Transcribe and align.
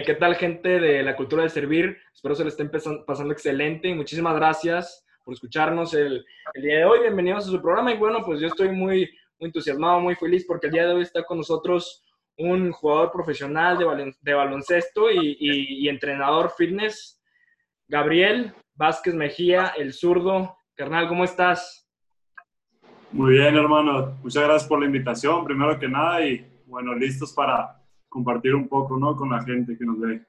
¿Qué 0.00 0.14
tal, 0.14 0.36
gente 0.36 0.80
de 0.80 1.02
la 1.02 1.14
cultura 1.14 1.42
de 1.42 1.50
servir? 1.50 1.98
Espero 2.14 2.34
se 2.34 2.44
le 2.44 2.48
estén 2.48 2.70
pasando 3.06 3.30
excelente 3.30 3.94
muchísimas 3.94 4.34
gracias 4.34 5.04
por 5.22 5.34
escucharnos 5.34 5.92
el, 5.92 6.24
día 6.54 6.78
de 6.78 6.84
hoy. 6.86 7.00
Bienvenidos 7.00 7.46
a 7.46 7.50
su 7.50 7.60
programa. 7.60 7.92
Y 7.92 7.98
bueno, 7.98 8.22
pues 8.24 8.40
yo 8.40 8.46
estoy 8.46 8.70
muy, 8.70 9.10
entusiasmado, 9.38 10.00
muy 10.00 10.14
feliz 10.14 10.46
porque 10.48 10.68
el 10.68 10.72
día 10.72 10.86
de 10.86 10.94
hoy 10.94 11.02
está 11.02 11.24
con 11.24 11.36
nosotros 11.36 12.02
un 12.38 12.72
jugador 12.72 13.12
profesional 13.12 13.76
de, 13.76 14.32
baloncesto 14.32 15.10
y, 15.10 15.36
y 15.38 15.86
entrenador 15.90 16.52
fitness, 16.56 17.22
Gabriel 17.86 18.54
Vázquez 18.74 19.12
Mejía, 19.12 19.74
el 19.76 19.92
zurdo. 19.92 20.56
Carnal, 20.74 21.06
¿cómo 21.06 21.22
estás? 21.22 21.86
Muy 23.10 23.34
bien, 23.34 23.54
hermano. 23.56 24.16
Muchas 24.22 24.42
gracias 24.42 24.66
por 24.66 24.80
la 24.80 24.86
invitación, 24.86 25.44
primero 25.44 25.78
que 25.78 25.86
nada, 25.86 26.24
y 26.24 26.50
bueno, 26.64 26.94
listos 26.94 27.34
para 27.34 27.81
compartir 28.12 28.54
un 28.54 28.68
poco, 28.68 28.98
¿no? 28.98 29.16
Con 29.16 29.30
la 29.30 29.42
gente 29.42 29.76
que 29.76 29.84
nos 29.84 29.98
ve. 29.98 30.22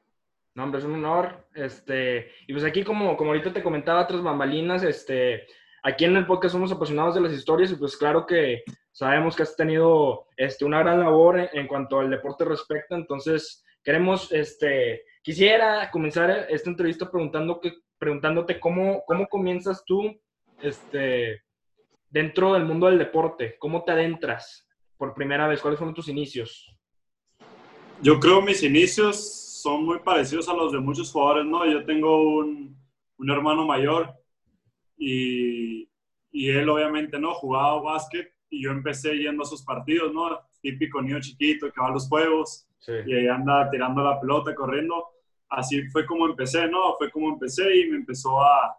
No, 0.55 0.63
hombre, 0.63 0.79
es 0.79 0.85
un 0.85 0.95
honor. 0.95 1.47
Este, 1.53 2.31
y 2.47 2.53
pues 2.53 2.63
aquí, 2.63 2.83
como, 2.83 3.17
como 3.17 3.31
ahorita 3.31 3.51
te 3.51 3.61
comentaba, 3.61 4.07
tras 4.07 4.23
bambalinas, 4.23 4.83
este, 4.83 5.47
aquí 5.83 6.05
en 6.05 6.15
el 6.15 6.25
podcast 6.25 6.53
somos 6.53 6.71
apasionados 6.71 7.15
de 7.15 7.21
las 7.21 7.33
historias 7.33 7.71
y 7.71 7.75
pues 7.75 7.97
claro 7.97 8.25
que 8.25 8.63
sabemos 8.91 9.35
que 9.35 9.43
has 9.43 9.55
tenido 9.55 10.27
este, 10.37 10.63
una 10.63 10.79
gran 10.79 10.99
labor 10.99 11.39
en, 11.39 11.49
en 11.53 11.67
cuanto 11.67 11.99
al 11.99 12.09
deporte 12.09 12.45
respecta, 12.45 12.95
entonces 12.95 13.65
queremos, 13.83 14.31
este, 14.31 15.03
quisiera 15.21 15.89
comenzar 15.91 16.47
esta 16.49 16.69
entrevista 16.69 17.09
preguntando 17.11 17.59
que, 17.59 17.73
preguntándote 17.97 18.59
cómo, 18.59 19.03
cómo 19.05 19.27
comienzas 19.27 19.83
tú 19.85 20.19
este, 20.61 21.41
dentro 22.09 22.53
del 22.53 22.65
mundo 22.65 22.87
del 22.87 22.99
deporte, 22.99 23.57
cómo 23.59 23.83
te 23.83 23.91
adentras 23.91 24.69
por 24.97 25.13
primera 25.13 25.47
vez, 25.47 25.61
cuáles 25.61 25.79
fueron 25.79 25.95
tus 25.95 26.07
inicios. 26.07 26.73
Yo 28.03 28.19
creo 28.19 28.41
mis 28.41 28.61
inicios 28.63 29.61
son 29.61 29.85
muy 29.85 29.99
parecidos 29.99 30.49
a 30.49 30.53
los 30.53 30.73
de 30.73 30.79
muchos 30.79 31.09
jugadores, 31.09 31.45
¿no? 31.45 31.65
Yo 31.65 31.85
tengo 31.85 32.37
un, 32.39 32.77
un 33.17 33.29
hermano 33.31 33.65
mayor 33.65 34.13
y, 34.97 35.89
y, 36.29 36.49
él 36.49 36.67
obviamente, 36.67 37.17
¿no? 37.17 37.33
Jugaba 37.33 37.81
básquet 37.81 38.29
y 38.49 38.61
yo 38.61 38.71
empecé 38.71 39.17
yendo 39.17 39.43
a 39.43 39.45
sus 39.45 39.63
partidos, 39.63 40.13
¿no? 40.13 40.37
Típico 40.61 41.01
niño 41.01 41.21
chiquito 41.21 41.71
que 41.71 41.79
va 41.79 41.87
a 41.87 41.91
los 41.91 42.09
juegos 42.09 42.67
sí. 42.79 42.91
y 43.05 43.13
ahí 43.13 43.27
anda 43.27 43.69
tirando 43.69 44.03
la 44.03 44.19
pelota, 44.19 44.53
corriendo. 44.53 45.05
Así 45.47 45.87
fue 45.87 46.05
como 46.05 46.25
empecé, 46.27 46.67
¿no? 46.67 46.95
Fue 46.97 47.09
como 47.09 47.29
empecé 47.29 47.73
y 47.77 47.89
me 47.89 47.95
empezó 47.95 48.41
a, 48.41 48.75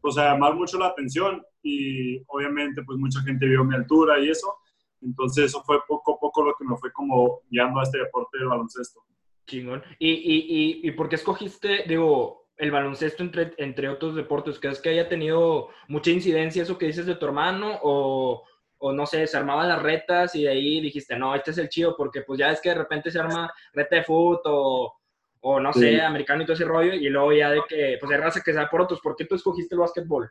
pues, 0.00 0.16
a 0.18 0.32
llamar 0.32 0.54
mucho 0.54 0.78
la 0.78 0.86
atención 0.86 1.42
y 1.64 2.22
obviamente 2.28 2.84
pues 2.84 2.96
mucha 2.96 3.20
gente 3.22 3.44
vio 3.44 3.64
mi 3.64 3.74
altura 3.74 4.20
y 4.20 4.30
eso 4.30 4.54
entonces 5.02 5.46
eso 5.46 5.62
fue 5.64 5.78
poco 5.86 6.14
a 6.14 6.18
poco 6.18 6.42
lo 6.42 6.54
que 6.54 6.64
me 6.64 6.76
fue 6.76 6.92
como 6.92 7.40
guiando 7.50 7.80
a 7.80 7.82
este 7.84 7.98
deporte 7.98 8.38
del 8.38 8.48
baloncesto. 8.48 9.00
Chingón. 9.46 9.82
¿Y, 9.98 10.10
y, 10.10 10.36
y, 10.48 10.88
y 10.88 10.90
por 10.92 11.08
qué 11.08 11.16
escogiste, 11.16 11.84
digo, 11.86 12.48
el 12.56 12.70
baloncesto 12.70 13.22
entre, 13.22 13.54
entre 13.56 13.88
otros 13.88 14.14
deportes? 14.14 14.58
¿Crees 14.58 14.80
que 14.80 14.90
haya 14.90 15.08
tenido 15.08 15.68
mucha 15.88 16.10
incidencia 16.10 16.62
eso 16.62 16.76
que 16.76 16.86
dices 16.86 17.06
de 17.06 17.14
tu 17.14 17.26
hermano? 17.26 17.78
O, 17.82 18.44
o 18.78 18.92
no 18.92 19.06
sé, 19.06 19.26
se 19.26 19.36
armaban 19.36 19.68
las 19.68 19.82
retas 19.82 20.34
y 20.34 20.42
de 20.44 20.50
ahí 20.50 20.80
dijiste, 20.80 21.18
no, 21.18 21.34
este 21.34 21.50
es 21.52 21.58
el 21.58 21.68
chido, 21.68 21.96
porque 21.96 22.22
pues 22.22 22.38
ya 22.38 22.50
es 22.52 22.60
que 22.60 22.68
de 22.68 22.74
repente 22.76 23.10
se 23.10 23.18
arma 23.18 23.52
reta 23.72 23.96
de 23.96 24.04
fútbol 24.04 24.40
o, 24.44 24.94
o 25.40 25.60
no 25.60 25.72
sí. 25.72 25.80
sé, 25.80 26.00
americano 26.02 26.42
y 26.42 26.46
todo 26.46 26.54
ese 26.54 26.64
rollo, 26.64 26.92
y 26.94 27.08
luego 27.08 27.32
ya 27.32 27.50
de 27.50 27.62
que, 27.68 27.96
pues 28.00 28.12
hay 28.12 28.18
raza 28.18 28.42
que 28.44 28.52
sea 28.52 28.68
por 28.68 28.82
otros. 28.82 29.00
¿Por 29.00 29.16
qué 29.16 29.24
tú 29.24 29.34
escogiste 29.34 29.74
el 29.74 29.80
básquetbol? 29.80 30.30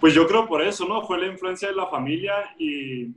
Pues 0.00 0.14
yo 0.14 0.26
creo 0.26 0.48
por 0.48 0.62
eso, 0.62 0.86
¿no? 0.86 1.02
Fue 1.02 1.18
la 1.18 1.26
influencia 1.26 1.68
de 1.68 1.74
la 1.74 1.86
familia 1.86 2.54
y 2.58 3.14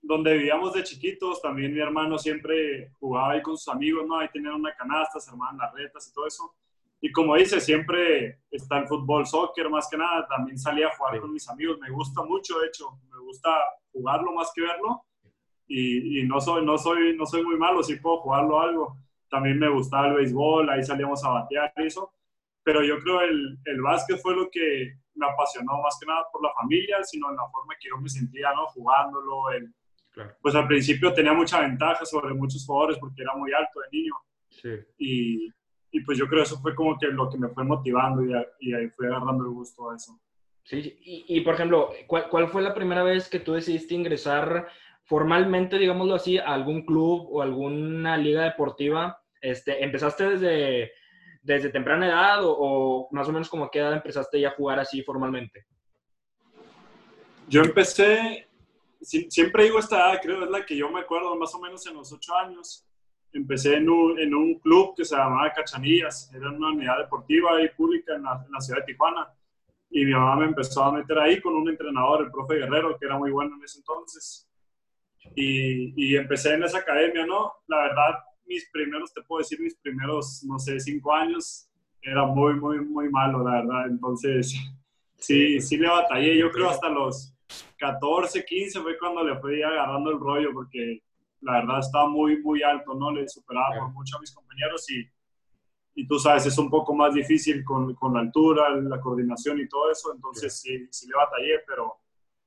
donde 0.00 0.34
vivíamos 0.34 0.72
de 0.72 0.84
chiquitos, 0.84 1.42
también 1.42 1.74
mi 1.74 1.80
hermano 1.80 2.16
siempre 2.16 2.92
jugaba 3.00 3.32
ahí 3.32 3.42
con 3.42 3.56
sus 3.58 3.66
amigos, 3.68 4.06
¿no? 4.06 4.16
Ahí 4.16 4.28
tenían 4.32 4.54
una 4.54 4.72
canasta, 4.74 5.18
se 5.18 5.30
armaban 5.30 5.58
las 5.58 5.74
retas 5.74 6.08
y 6.08 6.14
todo 6.14 6.28
eso. 6.28 6.54
Y 7.00 7.10
como 7.10 7.34
dice, 7.34 7.60
siempre 7.60 8.38
está 8.52 8.78
el 8.78 8.86
fútbol, 8.86 9.26
soccer, 9.26 9.68
más 9.68 9.88
que 9.90 9.96
nada. 9.96 10.26
También 10.28 10.56
salía 10.58 10.86
a 10.86 10.96
jugar 10.96 11.14
sí. 11.14 11.20
con 11.20 11.32
mis 11.32 11.48
amigos. 11.48 11.78
Me 11.80 11.90
gusta 11.90 12.22
mucho, 12.22 12.60
de 12.60 12.68
hecho. 12.68 12.98
Me 13.10 13.18
gusta 13.18 13.50
jugarlo 13.92 14.32
más 14.32 14.52
que 14.54 14.62
verlo. 14.62 15.02
Y, 15.66 16.20
y, 16.20 16.22
no, 16.24 16.40
soy, 16.40 16.64
no, 16.64 16.78
soy, 16.78 17.16
no 17.16 17.26
soy 17.26 17.42
muy 17.42 17.56
malo, 17.56 17.82
sí 17.82 17.96
puedo 17.96 18.18
jugarlo 18.18 18.60
algo. 18.60 18.96
También 19.28 19.58
me 19.58 19.68
gustaba 19.68 20.06
el 20.06 20.14
béisbol, 20.14 20.70
ahí 20.70 20.84
salíamos 20.84 21.24
a 21.24 21.30
batear 21.30 21.72
y 21.76 21.86
eso. 21.86 22.12
Pero 22.62 22.84
yo 22.84 23.00
creo 23.00 23.20
el, 23.22 23.58
el 23.64 23.82
básquet 23.82 24.18
fue 24.20 24.36
lo 24.36 24.48
que 24.50 24.94
me 25.16 25.26
apasionó 25.26 25.80
más 25.82 25.98
que 26.00 26.06
nada 26.06 26.24
por 26.32 26.42
la 26.42 26.52
familia, 26.54 27.02
sino 27.02 27.30
en 27.30 27.36
la 27.36 27.48
forma 27.50 27.74
que 27.80 27.88
yo 27.88 27.98
me 27.98 28.08
sentía, 28.08 28.52
¿no? 28.54 28.66
Jugándolo. 28.66 29.50
El, 29.50 29.74
claro. 30.12 30.36
Pues 30.40 30.54
al 30.54 30.66
principio 30.66 31.12
tenía 31.12 31.32
mucha 31.32 31.60
ventaja 31.60 32.04
sobre 32.04 32.34
muchos 32.34 32.64
jugadores 32.64 32.98
porque 32.98 33.22
era 33.22 33.34
muy 33.34 33.52
alto 33.52 33.80
de 33.80 33.98
niño. 33.98 34.14
Sí. 34.50 34.70
Y, 34.98 35.48
y, 35.90 36.00
pues 36.00 36.18
yo 36.18 36.26
creo 36.26 36.40
que 36.40 36.48
eso 36.48 36.60
fue 36.60 36.74
como 36.74 36.98
que 36.98 37.08
lo 37.08 37.28
que 37.28 37.38
me 37.38 37.48
fue 37.48 37.64
motivando 37.64 38.24
y, 38.24 38.32
y 38.60 38.74
ahí 38.74 38.88
fui 38.90 39.06
agarrando 39.06 39.44
el 39.44 39.50
gusto 39.50 39.90
a 39.90 39.96
eso. 39.96 40.18
Sí, 40.64 40.98
y, 41.00 41.24
y 41.28 41.40
por 41.42 41.54
ejemplo, 41.54 41.90
¿cuál, 42.06 42.28
¿cuál, 42.28 42.48
fue 42.48 42.60
la 42.60 42.74
primera 42.74 43.04
vez 43.04 43.28
que 43.28 43.38
tú 43.38 43.52
decidiste 43.52 43.94
ingresar 43.94 44.66
formalmente, 45.04 45.78
digámoslo 45.78 46.16
así, 46.16 46.38
a 46.38 46.54
algún 46.54 46.84
club 46.84 47.28
o 47.30 47.40
alguna 47.40 48.16
liga 48.16 48.42
deportiva? 48.42 49.22
Este, 49.40 49.84
¿Empezaste 49.84 50.30
desde 50.30 50.92
desde 51.46 51.70
temprana 51.70 52.08
edad 52.08 52.44
o, 52.44 52.56
o, 52.58 53.08
más 53.12 53.28
o 53.28 53.32
menos 53.32 53.48
como 53.48 53.64
a 53.64 53.70
qué 53.70 53.78
edad 53.78 53.92
empezaste 53.92 54.40
ya 54.40 54.48
a 54.48 54.54
jugar 54.54 54.80
así 54.80 55.02
formalmente? 55.02 55.64
Yo 57.48 57.62
empecé, 57.62 58.48
siempre 59.00 59.64
digo 59.64 59.78
esta 59.78 59.96
edad, 59.96 60.20
creo 60.20 60.42
es 60.42 60.50
la 60.50 60.66
que 60.66 60.76
yo 60.76 60.90
me 60.90 61.00
acuerdo 61.00 61.36
más 61.36 61.54
o 61.54 61.60
menos 61.60 61.86
en 61.86 61.94
los 61.94 62.12
ocho 62.12 62.34
años. 62.34 62.84
Empecé 63.32 63.76
en 63.76 63.88
un, 63.88 64.18
en 64.18 64.34
un 64.34 64.58
club 64.58 64.94
que 64.96 65.04
se 65.04 65.14
llamaba 65.14 65.52
Cachanillas, 65.52 66.32
era 66.34 66.50
una 66.50 66.68
unidad 66.68 66.98
deportiva 66.98 67.62
y 67.62 67.68
pública 67.68 68.16
en 68.16 68.24
la, 68.24 68.42
en 68.44 68.50
la 68.50 68.60
ciudad 68.60 68.80
de 68.80 68.86
Tijuana. 68.86 69.32
Y 69.90 70.04
mi 70.04 70.12
mamá 70.12 70.36
me 70.36 70.46
empezó 70.46 70.82
a 70.82 70.92
meter 70.92 71.16
ahí 71.18 71.40
con 71.40 71.54
un 71.54 71.68
entrenador, 71.68 72.24
el 72.24 72.32
profe 72.32 72.56
Guerrero, 72.56 72.98
que 72.98 73.06
era 73.06 73.16
muy 73.16 73.30
bueno 73.30 73.54
en 73.54 73.62
ese 73.62 73.78
entonces. 73.78 74.50
Y, 75.36 75.92
y 75.96 76.16
empecé 76.16 76.54
en 76.54 76.64
esa 76.64 76.78
academia, 76.78 77.24
¿no? 77.24 77.52
La 77.68 77.78
verdad, 77.82 78.14
mis 78.46 78.68
primeros, 78.70 79.12
te 79.12 79.22
puedo 79.22 79.40
decir, 79.40 79.60
mis 79.60 79.76
primeros, 79.76 80.42
no 80.44 80.58
sé, 80.58 80.78
cinco 80.80 81.12
años, 81.12 81.68
era 82.02 82.24
muy, 82.24 82.54
muy, 82.54 82.80
muy 82.80 83.08
malo, 83.10 83.42
la 83.42 83.62
verdad. 83.62 83.86
Entonces, 83.88 84.54
sí, 85.16 85.60
sí 85.60 85.76
le 85.76 85.88
batallé. 85.88 86.38
Yo 86.38 86.50
creo 86.50 86.70
hasta 86.70 86.88
los 86.88 87.34
14, 87.78 88.44
15 88.44 88.80
fue 88.80 88.98
cuando 88.98 89.24
le 89.24 89.38
fui 89.38 89.62
agarrando 89.62 90.10
el 90.10 90.20
rollo, 90.20 90.52
porque 90.52 91.02
la 91.40 91.60
verdad 91.60 91.80
estaba 91.80 92.08
muy, 92.08 92.42
muy 92.42 92.62
alto, 92.62 92.94
¿no? 92.94 93.10
Le 93.10 93.28
superaba 93.28 93.78
por 93.78 93.92
mucho 93.92 94.16
a 94.16 94.20
mis 94.20 94.32
compañeros 94.32 94.88
y, 94.90 95.06
y 95.94 96.06
tú 96.06 96.18
sabes, 96.18 96.46
es 96.46 96.58
un 96.58 96.70
poco 96.70 96.94
más 96.94 97.14
difícil 97.14 97.64
con, 97.64 97.94
con 97.94 98.14
la 98.14 98.20
altura, 98.20 98.70
la 98.76 99.00
coordinación 99.00 99.60
y 99.60 99.68
todo 99.68 99.90
eso. 99.90 100.12
Entonces, 100.14 100.60
sí, 100.60 100.86
sí 100.90 101.06
le 101.06 101.14
batallé, 101.14 101.60
pero 101.66 101.96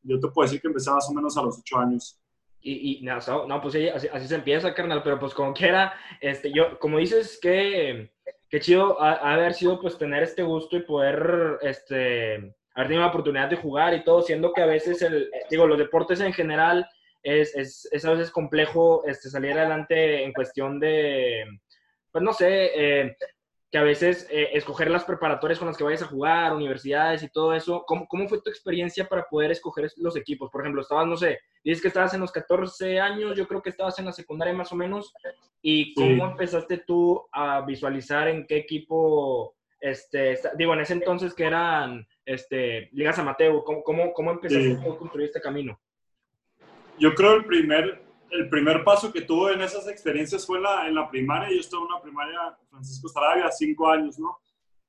yo 0.04 0.20
te 0.20 0.28
puedo 0.30 0.46
decir 0.46 0.62
que 0.62 0.68
empecé 0.68 0.92
más 0.92 1.10
o 1.10 1.14
menos 1.14 1.38
a 1.38 1.44
los 1.44 1.60
8 1.60 1.78
años. 1.78 2.19
Y, 2.62 3.00
y 3.00 3.04
no, 3.04 3.18
no, 3.48 3.62
pues 3.62 3.74
sí, 3.74 3.88
así, 3.88 4.08
así, 4.12 4.28
se 4.28 4.36
empieza, 4.36 4.74
carnal, 4.74 5.02
pero 5.04 5.18
pues 5.20 5.34
como 5.34 5.54
quiera, 5.56 5.94
este, 6.22 6.52
yo, 6.52 6.78
como 6.80 6.98
dices, 6.98 7.40
que, 7.42 8.12
que 8.50 8.60
chido 8.60 9.02
ha, 9.02 9.34
haber 9.34 9.54
sido 9.54 9.80
pues 9.80 9.98
tener 9.98 10.24
este 10.24 10.44
gusto 10.44 10.76
y 10.76 10.82
poder, 10.82 11.58
este, 11.62 12.36
haber 12.74 12.88
tenido 12.88 13.02
la 13.02 13.10
oportunidad 13.10 13.50
de 13.50 13.56
jugar 13.56 13.94
y 13.94 14.04
todo, 14.04 14.22
siendo 14.22 14.54
que 14.54 14.62
a 14.62 14.66
veces, 14.66 15.02
el, 15.02 15.30
digo, 15.50 15.68
los 15.68 15.78
deportes 15.78 16.20
en 16.20 16.34
general 16.34 16.88
es, 17.24 17.56
es, 17.56 17.88
es 17.92 18.06
a 18.06 18.12
veces 18.12 18.32
complejo 18.32 19.04
este, 19.06 19.30
salir 19.30 19.58
adelante 19.58 20.24
en 20.24 20.34
cuestión 20.34 20.80
de, 20.80 21.46
pues 22.12 22.24
no 22.24 22.34
sé, 22.34 22.72
eh, 22.76 23.16
que 23.72 23.78
a 23.78 23.84
veces 23.84 24.28
eh, 24.32 24.50
escoger 24.54 24.90
las 24.90 25.04
preparatorias 25.04 25.60
con 25.60 25.68
las 25.68 25.78
que 25.78 25.84
vayas 25.84 26.02
a 26.02 26.08
jugar, 26.08 26.56
universidades 26.56 27.22
y 27.22 27.30
todo 27.30 27.54
eso, 27.54 27.84
¿cómo, 27.86 28.08
¿cómo, 28.08 28.28
fue 28.28 28.42
tu 28.42 28.50
experiencia 28.50 29.08
para 29.08 29.28
poder 29.28 29.52
escoger 29.52 29.92
los 29.98 30.16
equipos? 30.16 30.50
Por 30.50 30.62
ejemplo, 30.62 30.82
estabas, 30.82 31.06
no 31.06 31.16
sé, 31.16 31.40
dices 31.64 31.82
que 31.82 31.90
estabas 31.90 32.14
en 32.16 32.22
los 32.22 32.32
14 32.32 33.00
años, 33.00 33.38
yo 33.38 33.48
creo 33.48 33.62
que 33.62 33.70
estabas 33.70 34.00
en 34.00 34.06
la 34.06 34.12
secundaria 34.12 34.56
más 34.56 34.72
o 34.72 34.76
menos, 34.76 35.14
¿y 35.62 35.94
cómo 35.94 36.26
sí. 36.26 36.32
empezaste 36.32 36.78
tú 36.80 37.28
a 37.32 37.62
visualizar 37.62 38.28
en 38.28 38.48
qué 38.48 38.58
equipo, 38.58 39.56
este, 39.80 40.40
digo, 40.58 40.74
en 40.74 40.80
ese 40.80 40.94
entonces 40.94 41.36
que 41.36 41.44
eran 41.44 42.08
este, 42.26 42.90
ligas 42.92 43.20
amateur, 43.20 43.64
¿cómo, 43.64 43.84
cómo, 43.84 44.14
cómo 44.14 44.32
empezaste 44.32 44.78
sí. 44.78 44.82
a 44.82 44.98
construir 44.98 45.28
este 45.28 45.42
camino? 45.42 45.80
Yo 46.98 47.14
creo 47.14 47.36
el 47.36 47.46
primer, 47.46 48.02
el 48.32 48.50
primer 48.50 48.84
paso 48.84 49.12
que 49.12 49.22
tuve 49.22 49.54
en 49.54 49.62
esas 49.62 49.88
experiencias 49.88 50.46
fue 50.46 50.58
en 50.58 50.64
la, 50.64 50.88
en 50.88 50.96
la 50.96 51.10
primaria. 51.10 51.50
Yo 51.50 51.60
estuve 51.60 51.82
en 51.82 51.88
una 51.88 52.02
primaria 52.02 52.40
Francisco 52.70 53.10
Sarabia, 53.10 53.52
cinco 53.52 53.90
años, 53.90 54.20
¿no? 54.20 54.38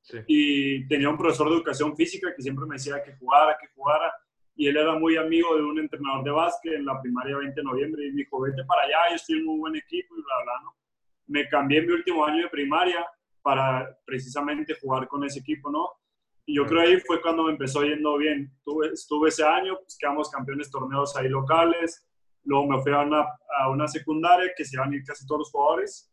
Sí. 0.02 0.18
Y 0.26 0.88
tenía 0.88 1.08
un 1.08 1.16
profesor 1.16 1.48
de 1.48 1.56
educación 1.56 1.96
física 1.96 2.34
que 2.34 2.42
siempre 2.42 2.66
me 2.66 2.76
decía 2.76 3.02
que 3.02 3.14
jugara, 3.16 3.56
que 3.60 3.68
jugara. 3.74 4.12
Y 4.54 4.68
él 4.68 4.76
era 4.76 4.98
muy 4.98 5.16
amigo 5.16 5.56
de 5.56 5.62
un 5.62 5.78
entrenador 5.78 6.24
de 6.24 6.30
básquet 6.30 6.74
en 6.74 6.84
la 6.84 7.00
primaria 7.00 7.36
20 7.36 7.54
de 7.54 7.64
noviembre. 7.64 8.06
Y 8.06 8.12
me 8.12 8.18
dijo, 8.18 8.40
vete 8.40 8.64
para 8.64 8.82
allá, 8.82 9.10
yo 9.10 9.16
estoy 9.16 9.38
en 9.38 9.48
un 9.48 9.60
buen 9.60 9.76
equipo 9.76 10.14
y 10.16 10.22
bla, 10.22 10.34
bla, 10.44 10.52
¿no? 10.64 10.76
Me 11.26 11.48
cambié 11.48 11.78
en 11.78 11.86
mi 11.86 11.92
último 11.92 12.24
año 12.24 12.42
de 12.42 12.48
primaria 12.48 13.06
para 13.42 13.98
precisamente 14.04 14.74
jugar 14.80 15.08
con 15.08 15.24
ese 15.24 15.40
equipo, 15.40 15.70
¿no? 15.70 15.88
Y 16.44 16.56
yo 16.56 16.66
creo 16.66 16.80
ahí 16.82 16.98
fue 17.00 17.20
cuando 17.22 17.44
me 17.44 17.52
empezó 17.52 17.82
yendo 17.84 18.16
bien. 18.18 18.52
Tuve, 18.64 18.88
estuve 18.88 19.28
ese 19.28 19.44
año, 19.44 19.78
pues 19.78 19.96
quedamos 19.98 20.30
campeones 20.30 20.70
torneos 20.70 21.16
ahí 21.16 21.28
locales, 21.28 22.06
Luego 22.44 22.66
me 22.66 22.82
fui 22.82 22.92
a 22.92 23.00
una, 23.00 23.24
a 23.58 23.70
una 23.70 23.86
secundaria 23.86 24.52
que 24.56 24.64
se 24.64 24.76
iban 24.76 24.92
a 24.92 24.96
ir 24.96 25.04
casi 25.04 25.26
todos 25.26 25.40
los 25.40 25.50
jugadores 25.50 26.10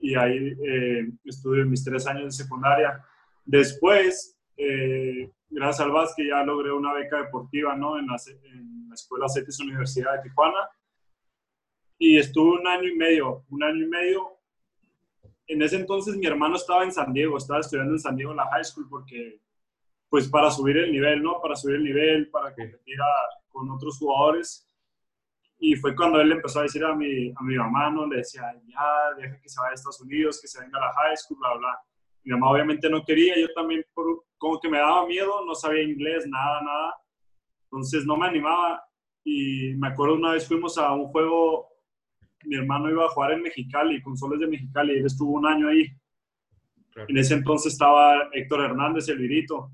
y 0.00 0.14
ahí 0.14 0.56
eh, 0.66 1.10
estuve 1.24 1.64
mis 1.64 1.84
tres 1.84 2.06
años 2.06 2.24
de 2.24 2.44
secundaria. 2.44 3.04
Después, 3.44 4.38
eh, 4.56 5.30
gracias 5.48 5.86
al 5.86 5.92
básquet, 5.92 6.26
ya 6.26 6.42
logré 6.42 6.72
una 6.72 6.94
beca 6.94 7.18
deportiva 7.18 7.76
¿no? 7.76 7.98
en, 7.98 8.06
la, 8.06 8.16
en 8.44 8.88
la 8.88 8.94
Escuela 8.94 9.28
CETIS 9.28 9.60
Universidad 9.60 10.14
de 10.16 10.22
Tijuana. 10.22 10.68
Y 11.98 12.16
estuve 12.16 12.58
un 12.58 12.66
año 12.66 12.88
y 12.88 12.96
medio, 12.96 13.44
un 13.50 13.62
año 13.62 13.84
y 13.84 13.88
medio. 13.88 14.38
En 15.46 15.60
ese 15.62 15.76
entonces 15.76 16.16
mi 16.16 16.26
hermano 16.26 16.56
estaba 16.56 16.84
en 16.84 16.92
San 16.92 17.12
Diego, 17.12 17.36
estaba 17.36 17.60
estudiando 17.60 17.92
en 17.92 18.00
San 18.00 18.16
Diego 18.16 18.30
en 18.30 18.38
la 18.38 18.46
high 18.46 18.64
school 18.64 18.86
porque, 18.88 19.40
pues 20.08 20.28
para 20.28 20.50
subir 20.50 20.78
el 20.78 20.92
nivel, 20.92 21.22
¿no? 21.22 21.40
Para 21.42 21.56
subir 21.56 21.76
el 21.76 21.84
nivel, 21.84 22.30
para 22.30 22.54
competir 22.54 22.96
con 23.50 23.70
otros 23.70 23.98
jugadores. 23.98 24.66
Y 25.62 25.76
fue 25.76 25.94
cuando 25.94 26.18
él 26.22 26.32
empezó 26.32 26.60
a 26.60 26.62
decir 26.62 26.82
a 26.82 26.94
mi, 26.94 27.30
a 27.36 27.42
mi 27.42 27.54
mamá, 27.54 27.90
¿no? 27.90 28.06
Le 28.06 28.16
decía, 28.16 28.42
ya, 28.66 29.14
deja 29.18 29.38
que 29.38 29.48
se 29.48 29.60
vaya 29.60 29.72
a 29.72 29.74
Estados 29.74 30.00
Unidos, 30.00 30.40
que 30.40 30.48
se 30.48 30.58
venga 30.58 30.78
a 30.78 30.86
la 30.86 30.92
high 30.94 31.16
school, 31.18 31.38
bla, 31.38 31.54
bla. 31.58 31.78
Mi 32.24 32.32
mamá 32.32 32.50
obviamente 32.50 32.88
no 32.88 33.04
quería, 33.04 33.38
yo 33.38 33.52
también 33.52 33.84
por, 33.92 34.24
como 34.38 34.58
que 34.58 34.70
me 34.70 34.78
daba 34.78 35.06
miedo, 35.06 35.44
no 35.44 35.54
sabía 35.54 35.82
inglés, 35.82 36.26
nada, 36.26 36.62
nada. 36.62 36.94
Entonces 37.64 38.06
no 38.06 38.16
me 38.16 38.28
animaba. 38.28 38.82
Y 39.22 39.74
me 39.74 39.88
acuerdo 39.88 40.14
una 40.14 40.32
vez 40.32 40.48
fuimos 40.48 40.78
a 40.78 40.94
un 40.94 41.08
juego, 41.08 41.68
mi 42.44 42.56
hermano 42.56 42.90
iba 42.90 43.04
a 43.04 43.10
jugar 43.10 43.32
en 43.32 43.42
Mexicali, 43.42 44.00
con 44.00 44.16
Soles 44.16 44.40
de 44.40 44.46
Mexicali, 44.46 44.94
y 44.94 44.98
él 45.00 45.06
estuvo 45.06 45.32
un 45.32 45.46
año 45.46 45.68
ahí. 45.68 45.86
En 47.06 47.18
ese 47.18 47.34
entonces 47.34 47.74
estaba 47.74 48.30
Héctor 48.32 48.62
Hernández, 48.62 49.10
el 49.10 49.18
virito. 49.18 49.72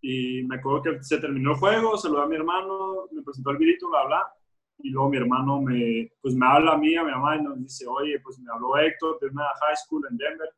Y 0.00 0.44
me 0.44 0.56
acuerdo 0.56 0.82
que 0.82 1.02
se 1.02 1.18
terminó 1.18 1.50
el 1.50 1.56
juego, 1.56 1.96
saludé 1.96 2.22
a 2.22 2.26
mi 2.26 2.36
hermano, 2.36 3.08
me 3.10 3.22
presentó 3.22 3.50
el 3.50 3.56
virito, 3.56 3.88
bla, 3.88 4.06
bla 4.06 4.37
y 4.78 4.90
luego 4.90 5.10
mi 5.10 5.16
hermano 5.16 5.60
me, 5.60 6.10
pues 6.20 6.34
me 6.34 6.46
habla 6.46 6.72
a 6.72 6.78
mí, 6.78 6.94
a 6.94 7.04
mi 7.04 7.10
mamá, 7.10 7.36
y 7.36 7.42
nos 7.42 7.58
dice, 7.58 7.86
oye, 7.86 8.20
pues 8.20 8.38
me 8.38 8.50
habló 8.52 8.76
Héctor 8.78 9.18
de 9.20 9.28
una 9.28 9.44
high 9.44 9.76
school 9.76 10.06
en 10.08 10.16
Denver, 10.16 10.48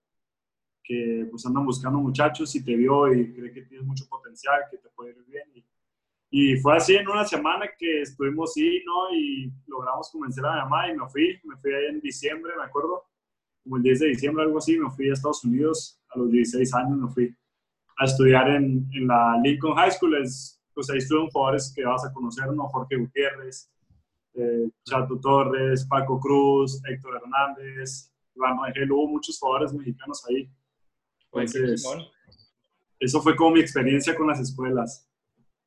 que 0.82 1.26
pues 1.30 1.46
andan 1.46 1.64
buscando 1.64 1.98
muchachos 1.98 2.54
y 2.54 2.64
te 2.64 2.76
vio 2.76 3.12
y 3.12 3.32
cree 3.32 3.52
que 3.52 3.62
tienes 3.62 3.86
mucho 3.86 4.06
potencial, 4.08 4.62
que 4.70 4.78
te 4.78 4.88
puede 4.90 5.10
ir 5.10 5.24
bien. 5.24 5.44
Y, 5.54 5.64
y 6.30 6.56
fue 6.60 6.76
así 6.76 6.94
en 6.96 7.08
una 7.08 7.24
semana 7.24 7.66
que 7.78 8.02
estuvimos 8.02 8.56
ahí, 8.56 8.82
¿no? 8.84 9.14
Y 9.14 9.52
logramos 9.66 10.10
convencer 10.10 10.44
a 10.44 10.54
mi 10.54 10.60
mamá 10.60 10.90
y 10.90 10.96
me 10.96 11.08
fui, 11.08 11.40
me 11.44 11.56
fui 11.56 11.72
ahí 11.72 11.86
en 11.86 12.00
diciembre, 12.00 12.52
me 12.56 12.64
acuerdo, 12.64 13.04
como 13.62 13.76
el 13.76 13.82
10 13.82 14.00
de 14.00 14.06
diciembre, 14.08 14.44
algo 14.44 14.58
así, 14.58 14.78
me 14.78 14.90
fui 14.90 15.08
a 15.10 15.12
Estados 15.14 15.44
Unidos, 15.44 16.00
a 16.10 16.18
los 16.18 16.30
16 16.30 16.74
años 16.74 16.98
me 16.98 17.08
fui 17.08 17.36
a 17.98 18.04
estudiar 18.04 18.48
en, 18.48 18.88
en 18.92 19.06
la 19.06 19.38
Lincoln 19.42 19.76
High 19.76 19.92
School, 19.92 20.22
es, 20.22 20.60
pues 20.74 20.88
ahí 20.90 20.98
estuvieron 20.98 21.30
jugadores 21.30 21.72
que 21.74 21.84
vas 21.84 22.04
a 22.04 22.12
conocer, 22.12 22.52
¿no? 22.52 22.68
Jorge 22.68 22.96
Gutiérrez, 22.96 23.70
eh, 24.34 24.68
Chato 24.84 25.18
Torres, 25.20 25.86
Paco 25.86 26.18
Cruz, 26.20 26.82
Héctor 26.88 27.16
Hernández, 27.22 28.12
Iván 28.34 28.58
Rangel, 28.58 28.92
hubo 28.92 29.08
muchos 29.08 29.38
jugadores 29.38 29.72
mexicanos 29.72 30.24
ahí. 30.28 30.50
Entonces, 31.32 31.84
eso 32.98 33.22
fue 33.22 33.36
como 33.36 33.52
mi 33.52 33.60
experiencia 33.60 34.14
con 34.14 34.28
las 34.28 34.40
escuelas. 34.40 35.08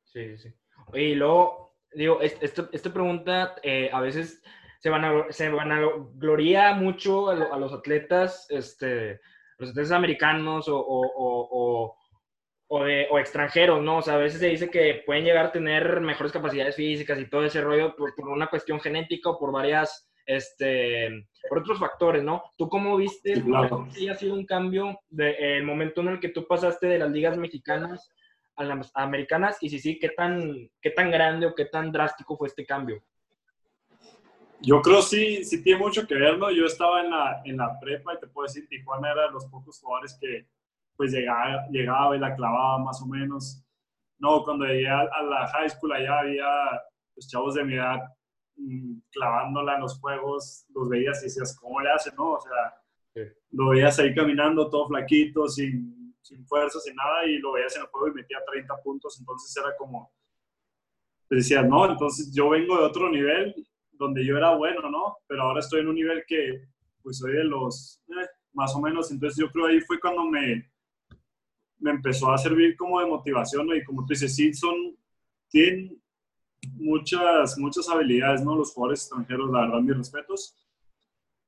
Sí, 0.04 0.36
sí. 0.38 0.52
Oye, 0.88 1.04
y 1.10 1.14
luego, 1.14 1.76
digo, 1.92 2.20
esta 2.20 2.92
pregunta 2.92 3.56
eh, 3.62 3.90
a 3.92 4.00
veces 4.00 4.42
se 4.80 4.90
van 4.90 5.04
a, 5.04 5.32
se 5.32 5.48
van 5.48 5.72
a 5.72 5.80
gloria 6.14 6.74
mucho 6.74 7.30
a, 7.30 7.58
los 7.58 7.72
atletas, 7.72 8.46
este, 8.50 9.20
los 9.58 9.70
atletas 9.70 9.92
americanos 9.92 10.68
o, 10.68 10.76
o 10.78 11.04
o, 11.16 11.96
de, 12.70 13.06
o 13.10 13.18
extranjeros, 13.18 13.82
¿no? 13.82 13.98
O 13.98 14.02
sea, 14.02 14.14
a 14.14 14.18
veces 14.18 14.40
se 14.40 14.48
dice 14.48 14.70
que 14.70 15.02
pueden 15.06 15.24
llegar 15.24 15.46
a 15.46 15.52
tener 15.52 16.00
mejores 16.00 16.32
capacidades 16.32 16.76
físicas 16.76 17.18
y 17.18 17.28
todo 17.28 17.44
ese 17.44 17.60
rollo 17.60 17.94
por, 17.94 18.14
por 18.14 18.28
una 18.28 18.48
cuestión 18.48 18.80
genética 18.80 19.30
o 19.30 19.38
por 19.38 19.52
varias, 19.52 20.10
este, 20.26 21.26
por 21.48 21.58
otros 21.58 21.78
factores, 21.78 22.24
¿no? 22.24 22.42
¿Tú 22.56 22.68
cómo 22.68 22.96
viste 22.96 23.34
que 23.94 24.10
ha 24.10 24.14
sido 24.14 24.34
un 24.34 24.46
cambio 24.46 24.98
del 25.10 25.36
de, 25.36 25.62
momento 25.62 26.00
en 26.00 26.08
el 26.08 26.20
que 26.20 26.30
tú 26.30 26.46
pasaste 26.46 26.86
de 26.86 26.98
las 26.98 27.10
ligas 27.10 27.36
mexicanas 27.36 28.10
a 28.56 28.64
las 28.64 28.90
americanas? 28.94 29.58
Y 29.60 29.68
si 29.68 29.78
sí, 29.78 29.98
¿qué 29.98 30.08
tan, 30.08 30.70
¿qué 30.80 30.90
tan 30.90 31.10
grande 31.10 31.46
o 31.46 31.54
qué 31.54 31.66
tan 31.66 31.92
drástico 31.92 32.36
fue 32.36 32.48
este 32.48 32.64
cambio? 32.64 33.02
Yo 34.60 34.80
creo 34.80 35.02
sí, 35.02 35.44
sí 35.44 35.62
tiene 35.62 35.78
mucho 35.78 36.06
que 36.06 36.14
ver, 36.14 36.38
¿no? 36.38 36.50
Yo 36.50 36.64
estaba 36.64 37.02
en 37.02 37.10
la, 37.10 37.42
en 37.44 37.58
la 37.58 37.78
prepa 37.78 38.14
y 38.14 38.20
te 38.20 38.26
puedo 38.26 38.46
decir, 38.46 38.66
Tijuana 38.66 39.12
era 39.12 39.26
de 39.26 39.32
los 39.32 39.44
pocos 39.46 39.78
jugadores 39.78 40.16
que, 40.18 40.46
pues 40.96 41.12
llegaba, 41.12 41.66
llegaba 41.70 42.16
y 42.16 42.20
la 42.20 42.34
clavaba 42.34 42.78
más 42.78 43.00
o 43.02 43.06
menos. 43.06 43.62
No, 44.18 44.42
cuando 44.44 44.64
llegué 44.64 44.88
a, 44.88 45.22
la 45.22 45.46
high 45.48 45.68
school 45.70 45.92
allá 45.92 46.20
había 46.20 46.46
pues, 47.14 47.28
chavos 47.28 47.54
de 47.54 47.64
mi 47.64 47.74
edad 47.74 48.00
mm, 48.56 48.98
clavándola 49.10 49.74
en 49.74 49.80
los 49.80 49.98
juegos, 49.98 50.66
los 50.74 50.88
veías 50.88 51.20
y 51.22 51.24
decías, 51.24 51.56
¿cómo 51.60 51.80
le 51.80 51.90
hacen, 51.90 52.14
no? 52.16 52.32
O 52.32 52.40
sea, 52.40 53.30
lo 53.50 53.68
veías 53.70 53.98
ahí 53.98 54.14
caminando 54.14 54.68
todo 54.68 54.88
flaquito, 54.88 55.48
sin, 55.48 56.14
sin 56.20 56.44
fuerza, 56.46 56.80
sin 56.80 56.94
nada, 56.94 57.24
y 57.26 57.38
lo 57.38 57.52
veías 57.52 57.76
en 57.76 57.82
el 57.82 57.88
juego 57.88 58.08
y 58.08 58.14
metía 58.14 58.38
30 58.44 58.76
puntos, 58.82 59.18
entonces 59.20 59.54
era 59.56 59.76
como, 59.76 60.12
pues 61.28 61.42
decías, 61.42 61.66
no, 61.68 61.90
entonces 61.90 62.32
yo 62.34 62.48
vengo 62.48 62.76
de 62.76 62.84
otro 62.84 63.08
nivel 63.10 63.54
donde 63.92 64.24
yo 64.24 64.36
era 64.36 64.54
bueno, 64.56 64.90
¿no? 64.90 65.18
Pero 65.26 65.42
ahora 65.42 65.60
estoy 65.60 65.80
en 65.80 65.88
un 65.88 65.94
nivel 65.94 66.24
que, 66.26 66.64
pues 67.02 67.18
soy 67.18 67.32
de 67.32 67.44
los, 67.44 68.00
eh, 68.08 68.26
más 68.52 68.74
o 68.74 68.80
menos, 68.80 69.10
entonces 69.10 69.38
yo 69.38 69.50
creo 69.50 69.66
ahí 69.66 69.80
fue 69.80 70.00
cuando 70.00 70.24
me, 70.24 70.70
me 71.84 71.90
empezó 71.90 72.32
a 72.32 72.38
servir 72.38 72.78
como 72.78 72.98
de 72.98 73.06
motivación, 73.06 73.66
¿no? 73.66 73.76
Y 73.76 73.84
como 73.84 74.06
tú 74.06 74.14
dices, 74.14 74.34
sí, 74.34 74.54
son, 74.54 74.96
tienen 75.50 76.02
muchas, 76.72 77.58
muchas 77.58 77.86
habilidades, 77.90 78.42
¿no? 78.42 78.56
Los 78.56 78.72
jugadores 78.72 79.02
extranjeros, 79.02 79.50
la 79.50 79.60
verdad, 79.66 79.80
mis 79.80 79.94
respetos. 79.98 80.56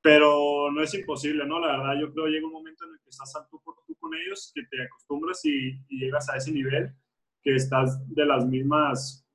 Pero 0.03 0.71
no 0.71 0.83
es 0.83 0.93
imposible, 0.93 1.47
¿no? 1.47 1.59
La 1.59 1.79
verdad, 1.79 1.99
yo 1.99 2.13
creo 2.13 2.27
que 2.27 2.33
llega 2.33 2.47
un 2.47 2.53
momento 2.53 2.85
en 2.85 2.93
el 2.93 3.01
que 3.01 3.09
estás 3.09 3.35
alto 3.35 3.63
por 3.65 3.77
tú 3.87 3.97
con 3.97 4.13
ellos, 4.15 4.53
que 4.55 4.63
te 4.65 4.83
acostumbras 4.83 5.43
y, 5.47 5.81
y, 5.89 6.01
llegas 6.01 6.29
a 6.29 6.37
ese 6.37 6.53
nivel, 6.53 6.93
que 7.43 7.55
estás 7.55 7.99
de 8.07 8.27
las 8.27 8.45
mismas, 8.45 9.27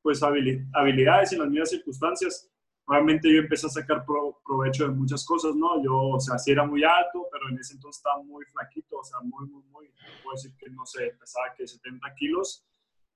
pues, 0.00 0.22
habilidades 0.22 1.32
y 1.34 1.36
las 1.36 1.50
mismas 1.50 1.68
circunstancias 1.68 2.50
obviamente 2.86 3.32
yo 3.32 3.40
empecé 3.40 3.66
a 3.66 3.70
sacar 3.70 4.04
provecho 4.04 4.88
de 4.88 4.94
muchas 4.94 5.24
cosas, 5.24 5.54
¿no? 5.54 5.82
Yo, 5.82 5.94
o 5.94 6.20
sea, 6.20 6.38
sí 6.38 6.52
era 6.52 6.64
muy 6.64 6.84
alto, 6.84 7.26
pero 7.30 7.48
en 7.48 7.58
ese 7.58 7.74
entonces 7.74 7.98
estaba 7.98 8.22
muy 8.22 8.44
flaquito, 8.46 8.98
o 8.98 9.04
sea, 9.04 9.18
muy, 9.20 9.46
muy, 9.48 9.62
muy, 9.70 9.90
puedo 10.22 10.34
decir 10.34 10.54
que, 10.56 10.70
no 10.70 10.86
sé, 10.86 11.16
pesaba 11.18 11.46
que 11.56 11.66
70 11.66 12.14
kilos, 12.14 12.64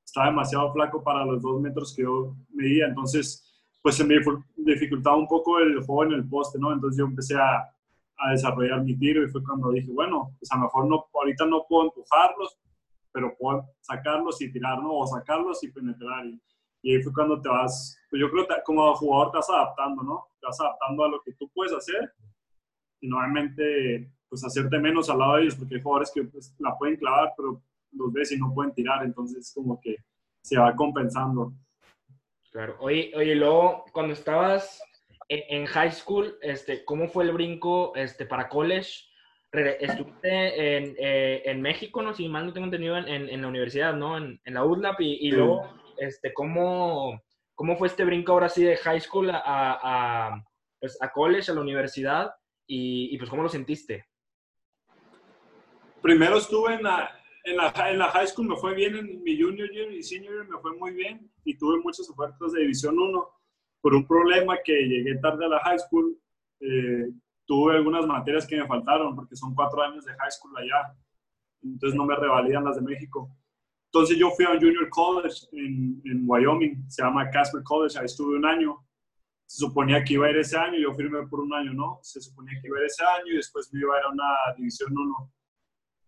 estaba 0.04 0.26
demasiado 0.26 0.72
flaco 0.72 1.02
para 1.02 1.24
los 1.24 1.40
dos 1.40 1.60
metros 1.60 1.94
que 1.94 2.02
yo 2.02 2.36
medía, 2.50 2.86
entonces, 2.86 3.46
pues 3.80 3.94
se 3.94 4.04
me 4.04 4.16
dificultaba 4.56 5.16
un 5.16 5.28
poco 5.28 5.58
el 5.58 5.82
juego 5.84 6.04
en 6.04 6.12
el 6.12 6.28
poste, 6.28 6.58
¿no? 6.58 6.72
Entonces 6.72 6.98
yo 6.98 7.06
empecé 7.06 7.36
a, 7.36 7.64
a 8.20 8.30
desarrollar 8.32 8.82
mi 8.82 8.96
tiro 8.98 9.24
y 9.24 9.28
fue 9.28 9.42
cuando 9.42 9.70
dije, 9.70 9.90
bueno, 9.90 10.34
pues 10.38 10.50
a 10.52 10.56
lo 10.56 10.62
mejor 10.62 10.88
no, 10.88 11.06
ahorita 11.14 11.46
no 11.46 11.64
puedo 11.68 11.84
empujarlos, 11.84 12.58
pero 13.12 13.34
puedo 13.38 13.64
sacarlos 13.80 14.40
y 14.42 14.52
tirar, 14.52 14.82
¿no? 14.82 14.98
O 14.98 15.06
sacarlos 15.06 15.62
y 15.64 15.70
penetrar. 15.70 16.26
Y, 16.26 16.40
y 16.82 16.94
ahí 16.94 17.02
fue 17.02 17.12
cuando 17.12 17.40
te 17.40 17.48
vas, 17.48 17.98
pues 18.08 18.20
yo 18.20 18.30
creo 18.30 18.46
que 18.46 18.54
como 18.64 18.94
jugador 18.94 19.32
te 19.32 19.38
vas 19.38 19.50
adaptando, 19.50 20.02
¿no? 20.02 20.28
Te 20.40 20.46
vas 20.46 20.60
adaptando 20.60 21.04
a 21.04 21.08
lo 21.08 21.22
que 21.22 21.32
tú 21.34 21.50
puedes 21.54 21.72
hacer 21.72 22.12
y 23.00 23.08
nuevamente 23.08 24.10
pues 24.28 24.44
hacerte 24.44 24.78
menos 24.78 25.10
al 25.10 25.18
lado 25.18 25.36
de 25.36 25.42
ellos 25.42 25.56
porque 25.56 25.74
hay 25.74 25.82
jugadores 25.82 26.12
que 26.14 26.22
pues, 26.24 26.54
la 26.58 26.76
pueden 26.78 26.96
clavar 26.96 27.32
pero 27.36 27.62
los 27.92 28.12
ves 28.12 28.32
y 28.32 28.38
no 28.38 28.52
pueden 28.54 28.72
tirar, 28.72 29.04
entonces 29.04 29.52
como 29.54 29.80
que 29.80 29.96
se 30.42 30.58
va 30.58 30.74
compensando. 30.76 31.52
Claro. 32.52 32.76
Oye, 32.80 33.12
oye, 33.16 33.34
luego 33.34 33.84
cuando 33.92 34.12
estabas 34.12 34.80
en, 35.28 35.66
high 35.66 35.92
school, 35.92 36.36
este, 36.40 36.84
¿cómo 36.84 37.08
fue 37.08 37.24
el 37.24 37.32
brinco 37.32 37.94
este, 37.94 38.26
para 38.26 38.48
college? 38.48 39.04
Estuviste 39.52 40.76
en, 40.76 40.94
eh, 40.98 41.42
en 41.44 41.60
México, 41.60 42.00
¿no? 42.02 42.14
Si 42.14 42.28
mal 42.28 42.46
no 42.46 42.52
tengo 42.52 42.66
entendido, 42.66 42.96
en, 42.96 43.28
en 43.28 43.42
la 43.42 43.48
universidad, 43.48 43.94
¿no? 43.94 44.16
En, 44.16 44.40
la 44.44 44.64
UDLAP 44.64 45.00
y, 45.00 45.28
y 45.28 45.32
luego 45.32 45.68
este, 46.00 46.32
¿cómo, 46.32 47.20
¿cómo 47.54 47.76
fue 47.76 47.88
este 47.88 48.04
brinco 48.04 48.32
ahora 48.32 48.48
sí 48.48 48.64
de 48.64 48.76
high 48.78 49.00
school 49.00 49.30
a, 49.30 49.42
a, 49.44 50.44
pues, 50.80 50.96
a 51.00 51.12
college, 51.12 51.50
a 51.50 51.54
la 51.54 51.60
universidad? 51.60 52.34
Y, 52.66 53.16
pues, 53.18 53.28
¿cómo 53.28 53.42
lo 53.42 53.48
sentiste? 53.48 54.06
Primero 56.00 56.38
estuve 56.38 56.74
en 56.74 56.84
la, 56.84 57.10
en 57.44 57.56
la, 57.56 57.72
en 57.90 57.98
la 57.98 58.10
high 58.12 58.26
school, 58.28 58.48
me 58.48 58.56
fue 58.56 58.74
bien 58.74 58.96
en 58.96 59.22
mi 59.22 59.38
junior 59.38 59.70
year 59.70 59.92
y 59.92 60.02
senior 60.02 60.32
year, 60.34 60.48
me 60.48 60.58
fue 60.60 60.74
muy 60.76 60.92
bien 60.94 61.30
y 61.44 61.58
tuve 61.58 61.80
muchas 61.80 62.08
ofertas 62.08 62.52
de 62.52 62.62
División 62.62 62.98
1. 62.98 63.28
Por 63.82 63.94
un 63.94 64.06
problema 64.06 64.56
que 64.64 64.72
llegué 64.72 65.16
tarde 65.16 65.44
a 65.44 65.48
la 65.48 65.60
high 65.60 65.78
school, 65.80 66.16
eh, 66.60 67.10
tuve 67.44 67.74
algunas 67.76 68.06
materias 68.06 68.46
que 68.46 68.56
me 68.56 68.66
faltaron 68.66 69.14
porque 69.14 69.36
son 69.36 69.54
cuatro 69.54 69.82
años 69.82 70.04
de 70.06 70.14
high 70.14 70.30
school 70.30 70.56
allá. 70.56 70.94
Entonces 71.62 71.94
no 71.94 72.06
me 72.06 72.16
revalidan 72.16 72.64
las 72.64 72.76
de 72.76 72.82
México. 72.82 73.28
Entonces 73.92 74.16
yo 74.18 74.30
fui 74.30 74.44
a 74.44 74.50
un 74.50 74.60
junior 74.60 74.88
college 74.88 75.48
en, 75.52 76.00
en 76.04 76.22
Wyoming, 76.24 76.88
se 76.88 77.02
llama 77.02 77.28
Casper 77.28 77.62
College, 77.64 77.98
ahí 77.98 78.04
estuve 78.04 78.36
un 78.36 78.46
año. 78.46 78.86
Se 79.46 79.58
suponía 79.58 80.04
que 80.04 80.14
iba 80.14 80.26
a 80.26 80.30
ir 80.30 80.36
ese 80.36 80.56
año, 80.56 80.78
yo 80.78 80.94
firmé 80.94 81.26
por 81.26 81.40
un 81.40 81.52
año, 81.52 81.72
¿no? 81.72 81.98
Se 82.02 82.20
suponía 82.20 82.60
que 82.60 82.68
iba 82.68 82.78
a 82.78 82.80
ir 82.82 82.86
ese 82.86 83.02
año 83.04 83.32
y 83.32 83.36
después 83.36 83.68
me 83.72 83.80
iba 83.80 83.96
a 83.96 83.98
ir 83.98 84.04
a 84.04 84.10
una 84.10 84.24
División 84.56 84.96
1. 84.96 85.32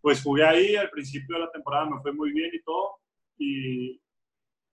Pues 0.01 0.23
jugué 0.23 0.45
ahí, 0.45 0.77
al 0.77 0.91
principio 0.91 1.37
de 1.37 1.43
la 1.43 1.51
temporada 1.51 1.87
me 1.87 2.01
fue 2.01 2.13
muy 2.13 2.33
bien 2.33 2.51
y 2.53 2.63
todo, 2.63 3.01
y, 3.37 4.01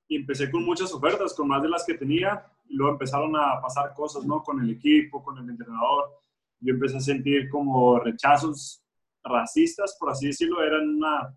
y 0.07 0.15
empecé 0.15 0.51
con 0.51 0.63
muchas 0.63 0.93
ofertas, 0.93 1.33
con 1.33 1.47
más 1.47 1.63
de 1.63 1.69
las 1.69 1.83
que 1.85 1.95
tenía, 1.95 2.45
y 2.67 2.75
luego 2.75 2.93
empezaron 2.93 3.35
a 3.35 3.59
pasar 3.59 3.91
cosas, 3.95 4.23
¿no? 4.23 4.43
Con 4.43 4.61
el 4.61 4.69
equipo, 4.69 5.23
con 5.23 5.35
el 5.39 5.49
entrenador, 5.49 6.11
yo 6.59 6.73
empecé 6.73 6.97
a 6.97 7.01
sentir 7.01 7.49
como 7.49 7.99
rechazos 7.99 8.83
racistas, 9.23 9.97
por 9.99 10.11
así 10.11 10.27
decirlo, 10.27 10.63
eran 10.63 10.87
una, 10.89 11.35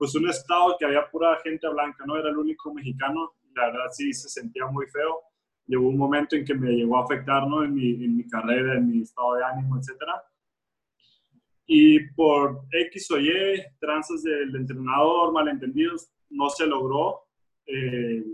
pues 0.00 0.14
un 0.14 0.26
estado 0.30 0.76
que 0.78 0.86
había 0.86 1.10
pura 1.10 1.38
gente 1.44 1.68
blanca, 1.68 2.06
no 2.06 2.16
era 2.16 2.30
el 2.30 2.38
único 2.38 2.72
mexicano, 2.72 3.34
la 3.54 3.66
verdad 3.66 3.90
sí 3.92 4.14
se 4.14 4.30
sentía 4.30 4.64
muy 4.64 4.86
feo. 4.86 5.20
Llegó 5.66 5.86
un 5.86 5.98
momento 5.98 6.36
en 6.36 6.44
que 6.46 6.54
me 6.54 6.70
llegó 6.70 6.96
a 6.96 7.04
afectar 7.04 7.46
¿no? 7.46 7.62
en, 7.62 7.74
mi, 7.74 8.02
en 8.02 8.16
mi 8.16 8.26
carrera, 8.26 8.78
en 8.78 8.88
mi 8.88 9.02
estado 9.02 9.34
de 9.34 9.44
ánimo, 9.44 9.76
etcétera. 9.76 10.24
Y 11.66 12.08
por 12.14 12.62
X 12.72 13.10
o 13.10 13.20
Y, 13.20 13.62
tranzas 13.78 14.22
del 14.22 14.56
entrenador, 14.56 15.34
malentendidos, 15.34 16.10
no 16.30 16.48
se 16.48 16.66
logró 16.66 17.26
eh, 17.66 18.24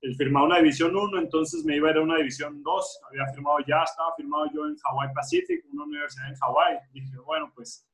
el 0.00 0.16
firmar 0.16 0.42
una 0.42 0.56
división 0.58 0.96
1, 0.96 1.20
entonces 1.20 1.64
me 1.64 1.76
iba 1.76 1.86
a 1.86 1.92
ir 1.92 1.98
a 1.98 2.02
una 2.02 2.16
división 2.16 2.64
2. 2.64 3.00
Había 3.08 3.32
firmado 3.32 3.58
ya, 3.60 3.84
estaba 3.84 4.12
firmado 4.16 4.46
yo 4.52 4.66
en 4.66 4.74
Hawaii 4.82 5.14
Pacific, 5.14 5.64
una 5.72 5.84
universidad 5.84 6.30
en 6.30 6.36
Hawaii. 6.40 6.78
Dije, 6.92 7.16
bueno, 7.24 7.52
pues 7.54 7.88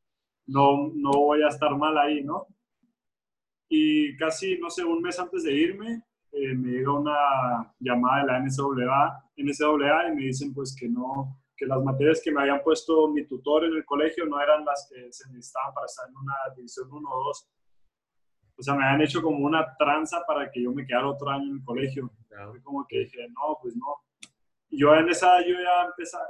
no, 0.47 0.91
no 0.95 1.11
voy 1.11 1.43
a 1.43 1.49
estar 1.49 1.77
mal 1.77 1.99
ahí, 1.99 2.25
¿no? 2.25 2.47
Y 3.69 4.17
casi, 4.17 4.59
no 4.59 4.71
sé, 4.71 4.85
un 4.85 5.03
mes 5.03 5.19
antes 5.19 5.43
de 5.43 5.53
irme, 5.53 6.03
eh, 6.33 6.55
me 6.55 6.71
llegó 6.71 7.01
una 7.01 7.73
llamada 7.81 8.21
de 8.21 8.27
la 8.27 8.39
NCAA, 8.41 9.31
NCAA 9.37 10.09
y 10.09 10.15
me 10.15 10.23
dicen 10.25 10.53
pues 10.53 10.77
que 10.79 10.89
no, 10.89 11.41
que 11.57 11.67
las 11.67 11.83
materias 11.83 12.21
que 12.23 12.31
me 12.31 12.43
habían 12.43 12.63
puesto 12.63 13.09
mi 13.09 13.27
tutor 13.27 13.65
en 13.65 13.73
el 13.73 13.85
colegio 13.85 14.27
no 14.27 14.41
eran 14.41 14.65
las 14.65 14.89
que 14.93 15.11
se 15.13 15.29
necesitaban 15.31 15.73
para 15.75 15.87
estar 15.87 16.09
en 16.09 16.17
una 16.17 16.35
división 16.55 16.93
1 16.93 17.09
o 17.09 17.25
2. 17.25 17.49
O 18.59 18.63
sea, 18.63 18.75
me 18.75 18.85
habían 18.85 19.03
hecho 19.03 19.23
como 19.23 19.45
una 19.45 19.77
tranza 19.77 20.23
para 20.27 20.51
que 20.51 20.63
yo 20.63 20.73
me 20.73 20.87
quedara 20.87 21.09
otro 21.09 21.31
año 21.31 21.51
en 21.51 21.57
el 21.57 21.65
colegio. 21.65 22.11
Como 22.63 22.87
que 22.87 23.01
dije, 23.01 23.27
no, 23.29 23.59
pues 23.61 23.77
no. 23.77 23.97
Y 24.71 24.81
yo 24.81 24.95
en 24.95 25.09
esa, 25.09 25.41
yo 25.41 25.55
ya 25.55 25.87
empezaba, 25.87 26.25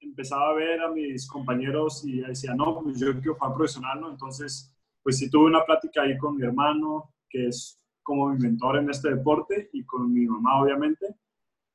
empezaba 0.00 0.50
a 0.50 0.54
ver 0.54 0.80
a 0.80 0.88
mis 0.88 1.28
compañeros 1.28 2.04
y 2.04 2.20
decía, 2.20 2.54
no, 2.54 2.80
pues 2.82 2.98
yo 2.98 3.12
quiero 3.14 3.34
jugar 3.34 3.54
profesional, 3.54 4.00
¿no? 4.00 4.10
Entonces, 4.10 4.73
pues 5.04 5.18
sí 5.18 5.30
tuve 5.30 5.44
una 5.46 5.64
plática 5.64 6.02
ahí 6.02 6.18
con 6.18 6.36
mi 6.36 6.42
hermano, 6.42 7.14
que 7.28 7.46
es 7.46 7.80
como 8.02 8.30
mi 8.30 8.38
mentor 8.38 8.78
en 8.78 8.90
este 8.90 9.10
deporte, 9.10 9.70
y 9.72 9.84
con 9.84 10.12
mi 10.12 10.26
mamá, 10.26 10.60
obviamente. 10.62 11.14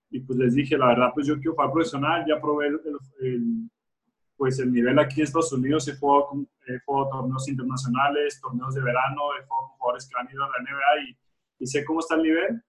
Y 0.10 0.20
pues 0.22 0.38
les 0.38 0.56
dije, 0.56 0.78
la 0.78 0.88
verdad, 0.88 1.12
pues 1.14 1.28
yo 1.28 1.36
quiero 1.36 1.54
jugar 1.54 1.72
profesional, 1.72 2.26
ya 2.28 2.42
probé 2.42 2.68
el, 2.68 3.70
pues 4.36 4.60
el 4.60 4.74
nivel 4.74 4.98
aquí 4.98 5.22
en 5.22 5.26
Estados 5.26 5.54
Unidos, 5.54 5.88
he 5.88 5.96
jugado, 5.96 6.30
he 6.68 6.80
jugado 6.80 7.10
torneos 7.10 7.48
internacionales, 7.48 8.42
torneos 8.42 8.74
de 8.74 8.82
verano, 8.82 9.22
he 9.40 9.46
jugado 9.46 9.68
con 9.68 9.78
jugadores 9.78 10.10
que 10.10 10.20
han 10.20 10.34
ido 10.34 10.44
a 10.44 10.48
la 10.48 10.64
NBA 10.64 11.10
y, 11.10 11.18
y 11.60 11.68
sé 11.68 11.86
cómo 11.86 12.00
está 12.00 12.16
el 12.16 12.24
nivel, 12.24 12.64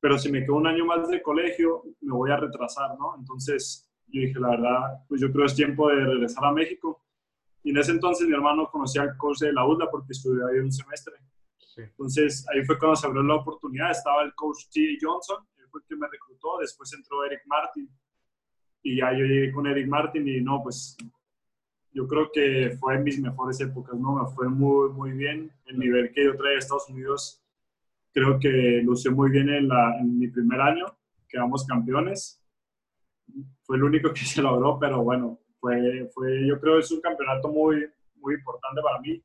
pero 0.00 0.18
si 0.18 0.30
me 0.30 0.44
quedo 0.44 0.56
un 0.56 0.66
año 0.66 0.84
más 0.84 1.08
de 1.08 1.22
colegio, 1.22 1.82
me 2.02 2.12
voy 2.12 2.30
a 2.30 2.36
retrasar, 2.36 2.98
¿no? 2.98 3.16
Entonces, 3.18 3.90
yo 4.08 4.20
dije, 4.20 4.38
la 4.38 4.50
verdad, 4.50 5.04
pues 5.08 5.20
yo 5.20 5.32
creo 5.32 5.46
es 5.46 5.54
tiempo 5.54 5.88
de 5.88 6.04
regresar 6.04 6.44
a 6.44 6.52
México. 6.52 7.05
Y 7.66 7.70
en 7.70 7.78
ese 7.78 7.90
entonces 7.90 8.28
mi 8.28 8.32
hermano 8.32 8.70
conocía 8.70 9.02
al 9.02 9.16
coach 9.16 9.40
de 9.40 9.52
la 9.52 9.66
UDLA 9.66 9.90
porque 9.90 10.12
estudió 10.12 10.46
ahí 10.46 10.60
un 10.60 10.70
semestre. 10.70 11.14
Entonces 11.76 12.46
ahí 12.48 12.64
fue 12.64 12.78
cuando 12.78 12.94
se 12.94 13.08
abrió 13.08 13.24
la 13.24 13.34
oportunidad. 13.34 13.90
Estaba 13.90 14.22
el 14.22 14.32
coach 14.36 14.68
T. 14.72 14.96
Johnson, 15.00 15.44
él 15.58 15.64
fue 15.68 15.80
el 15.80 15.86
que 15.88 15.96
me 15.96 16.06
reclutó. 16.06 16.58
Después 16.60 16.92
entró 16.92 17.24
Eric 17.24 17.40
Martin. 17.46 17.90
Y 18.84 18.98
ya 18.98 19.10
yo 19.10 19.24
llegué 19.24 19.50
con 19.50 19.66
Eric 19.66 19.88
Martin 19.88 20.28
y 20.28 20.40
no, 20.40 20.62
pues 20.62 20.96
yo 21.90 22.06
creo 22.06 22.30
que 22.32 22.76
fue 22.78 22.94
en 22.94 23.02
mis 23.02 23.20
mejores 23.20 23.60
épocas, 23.60 23.98
¿no? 23.98 24.14
Me 24.14 24.30
fue 24.32 24.48
muy, 24.48 24.90
muy 24.90 25.10
bien. 25.10 25.50
El 25.64 25.80
nivel 25.80 26.12
que 26.12 26.24
yo 26.24 26.36
traía 26.36 26.54
a 26.54 26.58
Estados 26.60 26.88
Unidos, 26.88 27.42
creo 28.12 28.38
que 28.38 28.80
lució 28.84 29.10
muy 29.10 29.28
bien 29.28 29.48
en, 29.48 29.66
la, 29.66 29.98
en 29.98 30.16
mi 30.16 30.28
primer 30.28 30.60
año. 30.60 30.86
Quedamos 31.28 31.66
campeones 31.66 32.40
fue 33.66 33.76
el 33.76 33.84
único 33.84 34.12
que 34.12 34.20
se 34.24 34.42
logró, 34.42 34.78
pero 34.78 35.02
bueno, 35.02 35.40
fue, 35.66 36.08
fue, 36.14 36.46
yo 36.46 36.60
creo 36.60 36.74
que 36.74 36.80
es 36.80 36.92
un 36.92 37.00
campeonato 37.00 37.48
muy, 37.48 37.86
muy 38.16 38.34
importante 38.34 38.80
para 38.80 39.00
mí. 39.00 39.20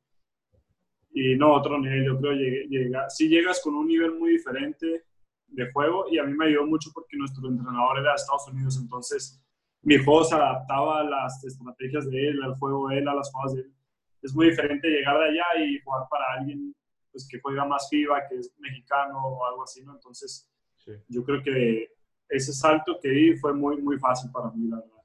Y 1.14 1.36
no, 1.36 1.54
otro 1.54 1.78
nivel, 1.78 2.06
yo 2.06 2.20
creo 2.20 2.32
que 2.34 2.68
llega, 2.70 3.10
si 3.10 3.28
llegas 3.28 3.62
con 3.62 3.76
un 3.76 3.88
nivel 3.88 4.14
muy 4.18 4.32
diferente 4.32 5.04
de 5.48 5.72
juego 5.72 6.06
y 6.10 6.18
a 6.18 6.24
mí 6.24 6.34
me 6.34 6.46
ayudó 6.46 6.66
mucho 6.66 6.90
porque 6.94 7.18
nuestro 7.18 7.48
entrenador 7.48 8.00
era 8.00 8.12
de 8.12 8.16
Estados 8.16 8.48
Unidos, 8.48 8.80
entonces 8.82 9.44
mi 9.84 9.98
juego 9.98 10.24
se 10.24 10.36
adaptaba 10.36 11.02
a 11.02 11.04
las 11.04 11.44
estrategias 11.44 12.10
de 12.10 12.30
él, 12.30 12.42
al 12.44 12.56
juego 12.56 12.88
de 12.88 13.00
él, 13.00 13.08
a 13.08 13.16
las 13.16 13.32
jugadas 13.32 13.56
de 13.56 13.62
él. 13.62 13.74
Es 14.22 14.34
muy 14.34 14.50
diferente 14.50 14.88
llegar 14.88 15.20
de 15.20 15.26
allá 15.26 15.64
y 15.66 15.80
jugar 15.82 16.08
para 16.10 16.26
alguien 16.40 16.74
pues, 17.12 17.28
que 17.30 17.40
juega 17.40 17.66
más 17.66 17.90
FIBA, 17.90 18.28
que 18.30 18.38
es 18.38 18.54
mexicano 18.60 19.20
o 19.20 19.46
algo 19.46 19.64
así, 19.64 19.84
¿no? 19.84 19.94
Entonces, 19.94 20.50
yo 21.08 21.24
creo 21.24 21.44
que 21.44 21.90
ese 22.30 22.54
salto 22.54 22.98
que 23.02 23.10
di 23.10 23.36
fue 23.36 23.54
muy, 23.54 23.82
muy 23.82 24.00
fácil 24.00 24.32
para 24.32 24.50
mí, 24.52 24.70
la 24.70 24.78
verdad. 24.78 25.01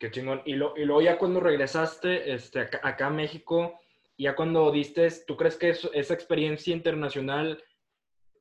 Qué 0.00 0.10
chingón. 0.10 0.40
Y, 0.46 0.54
lo, 0.54 0.74
y 0.78 0.86
luego 0.86 1.02
ya 1.02 1.18
cuando 1.18 1.40
regresaste 1.40 2.32
este, 2.32 2.60
acá, 2.60 3.06
a 3.06 3.10
México, 3.10 3.78
ya 4.16 4.34
cuando 4.34 4.72
diste, 4.72 5.06
¿tú 5.26 5.36
crees 5.36 5.56
que 5.56 5.68
esa 5.68 6.14
experiencia 6.14 6.74
internacional, 6.74 7.62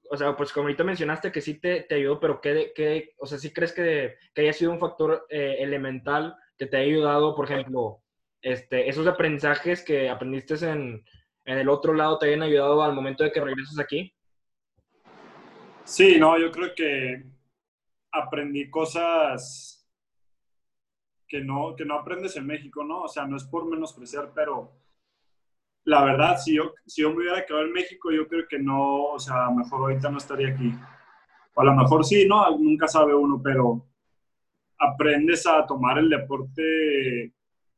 o 0.10 0.16
sea, 0.16 0.38
pues 0.38 0.54
como 0.54 0.64
ahorita 0.64 0.86
mencionaste 0.86 1.34
que 1.34 1.42
sí 1.42 1.60
te, 1.60 1.82
te 1.82 1.96
ayudó, 1.96 2.18
pero 2.22 2.40
¿qué, 2.40 2.72
qué, 2.74 3.14
o 3.18 3.26
sea, 3.26 3.38
sí 3.38 3.52
crees 3.52 3.74
que, 3.74 4.16
que 4.34 4.42
haya 4.42 4.54
sido 4.54 4.72
un 4.72 4.80
factor 4.80 5.28
eh, 5.30 5.58
elemental 5.60 6.34
que 6.58 6.66
te 6.66 6.78
haya 6.78 6.88
ayudado, 6.88 7.36
por 7.36 7.52
ejemplo, 7.52 8.04
este, 8.42 8.88
esos 8.88 9.06
aprendizajes 9.06 9.84
que 9.84 10.10
aprendiste 10.10 10.54
en, 10.66 11.04
en 11.44 11.58
el 11.58 11.68
otro 11.68 11.94
lado 11.94 12.18
te 12.18 12.28
hayan 12.28 12.44
ayudado 12.44 12.84
al 12.84 12.94
momento 12.94 13.26
de 13.26 13.34
que 13.34 13.42
regresas 13.42 13.78
aquí? 13.80 14.14
Sí, 15.84 16.18
no, 16.18 16.40
yo 16.40 16.52
creo 16.52 16.74
que 16.74 17.22
aprendí 18.14 18.70
cosas 18.70 19.79
que 21.30 21.42
no, 21.42 21.76
que 21.76 21.86
no 21.86 21.94
aprendes 21.94 22.36
en 22.36 22.48
México, 22.48 22.84
¿no? 22.84 23.04
O 23.04 23.08
sea, 23.08 23.26
no 23.26 23.38
es 23.38 23.44
por 23.44 23.70
menospreciar, 23.70 24.32
pero 24.34 24.74
la 25.86 26.04
verdad, 26.04 26.38
si 26.38 26.56
yo, 26.56 26.74
si 26.86 27.04
yo 27.04 27.12
me 27.12 27.18
hubiera 27.18 27.46
quedado 27.46 27.64
en 27.66 27.72
México, 27.72 28.12
yo 28.12 28.28
creo 28.28 28.48
que 28.50 28.60
no, 28.60 29.04
o 29.06 29.20
sea, 29.20 29.50
mejor 29.52 29.82
ahorita 29.82 30.10
no 30.10 30.18
estaría 30.18 30.50
aquí. 30.50 30.74
O 31.54 31.62
a 31.62 31.66
lo 31.66 31.76
mejor 31.76 32.04
sí, 32.04 32.28
¿no? 32.28 32.58
Nunca 32.58 32.88
sabe 32.88 33.14
uno, 33.14 33.40
pero 33.42 33.86
aprendes 34.80 35.46
a 35.46 35.66
tomar 35.66 36.00
el 36.00 36.10
deporte 36.10 37.34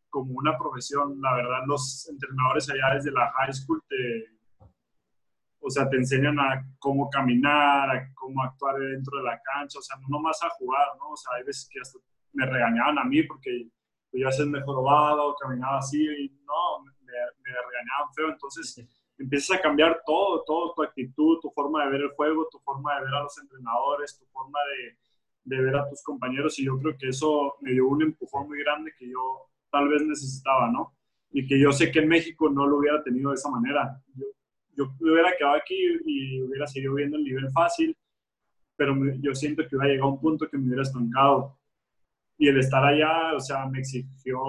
como 0.10 0.34
una 0.34 0.58
profesión. 0.58 1.20
La 1.22 1.34
verdad, 1.36 1.60
los 1.67 2.08
entrenadores 2.10 2.70
allá 2.70 2.96
desde 2.96 3.12
la 3.12 3.31
high 3.31 3.53
school 3.53 3.84
te, 3.88 4.25
o 5.60 5.70
sea, 5.70 5.89
te 5.89 5.98
enseñan 5.98 6.39
a 6.39 6.65
cómo 6.79 7.10
caminar, 7.10 7.89
a 7.89 8.13
cómo 8.13 8.43
actuar 8.43 8.77
dentro 8.77 9.17
de 9.17 9.25
la 9.25 9.41
cancha, 9.41 9.79
o 9.79 9.81
sea, 9.81 9.98
no 9.98 10.08
nomás 10.10 10.41
a 10.43 10.50
jugar, 10.50 10.88
¿no? 10.98 11.12
O 11.12 11.17
sea, 11.17 11.36
hay 11.36 11.43
veces 11.43 11.70
que 11.72 11.79
hasta 11.79 12.00
me 12.34 12.46
regañaban 12.46 13.00
a 13.00 13.04
mí 13.04 13.24
porque 13.24 13.68
yo 14.14 14.30
ya 14.30 14.46
mejor 14.46 14.76
robado, 14.76 15.36
caminaba 15.42 15.78
así, 15.78 16.04
y 16.04 16.30
no, 16.46 16.84
me, 16.84 17.14
regañaban 17.44 18.14
feo, 18.14 18.30
entonces 18.30 18.86
empiezas 19.18 19.58
a 19.58 19.62
cambiar 19.62 20.02
todo, 20.06 20.44
todo, 20.46 20.74
tu 20.74 20.84
actitud, 20.84 21.40
tu 21.40 21.50
forma 21.52 21.86
de 21.86 21.92
ver 21.92 22.02
el 22.02 22.12
juego, 22.12 22.48
tu 22.52 22.60
forma 22.60 22.96
de 22.96 23.06
ver 23.06 23.14
a 23.14 23.24
los 23.24 23.38
entrenadores, 23.38 24.18
tu 24.18 24.26
forma 24.26 24.60
de, 24.66 24.98
de 25.44 25.64
ver 25.64 25.76
a 25.76 25.90
tus 25.90 26.04
compañeros, 26.04 26.60
y 26.60 26.66
yo 26.66 26.78
creo 26.80 26.98
que 26.98 27.10
eso 27.10 27.56
me 27.62 27.72
dio 27.72 27.88
un 27.88 28.02
empujón 28.02 28.48
muy 28.48 28.60
grande 28.60 28.94
que 28.98 29.10
yo 29.10 29.50
tal 29.70 29.88
vez 29.88 30.04
necesitaba, 30.04 30.70
¿no? 30.70 30.94
Y 31.32 31.48
que 31.48 31.60
yo 31.60 31.72
sé 31.72 31.92
que 31.92 32.00
en 32.00 32.10
México 32.10 32.50
no 32.50 32.68
lo 32.68 32.78
hubiera 32.78 33.02
tenido 33.04 33.30
de 33.30 33.36
esa 33.36 33.50
manera. 33.50 34.02
Yo, 34.16 34.26
yo 34.76 34.94
me 35.00 35.14
hubiera 35.14 35.36
quedado 35.38 35.56
aquí 35.56 35.78
y 36.06 36.42
hubiera 36.42 36.68
seguido 36.68 36.96
viendo 36.96 37.16
el 37.18 37.24
nivel 37.24 37.50
fácil, 37.52 37.96
pero 38.76 38.96
yo 39.20 39.34
siento 39.34 39.66
que 39.68 39.76
hubiera 39.76 39.94
llegado 39.94 40.10
a 40.10 40.14
un 40.14 40.20
punto 40.20 40.50
que 40.50 40.58
me 40.58 40.66
hubiera 40.66 40.82
estancado. 40.82 41.58
Y 42.41 42.48
el 42.48 42.57
estar 42.57 42.83
allá, 42.83 43.36
o 43.36 43.39
sea, 43.39 43.67
me 43.67 43.77
exigió, 43.77 44.39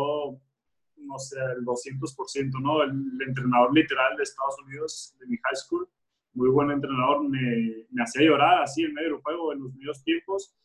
no 0.96 1.18
sé, 1.18 1.38
el 1.38 1.62
200%, 1.62 2.62
¿no? 2.62 2.82
El, 2.82 3.20
entrenador 3.20 3.74
literal 3.74 4.16
de 4.16 4.22
Estados 4.22 4.56
Unidos, 4.64 5.14
de 5.20 5.26
mi 5.26 5.36
high 5.36 5.56
school, 5.56 5.86
muy 6.32 6.48
buen 6.48 6.70
entrenador, 6.70 7.28
me, 7.28 7.84
me 7.90 8.02
hacía 8.02 8.22
llorar 8.22 8.62
así 8.62 8.82
en 8.82 8.94
medio 8.94 9.10
del 9.10 9.20
juego, 9.20 9.52
en 9.52 9.64
los 9.64 9.74
medios 9.74 10.02
tiempos. 10.02 10.56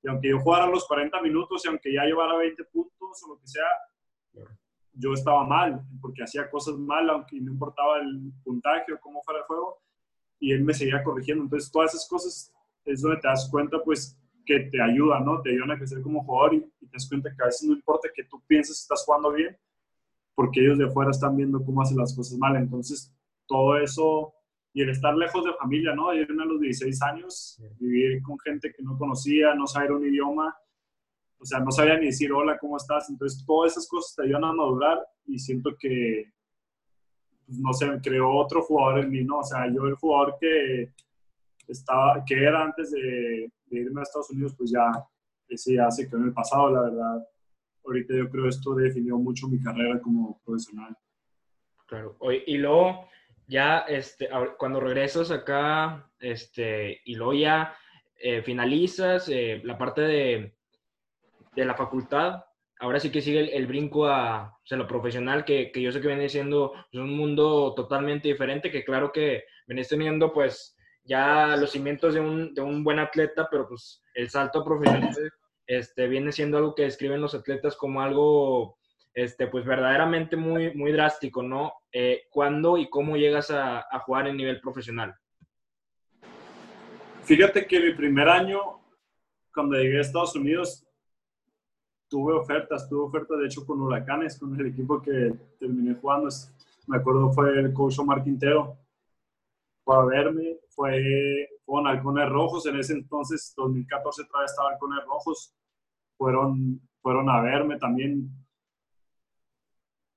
Y 0.00 0.08
aunque 0.08 0.28
yo 0.28 0.38
jugara 0.38 0.68
los 0.68 0.86
40 0.86 1.20
minutos 1.22 1.64
y 1.64 1.68
aunque 1.68 1.92
ya 1.92 2.04
llevara 2.04 2.36
20 2.36 2.62
puntos 2.66 3.20
o 3.24 3.34
lo 3.34 3.40
que 3.40 3.48
sea, 3.48 3.66
yo 4.92 5.12
estaba 5.12 5.44
mal, 5.44 5.82
porque 6.00 6.22
hacía 6.22 6.48
cosas 6.48 6.76
mal, 6.76 7.10
aunque 7.10 7.40
no 7.40 7.50
importaba 7.50 7.98
el 7.98 8.32
puntaje 8.44 8.92
o 8.92 9.00
cómo 9.00 9.24
fuera 9.24 9.40
el 9.40 9.46
juego, 9.46 9.82
y 10.38 10.52
él 10.52 10.62
me 10.62 10.72
seguía 10.72 11.02
corrigiendo. 11.02 11.42
Entonces, 11.42 11.68
todas 11.68 11.92
esas 11.92 12.08
cosas 12.08 12.54
es 12.84 13.02
donde 13.02 13.20
te 13.20 13.26
das 13.26 13.48
cuenta, 13.50 13.82
pues, 13.82 14.16
que 14.46 14.60
te 14.60 14.80
ayudan, 14.80 15.24
¿no? 15.24 15.42
Te 15.42 15.50
ayudan 15.50 15.72
a 15.72 15.76
crecer 15.76 16.00
como 16.00 16.24
jugador 16.24 16.54
y, 16.54 16.60
te 16.60 16.86
das 16.92 17.08
cuenta 17.08 17.34
que 17.34 17.42
a 17.42 17.46
veces 17.46 17.68
no 17.68 17.74
importa 17.74 18.08
que 18.14 18.24
tú 18.24 18.40
pienses 18.46 18.78
que 18.78 18.82
estás 18.82 19.04
jugando 19.04 19.32
bien, 19.32 19.58
porque 20.34 20.60
ellos 20.60 20.78
de 20.78 20.86
afuera 20.86 21.10
están 21.10 21.36
viendo 21.36 21.62
cómo 21.64 21.82
hacen 21.82 21.98
las 21.98 22.14
cosas 22.14 22.38
mal. 22.38 22.56
Entonces, 22.56 23.12
todo 23.46 23.76
eso 23.76 24.32
y 24.72 24.82
el 24.82 24.90
estar 24.90 25.16
lejos 25.16 25.44
de 25.44 25.54
familia, 25.54 25.94
¿no? 25.94 26.14
Irme 26.14 26.42
a 26.42 26.46
los 26.46 26.60
16 26.60 27.02
años, 27.02 27.60
vivir 27.78 28.22
con 28.22 28.38
gente 28.38 28.72
que 28.72 28.82
no 28.82 28.96
conocía, 28.98 29.54
no 29.54 29.66
saber 29.66 29.92
un 29.92 30.06
idioma, 30.06 30.54
o 31.38 31.44
sea, 31.44 31.60
no 31.60 31.70
sabía 31.70 31.98
ni 31.98 32.06
decir 32.06 32.32
hola, 32.32 32.58
¿cómo 32.58 32.76
estás? 32.76 33.08
Entonces, 33.10 33.44
todas 33.46 33.72
esas 33.72 33.88
cosas 33.88 34.14
te 34.14 34.24
ayudan 34.24 34.44
a 34.44 34.52
madurar 34.52 34.98
y 35.24 35.38
siento 35.38 35.70
que, 35.78 36.30
pues, 37.46 37.58
no 37.58 37.72
sé, 37.72 37.88
creó 38.02 38.30
otro 38.36 38.62
jugador 38.62 39.04
en 39.04 39.10
mí, 39.10 39.24
¿no? 39.24 39.38
O 39.38 39.44
sea, 39.44 39.66
yo 39.72 39.86
el 39.86 39.94
jugador 39.94 40.36
que, 40.40 40.92
estaba, 41.68 42.22
que 42.24 42.34
era 42.34 42.62
antes 42.62 42.90
de, 42.90 43.50
irme 43.70 44.00
a 44.00 44.02
Estados 44.02 44.30
Unidos, 44.30 44.54
pues 44.56 44.70
ya, 44.70 44.90
ese 45.48 45.74
ya 45.74 45.90
se 45.90 46.08
quedó 46.08 46.18
en 46.18 46.26
el 46.26 46.32
pasado, 46.32 46.70
la 46.70 46.82
verdad. 46.82 47.26
ahorita 47.84 48.14
yo 48.14 48.30
creo 48.30 48.48
esto 48.48 48.74
definió 48.74 49.16
mucho 49.18 49.48
mi 49.48 49.60
carrera 49.60 50.00
como 50.00 50.40
profesional. 50.44 50.96
Claro. 51.86 52.16
Y 52.46 52.58
luego, 52.58 53.08
ya, 53.46 53.80
este, 53.80 54.28
cuando 54.58 54.80
regresas 54.80 55.30
acá, 55.30 56.10
este, 56.18 57.00
y 57.04 57.14
luego 57.14 57.34
ya 57.34 57.74
eh, 58.18 58.42
finalizas 58.42 59.28
eh, 59.28 59.60
la 59.64 59.78
parte 59.78 60.00
de, 60.00 60.54
de, 61.54 61.64
la 61.64 61.74
facultad, 61.74 62.44
ahora 62.80 62.98
sí 62.98 63.10
que 63.10 63.20
sigue 63.20 63.56
el, 63.56 63.66
brinco 63.66 64.06
a, 64.06 64.58
lo 64.70 64.86
profesional, 64.86 65.44
que, 65.44 65.70
que, 65.70 65.80
yo 65.80 65.92
sé 65.92 66.00
que 66.00 66.08
viene 66.08 66.28
siendo 66.28 66.72
pues, 66.90 67.02
un 67.02 67.16
mundo 67.16 67.72
totalmente 67.74 68.28
diferente, 68.28 68.70
que 68.70 68.84
claro 68.84 69.12
que 69.12 69.44
venís 69.66 69.88
teniendo 69.88 70.32
pues 70.32 70.75
ya 71.06 71.56
los 71.56 71.70
cimientos 71.70 72.14
de 72.14 72.20
un, 72.20 72.54
de 72.54 72.62
un 72.62 72.82
buen 72.84 72.98
atleta, 72.98 73.48
pero 73.50 73.68
pues 73.68 74.02
el 74.14 74.28
salto 74.28 74.64
profesional 74.64 75.14
este, 75.66 76.08
viene 76.08 76.32
siendo 76.32 76.58
algo 76.58 76.74
que 76.74 76.84
describen 76.84 77.20
los 77.20 77.34
atletas 77.34 77.76
como 77.76 78.00
algo 78.00 78.78
este, 79.14 79.46
pues 79.46 79.64
verdaderamente 79.64 80.36
muy, 80.36 80.74
muy 80.74 80.92
drástico, 80.92 81.42
¿no? 81.42 81.72
Eh, 81.92 82.24
¿Cuándo 82.30 82.76
y 82.76 82.90
cómo 82.90 83.16
llegas 83.16 83.50
a, 83.50 83.78
a, 83.90 83.98
jugar 84.00 84.28
en 84.28 84.36
nivel 84.36 84.60
profesional? 84.60 85.14
Fíjate 87.22 87.66
que 87.66 87.80
mi 87.80 87.94
primer 87.94 88.28
año, 88.28 88.60
cuando 89.54 89.76
llegué 89.76 89.98
a 89.98 90.02
Estados 90.02 90.36
Unidos, 90.36 90.86
tuve 92.08 92.34
ofertas, 92.34 92.88
tuve 92.88 93.04
ofertas 93.04 93.38
de 93.38 93.46
hecho 93.46 93.64
con 93.66 93.80
Huracanes, 93.80 94.38
con 94.38 94.58
el 94.60 94.66
equipo 94.66 95.00
que 95.00 95.32
terminé 95.58 95.94
jugando. 95.94 96.28
Me 96.86 96.98
acuerdo 96.98 97.32
fue 97.32 97.58
el 97.58 97.72
coach 97.72 97.98
Omar 97.98 98.22
Quintero. 98.22 98.76
Fue 99.82 99.96
a 99.96 100.04
verme, 100.04 100.58
fue 100.76 101.48
con 101.64 101.88
Halcones 101.88 102.28
Rojos. 102.28 102.66
En 102.66 102.78
ese 102.78 102.92
entonces, 102.92 103.52
2014, 103.56 104.24
todavía 104.26 104.46
estaba 104.46 104.70
Halcones 104.70 105.04
Rojos. 105.04 105.56
Fueron, 106.16 106.80
fueron 107.02 107.28
a 107.28 107.40
verme 107.40 107.78
también 107.78 108.30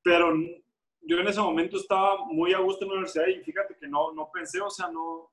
pero 0.04 0.34
yo 1.01 1.20
en 1.20 1.28
ese 1.28 1.39
momento 1.39 1.78
estaba 1.78 2.25
muy 2.25 2.54
a 2.54 2.60
gusto 2.60 2.84
en 2.84 2.89
la 2.89 2.94
universidad 2.96 3.28
y 3.28 3.44
fíjate 3.44 3.75
que 3.80 3.88
no, 3.88 4.13
no 4.13 4.30
pensé, 4.34 4.60
o 4.62 4.70
sea, 4.70 4.89
no... 4.89 5.32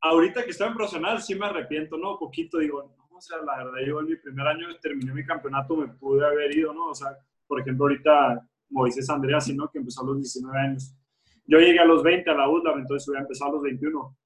Ahorita 0.00 0.44
que 0.44 0.50
estoy 0.50 0.68
en 0.68 0.74
profesional 0.74 1.22
sí 1.22 1.34
me 1.34 1.46
arrepiento, 1.46 1.96
¿no? 1.96 2.18
Poquito 2.18 2.58
digo, 2.58 2.82
no, 2.82 3.16
o 3.16 3.20
sea, 3.20 3.38
la 3.38 3.64
verdad, 3.64 3.78
yo 3.86 4.00
en 4.00 4.06
mi 4.06 4.16
primer 4.16 4.46
año 4.46 4.66
terminé 4.80 5.12
mi 5.12 5.24
campeonato, 5.24 5.76
me 5.76 5.88
pude 5.88 6.24
haber 6.24 6.54
ido, 6.54 6.72
¿no? 6.72 6.88
O 6.88 6.94
sea, 6.94 7.16
por 7.46 7.60
ejemplo, 7.60 7.86
ahorita 7.86 8.46
Moisés 8.68 9.08
Andrea, 9.08 9.38
¿no? 9.54 9.70
Que 9.70 9.78
empezó 9.78 10.02
a 10.02 10.06
los 10.06 10.18
19 10.18 10.58
años. 10.58 10.94
Yo 11.46 11.58
llegué 11.58 11.78
a 11.78 11.84
los 11.84 12.02
20 12.02 12.28
a 12.30 12.34
la 12.34 12.48
UDLAB, 12.48 12.78
entonces 12.78 13.06
voy 13.06 13.16
a 13.16 13.20
empezar 13.20 13.48
a 13.48 13.52
los 13.52 13.62
21. 13.62 14.16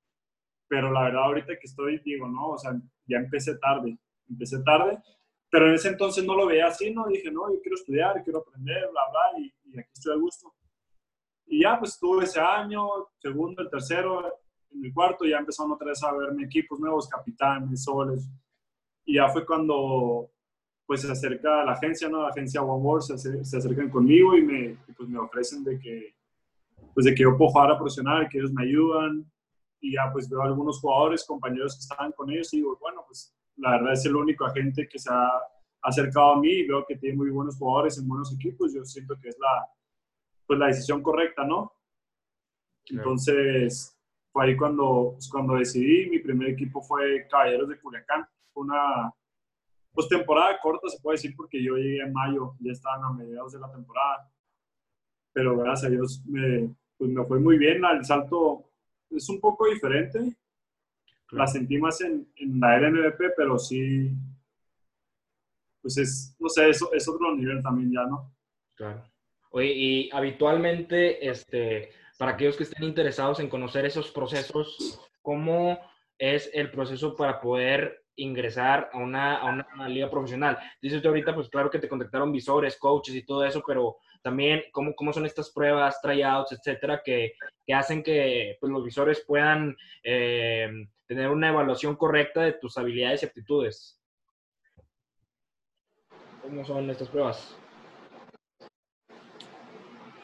Pero 0.69 0.93
la 0.93 1.03
verdad, 1.05 1.25
ahorita 1.25 1.59
que 1.59 1.65
estoy, 1.67 2.00
digo, 2.05 2.29
no, 2.29 2.50
o 2.50 2.59
sea, 2.59 2.73
ya 3.07 3.19
empecé 3.19 3.59
tarde. 3.59 3.99
Empecé 4.29 4.62
tarde 4.62 4.99
pero 5.50 5.69
en 5.69 5.75
ese 5.75 5.89
entonces 5.89 6.25
no 6.25 6.37
lo 6.37 6.47
veía 6.47 6.69
así, 6.69 6.95
¿no? 6.95 7.07
Dije, 7.09 7.31
no, 7.31 7.53
yo 7.53 7.61
quiero 7.61 7.75
estudiar, 7.75 8.23
quiero 8.23 8.39
aprender, 8.39 8.89
bla, 8.91 9.03
bla, 9.11 9.41
y, 9.41 9.53
y 9.65 9.81
aquí 9.81 9.91
estoy 9.93 10.15
a 10.15 10.21
gusto. 10.21 10.55
Y 11.47 11.62
ya, 11.62 11.77
pues 11.77 11.99
tuve 11.99 12.25
ese 12.25 12.41
año, 12.41 12.87
segundo, 13.19 13.61
el 13.61 13.69
tercero, 13.69 14.33
en 14.71 14.85
el 14.85 14.95
cuarto, 14.95 15.25
ya 15.25 15.39
empezaron 15.39 15.73
otra 15.73 15.89
vez 15.89 16.03
a 16.05 16.12
verme 16.12 16.45
equipos 16.45 16.79
nuevos, 16.79 17.09
capitanes, 17.09 17.83
soles. 17.83 18.31
Y 19.05 19.17
ya 19.17 19.29
fue 19.29 19.45
cuando, 19.45 20.31
pues, 20.87 21.00
se 21.00 21.11
acerca 21.11 21.65
la 21.65 21.73
agencia, 21.73 22.09
¿no? 22.09 22.23
La 22.23 22.29
agencia 22.29 22.62
One 22.62 22.85
World, 22.85 23.19
se, 23.19 23.57
acercan 23.57 23.91
conmigo 23.91 24.37
y 24.37 24.43
me, 24.43 24.77
pues, 24.97 25.09
me 25.09 25.19
ofrecen 25.19 25.65
de 25.65 25.81
que, 25.81 26.15
pues, 26.95 27.07
de 27.07 27.15
que 27.15 27.23
yo 27.23 27.37
puedo 27.37 27.51
jugar 27.51 27.71
a 27.71 27.79
profesional, 27.79 28.29
que 28.29 28.39
ellos 28.39 28.53
me 28.53 28.65
ayudan. 28.65 29.31
Y 29.81 29.95
ya, 29.95 30.11
pues, 30.13 30.29
veo 30.29 30.43
a 30.43 30.47
algunos 30.47 30.81
jugadores, 30.81 31.25
compañeros 31.27 31.75
que 31.75 31.81
estaban 31.81 32.13
con 32.13 32.31
ellos 32.31 32.53
y 32.53 32.59
digo, 32.59 32.77
bueno, 32.81 33.03
pues, 33.07 33.35
la 33.57 33.73
verdad 33.73 33.93
es 33.93 34.05
el 34.05 34.17
único 34.17 34.45
agente 34.45 34.89
que 34.89 34.99
se 34.99 35.11
ha 35.13 35.31
acercado 35.83 36.33
a 36.33 36.41
mí 36.41 36.51
y 36.51 36.67
veo 36.67 36.85
que 36.87 36.97
tiene 36.97 37.17
muy 37.17 37.31
buenos 37.31 37.57
jugadores 37.57 37.99
en 37.99 38.07
buenos 38.07 38.33
equipos. 38.35 38.75
Yo 38.75 38.85
siento 38.85 39.19
que 39.21 39.29
es 39.29 39.39
la, 39.39 39.67
pues, 40.47 40.59
la 40.59 40.67
decisión 40.67 41.03
correcta, 41.03 41.45
¿no? 41.45 41.73
Entonces, 42.87 43.97
fue 44.33 44.47
ahí 44.47 44.57
cuando, 44.57 45.12
pues, 45.14 45.29
cuando 45.31 45.55
decidí. 45.55 46.09
Mi 46.11 46.19
primer 46.19 46.51
equipo 46.51 46.83
fue 46.83 47.27
Caballeros 47.31 47.69
de 47.69 47.81
Culiacán. 47.81 48.27
Fue 48.53 48.64
una 48.64 49.12
pues, 49.93 50.09
temporada 50.09 50.59
corta, 50.61 50.88
se 50.88 51.01
puede 51.01 51.16
decir, 51.16 51.35
porque 51.37 51.62
yo 51.62 51.77
llegué 51.77 52.01
en 52.03 52.12
mayo, 52.12 52.55
ya 52.61 52.73
estaban 52.73 53.05
a 53.05 53.12
mediados 53.12 53.53
de 53.53 53.59
la 53.59 53.71
temporada. 53.71 54.31
Pero 55.33 55.57
gracias 55.57 55.87
a 55.87 55.90
Dios 55.90 56.23
me, 56.27 56.75
pues, 56.97 57.11
me 57.11 57.25
fue 57.25 57.40
muy 57.40 57.59
bien. 57.59 57.85
El 57.85 58.05
salto 58.05 58.71
es 59.11 59.29
un 59.29 59.40
poco 59.40 59.66
diferente 59.66 60.37
la 61.33 61.47
sentí 61.47 61.79
más 61.79 62.01
en, 62.01 62.29
en 62.37 62.61
la 62.61 62.79
RMVP, 62.79 63.35
pero 63.37 63.59
sí, 63.59 64.11
pues 65.81 65.97
es, 65.99 66.37
no 66.38 66.49
sé, 66.49 66.69
eso 66.69 66.93
es 66.93 67.09
otro 67.09 67.35
nivel 67.35 67.62
también 67.62 67.93
ya, 67.93 68.05
¿no? 68.05 68.35
Claro. 68.75 69.05
Oye, 69.51 69.73
y 69.73 70.11
habitualmente, 70.12 71.29
este, 71.29 71.90
para 72.19 72.33
aquellos 72.33 72.57
que 72.57 72.64
estén 72.64 72.85
interesados 72.85 73.40
en 73.40 73.49
conocer 73.49 73.85
esos 73.85 74.11
procesos, 74.11 75.01
¿cómo 75.23 75.79
es 76.19 76.51
el 76.53 76.71
proceso 76.71 77.16
para 77.16 77.40
poder 77.40 78.05
ingresar 78.16 78.90
a 78.93 78.99
una, 78.99 79.37
a 79.38 79.53
una, 79.75 79.88
liga 79.88 80.11
profesional? 80.11 80.59
Dices 80.81 81.03
tú 81.03 81.09
ahorita, 81.09 81.35
pues 81.35 81.49
claro 81.49 81.71
que 81.71 81.79
te 81.79 81.88
contactaron 81.88 82.33
visores, 82.33 82.77
coaches 82.77 83.14
y 83.14 83.25
todo 83.25 83.45
eso, 83.45 83.62
pero 83.66 83.97
también 84.22 84.62
cómo, 84.72 84.94
cómo 84.94 85.12
son 85.12 85.26
estas 85.26 85.50
pruebas, 85.50 86.00
tryouts, 86.00 86.52
etcétera, 86.52 87.02
que, 87.04 87.33
que 87.66 87.74
hacen 87.74 88.02
que 88.02 88.56
pues, 88.61 88.72
los 88.72 88.85
visores 88.85 89.24
puedan 89.26 89.76
eh, 90.02 90.70
tener 91.06 91.30
una 91.30 91.48
evaluación 91.48 91.96
correcta 91.96 92.42
de 92.42 92.52
tus 92.54 92.76
habilidades 92.78 93.22
y 93.22 93.26
aptitudes. 93.26 94.00
¿Cómo 96.42 96.64
son 96.64 96.90
estas 96.90 97.09
pruebas? 97.09 97.56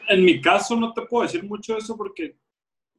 En 0.09 0.23
mi 0.23 0.41
caso 0.41 0.75
no 0.75 0.93
te 0.93 1.01
puedo 1.01 1.23
decir 1.23 1.43
mucho 1.43 1.77
eso 1.77 1.97
porque 1.97 2.37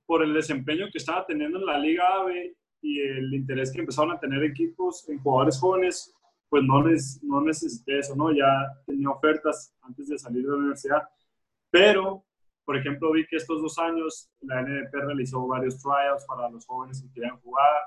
por 0.04 0.22
el 0.22 0.34
desempeño 0.34 0.86
que 0.90 0.98
estaba 0.98 1.26
teniendo 1.26 1.58
en 1.58 1.66
la 1.66 1.78
Liga 1.78 2.04
AVE 2.20 2.54
y 2.80 3.00
el 3.00 3.34
interés 3.34 3.72
que 3.72 3.80
empezaron 3.80 4.12
a 4.12 4.20
tener 4.20 4.42
equipos 4.44 5.08
en 5.08 5.18
jugadores 5.18 5.58
jóvenes, 5.58 6.14
pues 6.48 6.62
no, 6.64 6.86
les, 6.86 7.22
no 7.22 7.40
necesité 7.40 7.98
eso, 7.98 8.16
¿no? 8.16 8.32
Ya 8.32 8.46
tenía 8.86 9.10
ofertas 9.10 9.74
antes 9.82 10.08
de 10.08 10.18
salir 10.18 10.44
de 10.44 10.50
la 10.50 10.56
universidad. 10.56 11.08
Pero 11.70 12.24
por 12.68 12.76
ejemplo, 12.76 13.12
vi 13.12 13.26
que 13.26 13.36
estos 13.36 13.62
dos 13.62 13.78
años 13.78 14.30
la 14.42 14.60
NDP 14.60 14.92
realizó 14.92 15.46
varios 15.46 15.80
trials 15.80 16.22
para 16.26 16.50
los 16.50 16.66
jóvenes 16.66 17.00
que 17.00 17.10
querían 17.14 17.40
jugar. 17.40 17.80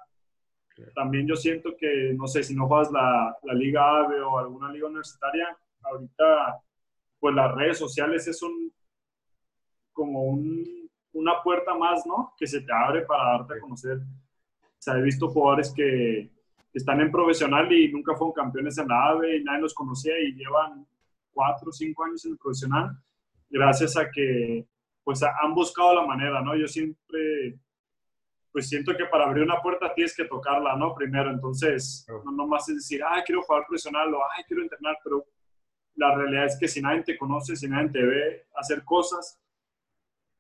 También 0.96 1.28
yo 1.28 1.36
siento 1.36 1.78
que, 1.78 2.16
no 2.18 2.26
sé, 2.26 2.42
si 2.42 2.56
no 2.56 2.68
juegas 2.68 2.92
la, 2.92 3.38
la 3.44 3.54
Liga 3.54 4.00
AVE 4.00 4.20
o 4.22 4.40
alguna 4.40 4.72
liga 4.72 4.88
universitaria, 4.88 5.56
ahorita, 5.84 6.64
pues 7.20 7.36
las 7.36 7.54
redes 7.54 7.78
sociales 7.78 8.28
es 8.28 8.42
un, 8.42 8.74
como 9.94 10.24
un, 10.24 10.90
una 11.14 11.44
puerta 11.44 11.76
más, 11.76 12.04
¿no? 12.08 12.34
Que 12.36 12.48
se 12.48 12.62
te 12.62 12.74
abre 12.74 13.04
para 13.06 13.38
darte 13.38 13.54
a 13.54 13.60
conocer. 13.60 13.98
O 13.98 14.80
sea, 14.80 14.98
he 14.98 15.04
visto 15.04 15.30
jugadores 15.30 15.72
que 15.76 16.32
están 16.74 17.02
en 17.02 17.12
profesional 17.12 17.72
y 17.72 17.92
nunca 17.92 18.16
fueron 18.16 18.34
campeones 18.34 18.78
en 18.78 18.88
la 18.88 19.10
AVE 19.10 19.38
y 19.38 19.44
nadie 19.44 19.62
los 19.62 19.74
conocía 19.74 20.18
y 20.20 20.34
llevan 20.34 20.86
cuatro 21.32 21.70
o 21.70 21.72
cinco 21.72 22.04
años 22.04 22.26
en 22.26 22.32
el 22.32 22.38
profesional 22.38 22.98
gracias 23.52 23.98
a 23.98 24.10
que 24.10 24.66
pues 25.04 25.22
han 25.24 25.54
buscado 25.54 25.96
la 25.96 26.06
manera, 26.06 26.42
¿no? 26.42 26.56
Yo 26.56 26.68
siempre, 26.68 27.60
pues 28.52 28.70
siento 28.70 28.96
que 28.96 29.06
para 29.06 29.26
abrir 29.26 29.44
una 29.44 29.62
puerta 29.62 29.94
tienes 29.94 30.16
que 30.16 30.26
tocarla, 30.26 30.76
¿no? 30.76 30.94
Primero, 30.94 31.32
entonces, 31.32 32.06
no 32.08 32.32
nomás 32.32 32.70
es 32.70 32.76
decir, 32.76 33.02
ah, 33.04 33.22
quiero 33.26 33.42
jugar 33.42 33.66
profesional 33.68 34.14
o, 34.14 34.20
ay, 34.24 34.44
quiero 34.48 34.64
entrenar, 34.64 34.98
pero 35.04 35.26
la 35.96 36.16
realidad 36.16 36.46
es 36.46 36.58
que 36.58 36.68
si 36.68 36.82
nadie 36.82 37.04
te 37.04 37.18
conoce, 37.18 37.56
si 37.56 37.68
nadie 37.68 37.90
te 37.90 38.04
ve 38.04 38.46
hacer 38.56 38.84
cosas, 38.84 39.40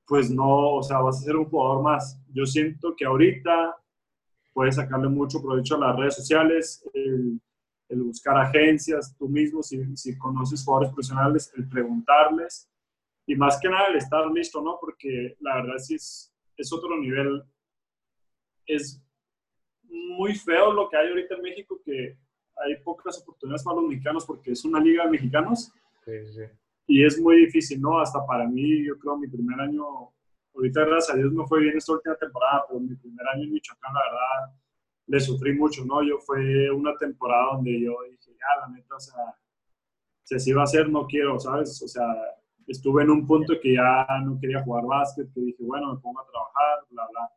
pues 0.06 0.30
no, 0.30 0.76
o 0.76 0.84
sea, 0.84 1.00
vas 1.00 1.18
a 1.18 1.26
ser 1.26 1.36
un 1.36 1.46
jugador 1.46 1.84
más. 1.84 2.20
Yo 2.32 2.46
siento 2.46 2.96
que 2.96 3.06
ahorita 3.06 3.76
puedes 4.54 4.76
sacarle 4.76 5.10
mucho 5.10 5.42
provecho 5.42 5.76
a 5.76 5.80
las 5.80 5.96
redes 5.96 6.16
sociales, 6.16 6.84
el, 6.94 7.40
el 7.90 8.04
buscar 8.04 8.38
agencias, 8.38 9.16
tú 9.18 9.28
mismo, 9.28 9.62
si, 9.62 9.96
si 9.96 10.18
conoces 10.18 10.64
jugadores 10.64 10.94
profesionales, 10.94 11.52
el 11.56 11.68
preguntarles 11.68 12.70
y 13.26 13.36
más 13.36 13.60
que 13.62 13.70
nada 13.70 13.88
el 13.88 13.98
estar 13.98 14.26
listo, 14.32 14.62
¿no? 14.62 14.78
Porque 14.80 15.36
la 15.40 15.56
verdad 15.56 15.78
sí 15.78 15.96
es, 15.96 16.34
es 16.58 16.74
otro 16.74 17.00
nivel. 17.00 17.44
Es 18.66 19.02
muy 19.84 20.36
feo 20.36 20.74
lo 20.74 20.90
que 20.90 20.98
hay 20.98 21.10
ahorita 21.10 21.36
en 21.36 21.42
México, 21.42 21.80
que 21.84 22.18
hay 22.58 22.76
pocas 22.84 23.22
oportunidades 23.22 23.64
para 23.64 23.78
los 23.78 23.90
mexicanos 23.90 24.26
porque 24.26 24.52
es 24.52 24.66
una 24.66 24.80
liga 24.80 25.06
de 25.06 25.12
mexicanos. 25.12 25.72
Sí, 26.06 26.26
sí. 26.34 26.42
Y 26.88 27.06
es 27.06 27.20
muy 27.22 27.38
difícil, 27.38 27.80
¿no? 27.80 28.00
Hasta 28.00 28.26
para 28.26 28.48
mí, 28.48 28.86
yo 28.86 28.98
creo, 29.00 29.18
mi 29.18 29.28
primer 29.28 29.60
año, 29.62 30.12
ahorita 30.54 30.86
gracias 30.86 31.16
a 31.16 31.18
Dios 31.18 31.32
no 31.34 31.46
fue 31.48 31.62
bien 31.62 31.78
esta 31.78 31.94
última 31.94 32.16
temporada, 32.16 32.66
pero 32.68 32.80
mi 32.80 32.96
primer 32.96 33.28
año 33.28 33.44
en 33.44 33.54
Michoacán, 33.54 33.94
la 33.94 34.02
verdad, 34.02 34.56
le 35.08 35.20
sufrí 35.20 35.54
mucho, 35.54 35.84
¿no? 35.86 36.04
Yo 36.04 36.20
fue 36.20 36.72
una 36.72 36.96
temporada 36.98 37.54
donde 37.54 37.82
yo 37.82 37.96
dije, 38.10 38.32
ya, 38.32 38.62
la 38.62 38.74
neta, 38.74 38.96
o 38.96 39.00
sea, 39.00 39.36
si 40.24 40.36
así 40.36 40.54
va 40.54 40.64
a 40.64 40.68
ser, 40.68 40.90
no 40.90 41.06
quiero, 41.06 41.40
¿sabes? 41.40 41.82
O 41.82 41.88
sea, 41.88 42.06
estuve 42.68 43.04
en 43.04 43.10
un 43.10 43.28
punto 43.28 43.54
que 43.62 43.74
ya 43.74 44.08
no 44.24 44.40
quería 44.40 44.64
jugar 44.64 44.86
básquet, 44.86 45.32
que 45.34 45.42
dije, 45.42 45.64
bueno, 45.64 45.94
me 45.94 46.00
pongo 46.00 46.22
a 46.22 46.28
trabajar, 46.28 46.86
bla, 46.90 47.08
bla. 47.12 47.32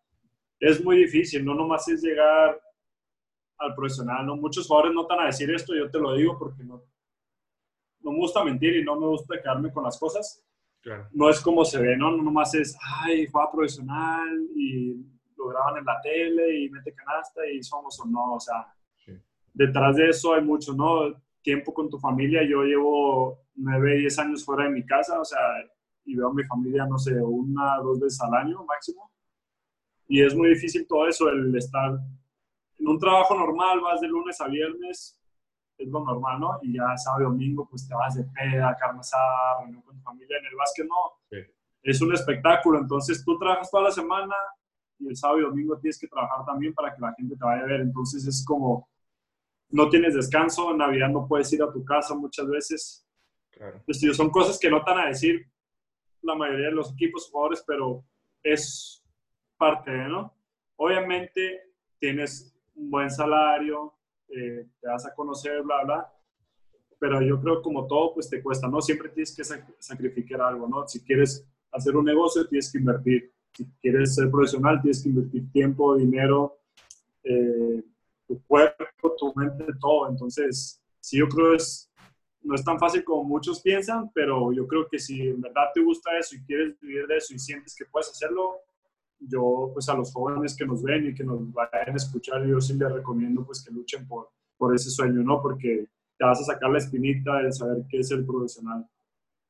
Es 0.60 0.84
muy 0.84 0.98
difícil, 0.98 1.44
no 1.44 1.54
nomás 1.54 1.88
es 1.88 2.02
llegar 2.02 2.60
al 3.58 3.74
profesional, 3.74 4.26
¿no? 4.26 4.36
Muchos 4.36 4.66
jugadores 4.66 4.94
no 4.94 5.02
están 5.02 5.20
a 5.20 5.26
decir 5.26 5.50
esto, 5.50 5.74
yo 5.74 5.90
te 5.90 5.98
lo 5.98 6.14
digo 6.14 6.38
porque 6.38 6.62
no, 6.62 6.82
no 8.00 8.12
me 8.12 8.18
gusta 8.18 8.44
mentir 8.44 8.76
y 8.76 8.84
no 8.84 8.98
me 9.00 9.06
gusta 9.06 9.40
quedarme 9.40 9.72
con 9.72 9.84
las 9.84 9.98
cosas. 9.98 10.43
No 11.12 11.30
es 11.30 11.40
como 11.40 11.64
se 11.64 11.80
ve, 11.80 11.96
¿no? 11.96 12.10
No 12.10 12.22
nomás 12.22 12.54
es, 12.54 12.76
ay, 13.02 13.26
juega 13.26 13.50
profesional 13.50 14.48
y 14.54 14.94
lo 15.36 15.46
graban 15.48 15.78
en 15.78 15.84
la 15.84 16.00
tele 16.02 16.60
y 16.60 16.70
mete 16.70 16.94
canasta 16.94 17.46
y 17.46 17.62
somos 17.62 17.98
o 18.00 18.06
no. 18.06 18.34
O 18.34 18.40
sea, 18.40 18.66
detrás 19.52 19.96
de 19.96 20.10
eso 20.10 20.34
hay 20.34 20.42
mucho, 20.42 20.74
¿no? 20.74 21.14
Tiempo 21.42 21.72
con 21.72 21.88
tu 21.88 21.98
familia. 21.98 22.42
Yo 22.48 22.62
llevo 22.62 23.38
nueve, 23.54 23.98
diez 23.98 24.18
años 24.18 24.44
fuera 24.44 24.64
de 24.64 24.70
mi 24.70 24.84
casa, 24.84 25.20
o 25.20 25.24
sea, 25.24 25.40
y 26.04 26.14
veo 26.16 26.28
a 26.28 26.34
mi 26.34 26.44
familia, 26.44 26.86
no 26.86 26.98
sé, 26.98 27.14
una, 27.20 27.78
dos 27.78 28.00
veces 28.00 28.20
al 28.20 28.34
año 28.34 28.64
máximo. 28.64 29.10
Y 30.06 30.22
es 30.22 30.34
muy 30.34 30.50
difícil 30.50 30.86
todo 30.86 31.08
eso, 31.08 31.30
el 31.30 31.56
estar 31.56 31.98
en 32.78 32.88
un 32.88 32.98
trabajo 32.98 33.34
normal, 33.34 33.80
vas 33.80 34.00
de 34.00 34.08
lunes 34.08 34.40
a 34.40 34.48
viernes, 34.48 35.18
es 35.78 35.88
lo 35.88 36.04
normal, 36.04 36.40
¿no? 36.40 36.58
Y 36.62 36.74
ya 36.74 36.96
sábado 36.96 37.22
y 37.22 37.24
domingo, 37.24 37.66
pues 37.68 37.86
te 37.88 37.94
vas 37.94 38.14
de 38.14 38.24
peda, 38.24 38.76
carne 38.78 39.00
asada, 39.00 39.60
reunión 39.60 39.82
con 39.82 39.96
tu 39.96 40.02
familia. 40.02 40.38
En 40.38 40.46
el 40.46 40.56
básquet 40.56 40.86
no. 40.86 41.46
Es 41.82 42.00
un 42.00 42.14
espectáculo, 42.14 42.78
entonces 42.78 43.22
tú 43.24 43.38
trabajas 43.38 43.70
toda 43.70 43.84
la 43.84 43.90
semana 43.90 44.34
y 44.98 45.08
el 45.08 45.16
sábado 45.16 45.40
y 45.40 45.42
domingo 45.42 45.78
tienes 45.78 45.98
que 45.98 46.08
trabajar 46.08 46.44
también 46.46 46.72
para 46.72 46.94
que 46.94 47.00
la 47.00 47.12
gente 47.14 47.36
te 47.36 47.44
vaya 47.44 47.62
a 47.62 47.66
ver. 47.66 47.80
Entonces 47.80 48.26
es 48.26 48.44
como, 48.46 48.88
no 49.70 49.88
tienes 49.90 50.14
descanso, 50.14 50.70
en 50.70 50.78
Navidad 50.78 51.08
no 51.10 51.26
puedes 51.26 51.52
ir 51.52 51.62
a 51.62 51.70
tu 51.70 51.84
casa 51.84 52.14
muchas 52.14 52.48
veces. 52.48 53.06
Claro. 53.50 53.82
Pues, 53.84 54.00
son 54.16 54.30
cosas 54.30 54.58
que 54.58 54.70
no 54.70 54.78
están 54.78 54.98
a 54.98 55.06
decir 55.06 55.46
la 56.22 56.34
mayoría 56.34 56.68
de 56.68 56.74
los 56.74 56.92
equipos 56.92 57.28
jugadores, 57.30 57.62
pero 57.66 58.02
es 58.42 59.04
parte 59.58 59.90
de, 59.90 60.08
¿no? 60.08 60.34
Obviamente 60.76 61.72
tienes 61.98 62.56
un 62.74 62.90
buen 62.90 63.10
salario, 63.10 63.94
eh, 64.36 64.66
te 64.80 64.88
vas 64.88 65.06
a 65.06 65.14
conocer, 65.14 65.62
bla, 65.62 65.84
bla. 65.84 66.12
Pero 66.98 67.20
yo 67.22 67.40
creo 67.40 67.62
como 67.62 67.86
todo, 67.86 68.14
pues 68.14 68.28
te 68.28 68.42
cuesta, 68.42 68.68
¿no? 68.68 68.80
Siempre 68.80 69.08
tienes 69.10 69.34
que 69.34 69.44
sacrificar 69.78 70.40
algo, 70.40 70.66
¿no? 70.68 70.86
Si 70.88 71.02
quieres 71.02 71.46
hacer 71.70 71.96
un 71.96 72.04
negocio, 72.04 72.46
tienes 72.46 72.70
que 72.70 72.78
invertir. 72.78 73.32
Si 73.52 73.66
quieres 73.80 74.14
ser 74.14 74.30
profesional, 74.30 74.80
tienes 74.80 75.02
que 75.02 75.10
invertir 75.10 75.50
tiempo, 75.52 75.96
dinero, 75.96 76.58
eh, 77.22 77.82
tu 78.26 78.42
cuerpo, 78.46 79.14
tu 79.16 79.32
mente, 79.34 79.66
todo. 79.80 80.08
Entonces, 80.08 80.82
sí, 81.00 81.18
yo 81.18 81.28
creo 81.28 81.54
es 81.54 81.90
no 82.44 82.54
es 82.54 82.62
tan 82.62 82.78
fácil 82.78 83.02
como 83.02 83.24
muchos 83.24 83.60
piensan, 83.62 84.10
pero 84.14 84.52
yo 84.52 84.66
creo 84.66 84.86
que 84.86 84.98
si 84.98 85.28
en 85.28 85.40
verdad 85.40 85.70
te 85.72 85.80
gusta 85.80 86.16
eso 86.18 86.36
y 86.36 86.44
quieres 86.44 86.78
vivir 86.78 87.06
de 87.06 87.16
eso 87.16 87.34
y 87.34 87.38
sientes 87.38 87.74
que 87.74 87.86
puedes 87.86 88.10
hacerlo, 88.10 88.60
yo 89.28 89.70
pues 89.72 89.88
a 89.88 89.94
los 89.94 90.12
jóvenes 90.12 90.56
que 90.56 90.66
nos 90.66 90.82
ven 90.82 91.08
y 91.08 91.14
que 91.14 91.24
nos 91.24 91.52
vayan 91.52 91.94
a 91.94 91.96
escuchar, 91.96 92.44
yo 92.46 92.60
sí 92.60 92.74
les 92.74 92.92
recomiendo 92.92 93.44
pues 93.44 93.64
que 93.64 93.72
luchen 93.72 94.06
por, 94.06 94.30
por 94.56 94.74
ese 94.74 94.90
sueño, 94.90 95.22
¿no? 95.22 95.40
Porque 95.42 95.86
te 96.16 96.24
vas 96.24 96.40
a 96.40 96.52
sacar 96.52 96.70
la 96.70 96.78
espinita 96.78 97.42
de 97.42 97.52
saber 97.52 97.84
qué 97.88 97.98
es 97.98 98.10
el 98.10 98.24
profesional. 98.24 98.86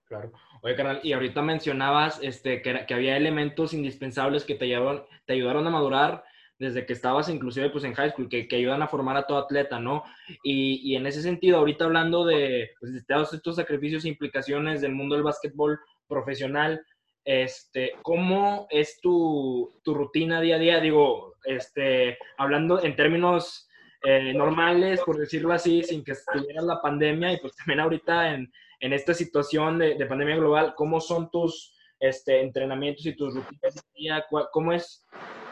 Claro. 0.06 0.32
Oye, 0.62 0.76
carnal, 0.76 1.00
y 1.02 1.12
ahorita 1.12 1.42
mencionabas 1.42 2.18
este, 2.22 2.62
que, 2.62 2.84
que 2.86 2.94
había 2.94 3.16
elementos 3.16 3.74
indispensables 3.74 4.44
que 4.44 4.54
te 4.54 4.66
ayudaron, 4.66 5.02
te 5.26 5.32
ayudaron 5.32 5.66
a 5.66 5.70
madurar 5.70 6.24
desde 6.58 6.86
que 6.86 6.92
estabas 6.92 7.28
inclusive 7.28 7.70
pues 7.70 7.84
en 7.84 7.94
high 7.94 8.10
school, 8.10 8.28
que, 8.28 8.46
que 8.46 8.56
ayudan 8.56 8.82
a 8.82 8.88
formar 8.88 9.16
a 9.16 9.26
todo 9.26 9.38
atleta, 9.38 9.80
¿no? 9.80 10.04
Y, 10.42 10.80
y 10.84 10.96
en 10.96 11.06
ese 11.06 11.20
sentido, 11.20 11.58
ahorita 11.58 11.84
hablando 11.84 12.24
de, 12.24 12.70
pues, 12.78 12.92
de 12.92 13.02
todos 13.02 13.34
estos 13.34 13.56
sacrificios 13.56 14.04
e 14.04 14.08
implicaciones 14.08 14.80
del 14.80 14.94
mundo 14.94 15.14
del 15.14 15.24
básquetbol 15.24 15.80
profesional, 16.06 16.84
este, 17.24 17.92
¿cómo 18.02 18.66
es 18.70 19.00
tu, 19.00 19.80
tu, 19.82 19.94
rutina 19.94 20.40
día 20.40 20.56
a 20.56 20.58
día? 20.58 20.80
Digo, 20.80 21.34
este, 21.44 22.18
hablando 22.36 22.82
en 22.82 22.94
términos 22.96 23.68
eh, 24.02 24.34
normales, 24.34 25.00
por 25.00 25.16
decirlo 25.16 25.52
así, 25.52 25.82
sin 25.82 26.04
que 26.04 26.12
estuviera 26.12 26.60
la 26.60 26.82
pandemia 26.82 27.32
y 27.32 27.40
pues 27.40 27.56
también 27.56 27.80
ahorita 27.80 28.34
en, 28.34 28.52
en 28.80 28.92
esta 28.92 29.14
situación 29.14 29.78
de, 29.78 29.94
de, 29.94 30.06
pandemia 30.06 30.36
global, 30.36 30.74
¿cómo 30.76 31.00
son 31.00 31.30
tus 31.30 31.74
este, 31.98 32.42
entrenamientos 32.42 33.06
y 33.06 33.16
tus 33.16 33.34
rutinas 33.34 33.82
día? 33.94 34.26
¿Cómo 34.52 34.72
es 34.74 35.06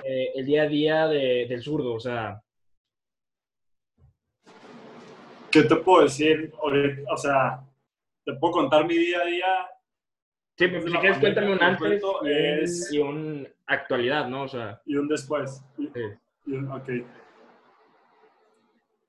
eh, 0.05 0.33
el 0.35 0.45
día 0.45 0.65
a 0.65 0.69
día 0.69 1.07
de, 1.09 1.47
del 1.49 1.63
zurdo? 1.63 1.95
O 1.95 2.01
sea... 2.01 2.43
¿Qué 5.51 5.63
te 5.63 5.77
puedo 5.77 6.05
decir? 6.05 6.53
O 6.61 7.17
sea, 7.17 7.63
te 8.25 8.35
puedo 8.35 8.53
contar 8.53 8.87
mi 8.87 8.97
día 8.97 9.21
a 9.21 9.25
día 9.25 9.72
Sí, 10.57 10.69
pues 10.69 10.85
si 10.85 10.93
quieres 10.93 11.19
cuéntame 11.19 11.53
un 11.53 11.63
antes 11.63 12.93
y 12.93 12.99
un 12.99 13.49
actualidad, 13.67 14.29
¿no? 14.29 14.43
O 14.43 14.49
sea, 14.49 14.81
y 14.85 14.97
un 14.97 15.09
después. 15.09 15.63
Sí. 15.77 16.55
ok. 16.71 16.89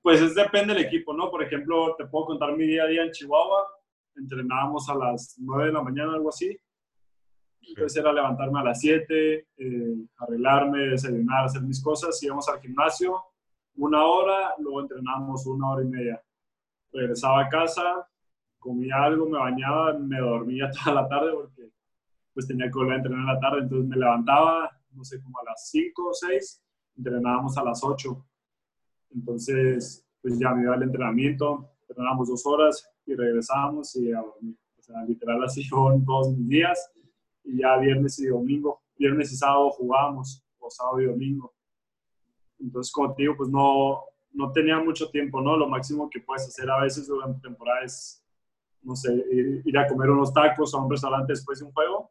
Pues 0.02 0.20
es 0.20 0.34
depende 0.34 0.74
del 0.74 0.84
equipo, 0.84 1.14
¿no? 1.14 1.30
Por 1.30 1.42
ejemplo, 1.42 1.94
te 1.96 2.06
puedo 2.06 2.26
contar 2.26 2.56
mi 2.56 2.66
día 2.66 2.84
a 2.84 2.86
día 2.86 3.04
en 3.04 3.10
Chihuahua. 3.10 3.66
Entrenábamos 4.16 4.88
a 4.88 4.94
las 4.94 5.36
9 5.38 5.66
de 5.66 5.72
la 5.72 5.82
mañana, 5.82 6.14
algo 6.14 6.28
así. 6.28 6.56
Entonces 7.66 7.98
era 7.98 8.12
levantarme 8.12 8.60
a 8.60 8.64
las 8.64 8.80
7, 8.80 9.48
eh, 9.56 9.94
arreglarme, 10.18 10.88
desayunar, 10.88 11.46
hacer 11.46 11.62
mis 11.62 11.82
cosas. 11.82 12.22
Íbamos 12.22 12.48
al 12.48 12.60
gimnasio 12.60 13.22
una 13.76 14.04
hora, 14.04 14.54
luego 14.58 14.82
entrenábamos 14.82 15.46
una 15.46 15.70
hora 15.70 15.82
y 15.82 15.88
media. 15.88 16.22
Regresaba 16.92 17.42
a 17.42 17.48
casa, 17.48 18.08
comía 18.64 18.96
algo, 18.96 19.28
me 19.28 19.38
bañaba, 19.38 19.92
me 19.98 20.18
dormía 20.18 20.70
toda 20.84 21.02
la 21.02 21.08
tarde 21.08 21.32
porque 21.34 21.70
pues 22.32 22.48
tenía 22.48 22.66
que 22.66 22.72
volver 22.72 22.94
a 22.94 22.96
entrenar 22.96 23.20
en 23.20 23.26
la 23.26 23.38
tarde, 23.38 23.58
entonces 23.60 23.88
me 23.88 23.96
levantaba, 23.96 24.70
no 24.92 25.04
sé, 25.04 25.22
como 25.22 25.38
a 25.38 25.44
las 25.44 25.68
5 25.70 26.08
o 26.08 26.12
6, 26.12 26.64
entrenábamos 26.96 27.56
a 27.58 27.62
las 27.62 27.84
8. 27.84 28.26
Entonces, 29.10 30.04
pues 30.20 30.38
ya 30.38 30.52
me 30.52 30.62
iba 30.62 30.74
al 30.74 30.82
entrenamiento, 30.82 31.70
entrenábamos 31.82 32.28
dos 32.28 32.44
horas 32.46 32.90
y 33.06 33.14
regresábamos 33.14 33.94
y 33.96 34.12
a 34.12 34.20
dormir. 34.20 34.56
O 34.78 34.82
sea, 34.82 35.04
literal 35.04 35.44
así 35.44 35.62
fueron 35.68 36.04
todos 36.04 36.36
mis 36.36 36.48
días 36.48 36.90
y 37.44 37.58
ya 37.58 37.76
viernes 37.76 38.18
y 38.18 38.26
domingo, 38.26 38.82
viernes 38.96 39.30
y 39.32 39.36
sábado 39.36 39.70
jugábamos, 39.70 40.42
o 40.58 40.70
sábado 40.70 41.02
y 41.02 41.06
domingo. 41.06 41.54
Entonces, 42.58 42.90
como 42.90 43.14
te 43.14 43.22
digo, 43.22 43.36
pues 43.36 43.50
no, 43.50 44.02
no 44.32 44.50
tenía 44.50 44.78
mucho 44.80 45.08
tiempo, 45.10 45.40
¿no? 45.40 45.56
Lo 45.56 45.68
máximo 45.68 46.08
que 46.10 46.20
puedes 46.20 46.48
hacer 46.48 46.68
a 46.70 46.80
veces 46.80 47.06
durante 47.06 47.40
temporada 47.40 47.84
es 47.84 48.23
no 48.84 48.94
sé, 48.94 49.12
ir, 49.64 49.78
a 49.78 49.86
comer 49.86 50.10
unos 50.10 50.32
tacos 50.32 50.74
a 50.74 50.78
un 50.78 50.90
restaurante 50.90 51.32
después 51.32 51.58
de 51.58 51.64
un 51.64 51.72
juego, 51.72 52.10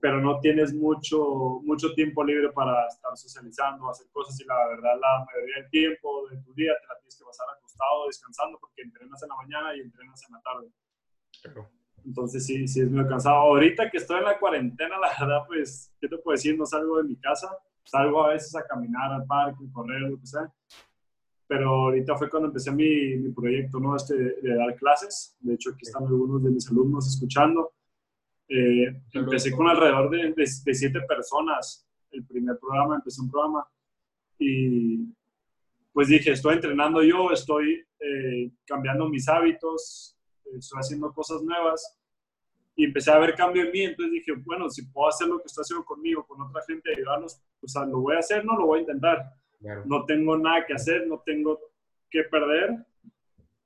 pero 0.00 0.20
no 0.20 0.38
tienes 0.40 0.74
mucho, 0.74 1.60
mucho 1.64 1.92
tiempo 1.94 2.22
libre 2.22 2.52
para 2.52 2.86
estar 2.86 3.16
socializando, 3.16 3.88
hacer 3.88 4.06
cosas 4.12 4.38
y 4.40 4.44
la 4.44 4.68
verdad 4.68 4.92
la 5.00 5.24
mayoría 5.24 5.56
del 5.62 5.70
tiempo 5.70 6.28
de 6.28 6.36
tu 6.42 6.54
día 6.54 6.72
te 6.80 6.86
la 6.86 6.98
tienes 6.98 7.16
que 7.18 7.24
pasar 7.24 7.46
acostado, 7.56 8.06
descansando, 8.06 8.58
porque 8.58 8.82
entrenas 8.82 9.22
en 9.22 9.28
la 9.28 9.36
mañana 9.36 9.76
y 9.76 9.80
entrenas 9.80 10.22
en 10.28 10.34
la 10.34 10.42
tarde. 10.42 11.64
Entonces 12.04 12.44
sí, 12.44 12.68
sí 12.68 12.80
es 12.82 12.90
muy 12.90 13.06
cansado. 13.06 13.36
Ahorita 13.36 13.90
que 13.90 13.96
estoy 13.96 14.18
en 14.18 14.24
la 14.24 14.38
cuarentena, 14.38 14.98
la 14.98 15.08
verdad, 15.18 15.46
pues, 15.46 15.92
¿qué 16.00 16.08
te 16.08 16.18
puedo 16.18 16.34
decir? 16.34 16.56
No 16.58 16.66
salgo 16.66 16.98
de 16.98 17.04
mi 17.04 17.16
casa, 17.16 17.48
salgo 17.84 18.24
a 18.24 18.28
veces 18.28 18.54
a 18.56 18.66
caminar 18.66 19.12
al 19.12 19.24
parque, 19.26 19.64
correr, 19.72 20.02
lo 20.02 20.18
que 20.18 20.26
sea, 20.26 20.52
pero 21.46 21.68
ahorita 21.68 22.16
fue 22.16 22.30
cuando 22.30 22.48
empecé 22.48 22.72
mi, 22.72 23.16
mi 23.16 23.32
proyecto, 23.32 23.78
¿no? 23.78 23.96
Este 23.96 24.14
de, 24.14 24.54
dar 24.54 24.74
clases. 24.76 25.36
De 25.40 25.54
hecho, 25.54 25.70
aquí 25.70 25.82
están 25.82 26.04
algunos 26.04 26.42
de 26.42 26.50
mis 26.50 26.68
alumnos 26.70 27.06
escuchando. 27.06 27.72
Eh, 28.48 29.02
empecé 29.12 29.50
con 29.52 29.68
alrededor 29.68 30.10
de, 30.10 30.32
de, 30.32 30.74
siete 30.74 31.00
personas. 31.02 31.86
El 32.10 32.24
primer 32.24 32.58
programa, 32.58 32.96
empecé 32.96 33.20
un 33.20 33.30
programa 33.30 33.66
y 34.38 35.08
pues 35.92 36.08
dije, 36.08 36.32
estoy 36.32 36.54
entrenando 36.54 37.02
yo, 37.02 37.30
estoy 37.30 37.84
eh, 38.00 38.50
cambiando 38.66 39.08
mis 39.08 39.28
hábitos, 39.28 40.16
estoy 40.56 40.80
haciendo 40.80 41.12
cosas 41.12 41.42
nuevas 41.42 41.98
y 42.76 42.84
empecé 42.84 43.12
a 43.12 43.18
ver 43.18 43.34
cambio 43.34 43.62
en 43.62 43.70
mí, 43.70 43.82
entonces 43.82 44.12
dije, 44.12 44.32
bueno, 44.44 44.68
si 44.68 44.82
puedo 44.86 45.08
hacer 45.08 45.28
lo 45.28 45.38
que 45.38 45.46
estoy 45.46 45.62
haciendo 45.62 45.84
conmigo, 45.84 46.26
con 46.26 46.42
otra 46.42 46.62
gente, 46.66 46.92
ayudarlos, 46.92 47.40
pues 47.60 47.72
lo 47.74 48.00
voy 48.00 48.16
a 48.16 48.18
hacer, 48.18 48.44
no 48.44 48.56
lo 48.56 48.66
voy 48.66 48.78
a 48.78 48.82
intentar. 48.82 49.24
No 49.86 50.04
tengo 50.04 50.36
nada 50.36 50.64
que 50.66 50.74
hacer, 50.74 51.06
no 51.06 51.22
tengo 51.24 51.58
que 52.10 52.24
perder. 52.24 52.84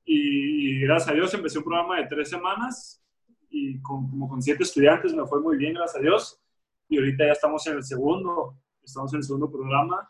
Y, 0.05 0.81
gracias 0.81 1.11
a 1.11 1.15
Dios 1.15 1.35
empecé 1.35 1.59
un 1.59 1.65
programa 1.65 2.01
de 2.01 2.07
tres 2.07 2.31
semanas 2.31 3.03
y 3.51 3.81
con, 3.83 4.09
como 4.09 4.29
con 4.29 4.43
siete 4.43 4.63
estudiantes 4.63 5.15
me 5.15 5.27
fue 5.27 5.41
muy 5.41 5.57
bien, 5.57 5.75
gracias 5.75 5.97
a 5.97 6.03
Dios. 6.03 6.41
Y 6.89 6.99
ahorita 6.99 7.27
ya 7.27 7.33
estamos 7.33 7.67
en 7.67 7.77
el 7.77 7.83
segundo, 7.83 8.57
estamos 8.83 9.13
en 9.13 9.19
el 9.19 9.25
segundo 9.25 9.51
programa 9.51 10.09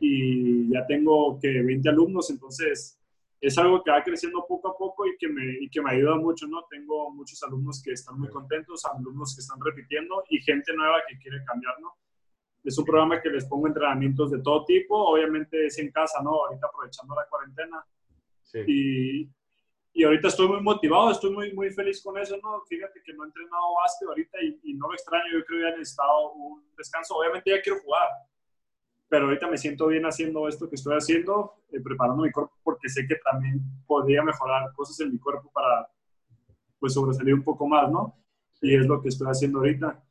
y 0.00 0.70
ya 0.72 0.86
tengo 0.86 1.38
que 1.40 1.62
20 1.62 1.88
alumnos, 1.88 2.30
entonces 2.30 3.00
es 3.40 3.58
algo 3.58 3.82
que 3.82 3.90
va 3.90 4.02
creciendo 4.02 4.44
poco 4.48 4.68
a 4.68 4.76
poco 4.76 5.06
y 5.06 5.16
que, 5.18 5.28
me, 5.28 5.58
y 5.60 5.68
que 5.68 5.82
me 5.82 5.90
ayuda 5.90 6.16
mucho, 6.16 6.46
¿no? 6.46 6.64
Tengo 6.70 7.10
muchos 7.10 7.42
alumnos 7.42 7.82
que 7.82 7.92
están 7.92 8.18
muy 8.18 8.28
contentos, 8.28 8.84
alumnos 8.86 9.34
que 9.34 9.42
están 9.42 9.58
repitiendo 9.62 10.24
y 10.30 10.40
gente 10.40 10.74
nueva 10.74 10.96
que 11.06 11.18
quiere 11.18 11.44
cambiar, 11.44 11.74
¿no? 11.80 11.94
Es 12.64 12.78
un 12.78 12.84
programa 12.84 13.20
que 13.20 13.28
les 13.28 13.44
pongo 13.44 13.68
entrenamientos 13.68 14.30
de 14.30 14.40
todo 14.40 14.64
tipo. 14.64 14.96
Obviamente 14.96 15.66
es 15.66 15.78
en 15.78 15.92
casa, 15.92 16.22
¿no? 16.22 16.30
Ahorita 16.30 16.66
aprovechando 16.66 17.14
la 17.14 17.26
cuarentena. 17.28 17.84
Sí. 18.42 18.58
Y, 18.66 19.30
y 19.96 20.02
ahorita 20.02 20.26
estoy 20.26 20.48
muy 20.48 20.60
motivado, 20.60 21.12
estoy 21.12 21.32
muy, 21.32 21.52
muy 21.52 21.70
feliz 21.70 22.02
con 22.02 22.18
eso, 22.18 22.36
¿no? 22.42 22.62
Fíjate 22.68 23.00
que 23.04 23.14
no 23.14 23.22
he 23.22 23.26
entrenado 23.26 23.74
básquet 23.80 24.08
ahorita 24.08 24.38
y, 24.64 24.74
no 24.74 24.88
me 24.88 24.94
extraño, 24.94 25.24
yo 25.32 25.44
creo 25.44 25.58
que 25.58 25.62
ya 25.62 25.68
he 25.68 25.78
necesitado 25.78 26.32
un 26.32 26.64
descanso. 26.76 27.14
Obviamente 27.14 27.50
ya 27.50 27.62
quiero 27.62 27.78
jugar, 27.78 28.08
pero 29.08 29.26
ahorita 29.26 29.46
me 29.46 29.56
siento 29.56 29.86
bien 29.86 30.04
haciendo 30.04 30.48
esto 30.48 30.68
que 30.68 30.74
estoy 30.74 30.96
haciendo, 30.96 31.62
eh, 31.70 31.80
preparando 31.80 32.24
mi 32.24 32.32
cuerpo 32.32 32.58
porque 32.64 32.88
sé 32.88 33.06
que 33.06 33.14
también 33.16 33.60
podría 33.86 34.24
mejorar 34.24 34.72
cosas 34.74 34.98
en 34.98 35.12
mi 35.12 35.18
cuerpo 35.20 35.48
para 35.52 35.88
pues 36.80 36.92
sobresalir 36.92 37.34
un 37.34 37.44
poco 37.44 37.68
más, 37.68 37.88
¿no? 37.88 38.18
Y 38.60 38.74
es 38.74 38.86
lo 38.86 39.00
que 39.00 39.10
estoy 39.10 39.28
haciendo 39.28 39.60
ahorita. 39.60 40.02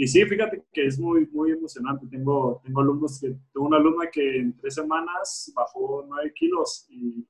Y 0.00 0.08
sí, 0.08 0.24
fíjate 0.24 0.64
que 0.72 0.86
es 0.86 0.98
muy, 0.98 1.26
muy 1.26 1.50
emocionante. 1.50 2.06
Tengo, 2.06 2.62
tengo 2.64 2.80
alumnos 2.80 3.20
que, 3.20 3.36
tengo 3.52 3.66
una 3.66 3.76
alumna 3.76 4.08
que 4.10 4.38
en 4.38 4.56
tres 4.56 4.76
semanas 4.76 5.52
bajó 5.54 6.06
nueve 6.08 6.32
kilos 6.34 6.86
y, 6.88 7.28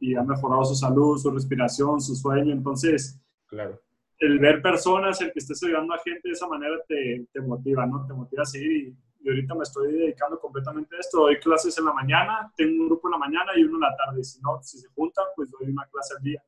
y 0.00 0.14
ha 0.14 0.22
mejorado 0.22 0.64
su 0.64 0.74
salud, 0.74 1.18
su 1.18 1.30
respiración, 1.30 2.00
su 2.00 2.14
sueño. 2.14 2.50
Entonces, 2.50 3.20
claro. 3.46 3.78
el 4.20 4.38
ver 4.38 4.62
personas, 4.62 5.20
el 5.20 5.34
que 5.34 5.40
estés 5.40 5.62
ayudando 5.64 5.92
a 5.92 5.98
gente 5.98 6.22
de 6.24 6.32
esa 6.32 6.48
manera 6.48 6.76
te, 6.88 7.26
te 7.30 7.42
motiva, 7.42 7.84
¿no? 7.84 8.06
Te 8.06 8.14
motiva 8.14 8.40
a 8.40 8.46
seguir 8.46 8.72
y, 8.72 8.96
y, 9.20 9.28
ahorita 9.28 9.54
me 9.54 9.64
estoy 9.64 9.92
dedicando 9.92 10.40
completamente 10.40 10.96
a 10.96 10.98
esto. 10.98 11.18
Doy 11.18 11.38
clases 11.40 11.76
en 11.76 11.84
la 11.84 11.92
mañana, 11.92 12.50
tengo 12.56 12.84
un 12.84 12.88
grupo 12.88 13.08
en 13.08 13.12
la 13.12 13.18
mañana 13.18 13.52
y 13.54 13.64
uno 13.64 13.74
en 13.74 13.80
la 13.82 13.94
tarde. 13.94 14.24
Si 14.24 14.40
no, 14.40 14.62
si 14.62 14.78
se 14.78 14.88
juntan, 14.94 15.26
pues 15.36 15.50
doy 15.50 15.68
una 15.68 15.86
clase 15.88 16.14
al 16.16 16.22
día. 16.22 16.42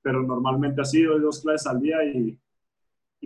Pero 0.00 0.22
normalmente 0.22 0.80
así 0.80 1.02
doy 1.02 1.20
dos 1.20 1.42
clases 1.42 1.66
al 1.66 1.80
día 1.80 2.04
y, 2.04 2.38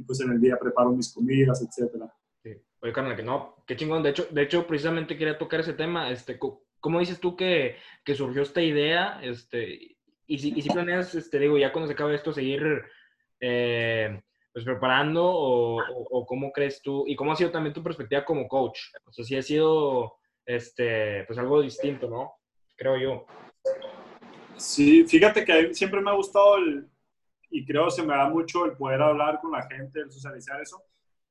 y 0.00 0.04
pues 0.04 0.20
en 0.20 0.32
el 0.32 0.40
día 0.40 0.56
preparo 0.56 0.90
mis 0.90 1.12
comidas, 1.12 1.62
etcétera. 1.62 2.12
Sí. 2.42 2.56
Oye, 2.80 2.92
carnal, 2.92 3.16
que 3.16 3.22
no, 3.22 3.56
qué 3.66 3.76
chingón. 3.76 4.02
De 4.02 4.10
hecho, 4.10 4.26
de 4.30 4.42
hecho, 4.42 4.66
precisamente 4.66 5.16
quería 5.16 5.38
tocar 5.38 5.60
ese 5.60 5.74
tema. 5.74 6.10
Este, 6.10 6.38
¿Cómo 6.38 7.00
dices 7.00 7.20
tú 7.20 7.36
que, 7.36 7.76
que 8.04 8.14
surgió 8.14 8.42
esta 8.42 8.62
idea? 8.62 9.20
Este, 9.22 9.96
y, 10.26 10.38
si, 10.38 10.54
y 10.56 10.62
si 10.62 10.70
planeas, 10.70 11.14
este, 11.14 11.38
digo, 11.38 11.58
ya 11.58 11.72
cuando 11.72 11.86
se 11.86 11.92
acabe 11.92 12.14
esto, 12.14 12.32
seguir 12.32 12.82
eh, 13.40 14.22
pues 14.52 14.64
preparando 14.64 15.24
o, 15.26 15.76
o, 15.80 16.06
o, 16.10 16.26
cómo 16.26 16.50
crees 16.50 16.80
tú 16.80 17.04
y 17.06 17.14
cómo 17.14 17.32
ha 17.32 17.36
sido 17.36 17.50
también 17.50 17.74
tu 17.74 17.82
perspectiva 17.82 18.24
como 18.24 18.48
coach. 18.48 18.80
O 19.04 19.12
sea, 19.12 19.24
si 19.24 19.36
ha 19.36 19.42
sido 19.42 20.14
este, 20.46 21.24
pues 21.26 21.38
algo 21.38 21.60
distinto, 21.60 22.08
¿no? 22.08 22.32
Creo 22.74 22.96
yo. 22.96 23.26
Sí, 24.56 25.04
fíjate 25.06 25.44
que 25.44 25.74
siempre 25.74 26.00
me 26.00 26.10
ha 26.10 26.14
gustado 26.14 26.56
el, 26.56 26.88
y 27.50 27.64
creo 27.66 27.90
se 27.90 28.02
me 28.02 28.14
da 28.14 28.28
mucho 28.28 28.64
el 28.64 28.72
poder 28.72 29.02
hablar 29.02 29.40
con 29.40 29.52
la 29.52 29.62
gente, 29.62 30.00
el 30.00 30.10
socializar 30.10 30.60
eso, 30.60 30.82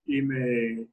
y, 0.06 0.22
me, 0.22 0.88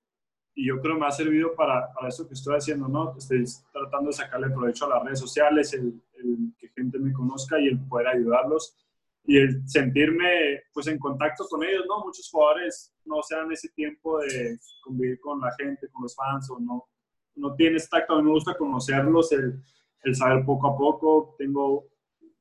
y 0.54 0.66
yo 0.66 0.80
creo 0.80 0.98
me 0.98 1.06
ha 1.06 1.10
servido 1.10 1.54
para, 1.54 1.92
para 1.92 2.08
eso 2.08 2.26
que 2.26 2.34
estoy 2.34 2.56
haciendo, 2.56 2.86
¿no? 2.88 3.16
Estoy 3.16 3.44
tratando 3.72 4.10
de 4.10 4.16
sacarle 4.16 4.50
provecho 4.50 4.86
a 4.86 4.96
las 4.96 5.04
redes 5.04 5.20
sociales, 5.20 5.72
el, 5.74 6.00
el, 6.14 6.54
que 6.58 6.68
gente 6.68 6.98
me 6.98 7.12
conozca 7.12 7.58
y 7.58 7.66
el 7.66 7.78
poder 7.86 8.08
ayudarlos 8.08 8.76
y 9.24 9.38
el 9.38 9.68
sentirme 9.68 10.62
pues 10.72 10.86
en 10.86 10.98
contacto 10.98 11.46
con 11.48 11.64
ellos, 11.64 11.84
¿no? 11.88 12.04
Muchos 12.04 12.28
jugadores 12.30 12.94
no 13.04 13.22
se 13.22 13.34
dan 13.34 13.50
ese 13.50 13.70
tiempo 13.70 14.20
de 14.20 14.58
convivir 14.82 15.18
con 15.20 15.40
la 15.40 15.52
gente, 15.58 15.88
con 15.90 16.02
los 16.02 16.14
fans 16.14 16.48
o 16.50 16.60
no, 16.60 16.88
no 17.34 17.54
tienes 17.54 17.88
tacto, 17.88 18.14
a 18.14 18.18
mí 18.18 18.24
me 18.24 18.30
gusta 18.30 18.56
conocerlos, 18.56 19.32
el, 19.32 19.60
el 20.04 20.14
saber 20.14 20.44
poco 20.44 20.68
a 20.68 20.76
poco, 20.76 21.34
tengo 21.36 21.88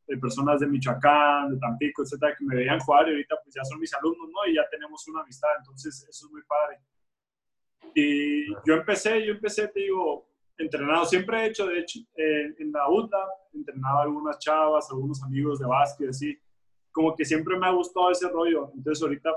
de 0.08 0.18
personas 0.18 0.60
de 0.60 0.68
Michoacán, 0.68 1.50
de 1.52 1.58
Tampico, 1.58 2.04
etcétera, 2.04 2.36
que 2.38 2.46
me 2.46 2.56
veían 2.56 2.80
jugar 2.80 3.08
y 3.08 3.12
ahorita 3.12 3.36
pues 3.44 3.56
ya 3.56 3.64
son 3.64 3.80
mis 3.80 3.94
alumnos, 3.94 4.30
¿no? 4.30 4.50
Y 4.50 4.56
ya 4.56 4.68
tenemos 4.70 5.08
una 5.08 5.22
amistad, 5.22 5.50
entonces 5.60 6.06
eso 6.08 6.26
es 6.28 6.32
muy 6.32 6.42
padre. 6.44 6.80
Y 7.96 8.52
yo 8.66 8.76
empecé, 8.76 9.26
yo 9.26 9.34
empecé, 9.34 9.68
te 9.70 9.80
digo, 9.80 10.30
entrenado, 10.58 11.06
siempre 11.06 11.42
he 11.42 11.46
hecho, 11.48 11.66
de 11.68 11.80
hecho, 11.80 12.00
eh, 12.16 12.54
en 12.60 12.72
la 12.72 12.90
UTLA, 12.90 13.28
entrenaba 13.54 14.04
algunas 14.04 14.38
chavas, 14.40 14.90
algunos 14.92 15.24
amigos 15.24 15.60
de 15.60 15.66
básquet, 15.66 16.10
así, 16.10 16.38
como 16.92 17.16
que 17.16 17.26
siempre 17.26 17.58
me 17.58 17.68
ha 17.68 17.72
gustado 17.72 18.12
ese 18.12 18.30
rollo, 18.30 18.72
entonces 18.76 19.02
ahorita 19.02 19.32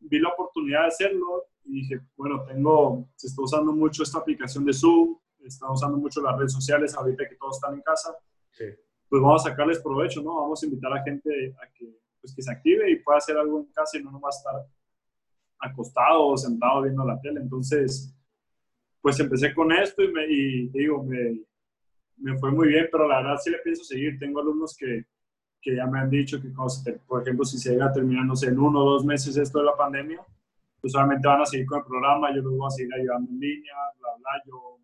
vi 0.00 0.18
la 0.18 0.30
oportunidad 0.30 0.82
de 0.82 0.86
hacerlo 0.88 1.46
y 1.64 1.82
dije, 1.82 2.00
bueno, 2.16 2.44
tengo, 2.44 3.08
se 3.16 3.28
está 3.28 3.42
usando 3.42 3.72
mucho 3.72 4.02
esta 4.02 4.18
aplicación 4.18 4.64
de 4.64 4.72
Zoom, 4.72 5.18
está 5.40 5.70
usando 5.70 5.98
mucho 5.98 6.20
las 6.20 6.36
redes 6.36 6.52
sociales 6.52 6.94
ahorita 6.94 7.28
que 7.28 7.36
todos 7.36 7.56
están 7.56 7.74
en 7.74 7.82
casa. 7.82 8.16
Sí 8.50 8.64
pues 9.12 9.20
vamos 9.20 9.44
a 9.44 9.50
sacarles 9.50 9.78
provecho, 9.80 10.22
¿no? 10.22 10.36
Vamos 10.36 10.62
a 10.62 10.64
invitar 10.64 10.90
a 10.90 11.02
gente 11.02 11.54
a 11.62 11.70
que, 11.74 11.86
pues, 12.18 12.34
que 12.34 12.40
se 12.40 12.50
active 12.50 12.90
y 12.90 12.96
pueda 12.96 13.18
hacer 13.18 13.36
algo 13.36 13.58
en 13.60 13.66
casa 13.66 13.98
y 13.98 14.02
no 14.02 14.10
nomás 14.10 14.38
estar 14.38 14.54
acostado 15.58 16.28
o 16.28 16.36
sentado 16.38 16.80
viendo 16.80 17.04
la 17.04 17.20
tele. 17.20 17.40
Entonces, 17.40 18.10
pues 19.02 19.20
empecé 19.20 19.52
con 19.52 19.70
esto 19.70 20.02
y, 20.02 20.10
me, 20.10 20.24
y 20.26 20.68
digo, 20.68 21.04
me, 21.04 21.42
me, 22.16 22.38
fue 22.38 22.52
muy 22.52 22.68
bien, 22.68 22.88
pero 22.90 23.06
la 23.06 23.18
verdad 23.20 23.36
sí 23.36 23.50
le 23.50 23.58
pienso 23.58 23.84
seguir. 23.84 24.18
Tengo 24.18 24.40
alumnos 24.40 24.74
que, 24.74 25.04
que 25.60 25.76
ya 25.76 25.86
me 25.86 25.98
han 25.98 26.08
dicho 26.08 26.40
que, 26.40 26.48
por 27.06 27.20
ejemplo, 27.20 27.44
si 27.44 27.58
se 27.58 27.72
llega 27.72 27.88
a 27.88 27.92
terminar, 27.92 28.24
en 28.24 28.58
uno 28.58 28.82
o 28.82 28.92
dos 28.92 29.04
meses 29.04 29.36
esto 29.36 29.58
de 29.58 29.66
la 29.66 29.76
pandemia, 29.76 30.22
pues 30.80 30.90
solamente 30.90 31.28
van 31.28 31.42
a 31.42 31.44
seguir 31.44 31.66
con 31.66 31.80
el 31.80 31.84
programa, 31.84 32.34
yo 32.34 32.40
los 32.40 32.56
voy 32.56 32.66
a 32.66 32.70
seguir 32.70 32.94
ayudando 32.94 33.30
en 33.30 33.38
línea, 33.38 33.74
bla, 34.00 34.08
bla. 34.16 34.42
Yo 34.46 34.78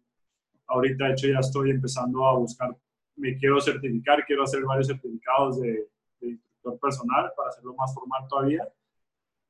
ahorita, 0.67 1.07
de 1.07 1.13
hecho, 1.13 1.29
ya 1.29 1.39
estoy 1.39 1.71
empezando 1.71 2.27
a 2.27 2.37
buscar 2.37 2.77
me 3.19 3.37
quiero 3.37 3.61
certificar, 3.61 4.25
quiero 4.25 4.45
hacer 4.45 4.63
varios 4.65 4.87
certificados 4.87 5.61
de, 5.61 5.89
de, 6.21 6.29
instructor 6.29 6.79
personal 6.81 7.33
para 7.37 7.51
hacerlo 7.51 7.75
más 7.75 7.93
formal 7.95 8.27
todavía. 8.29 8.69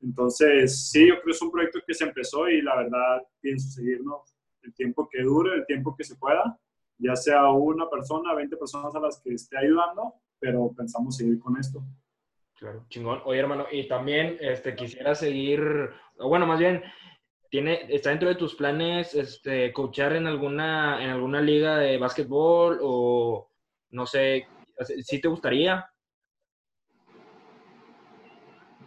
Entonces, 0.01 0.91
sí, 0.91 1.09
yo 1.09 1.15
creo 1.15 1.25
que 1.25 1.31
es 1.31 1.43
un 1.43 1.51
proyecto 1.51 1.81
que 1.87 1.95
se 1.95 2.05
empezó 2.05 2.49
y 2.49 2.63
la 2.63 2.77
verdad 2.77 3.23
pienso 3.41 3.69
seguirlo 3.69 4.25
el 4.63 4.75
tiempo 4.75 5.09
que 5.11 5.23
dure, 5.23 5.55
el 5.55 5.67
tiempo 5.67 5.95
que 5.97 6.05
se 6.05 6.17
pueda, 6.17 6.59
ya 6.99 7.17
sea 7.17 7.51
una 7.51 7.89
persona, 7.89 8.35
20 8.35 8.57
personas 8.57 8.95
a 8.95 9.01
las 9.01 9.21
que 9.21 9.35
esté 9.35 9.57
ayudando, 9.59 10.15
pero 10.39 10.73
pensamos 10.77 11.17
seguir 11.17 11.39
con 11.39 11.59
esto. 11.59 11.83
Claro, 12.55 12.85
chingón. 12.89 13.21
Oye, 13.25 13.39
hermano, 13.39 13.67
y 13.71 13.87
también 13.87 14.37
este, 14.41 14.75
quisiera 14.75 15.15
seguir, 15.15 15.91
bueno, 16.19 16.47
más 16.47 16.59
bien, 16.59 16.83
tiene, 17.51 17.87
¿está 17.89 18.11
dentro 18.11 18.29
de 18.29 18.35
tus 18.35 18.55
planes 18.55 19.15
este, 19.15 19.73
coachar 19.73 20.15
en 20.17 20.27
alguna, 20.27 21.03
en 21.03 21.11
alguna 21.11 21.41
liga 21.41 21.79
de 21.79 21.99
básquetbol 21.99 22.79
o, 22.83 23.49
no 23.91 24.07
sé, 24.07 24.47
¿sí 25.05 25.21
te 25.21 25.29
gustaría? 25.29 25.87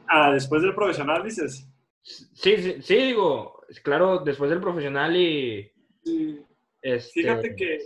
Ah, 0.08 0.32
después 0.34 0.62
del 0.62 0.76
profesional, 0.76 1.24
dices. 1.24 1.68
Sí, 2.02 2.58
sí, 2.58 2.82
sí 2.82 2.96
digo, 2.96 3.62
claro, 3.84 4.20
después 4.20 4.50
del 4.50 4.60
profesional 4.60 5.16
y... 5.16 5.72
Sí. 6.04 6.44
Este... 6.82 7.22
Fíjate 7.22 7.56
que 7.56 7.80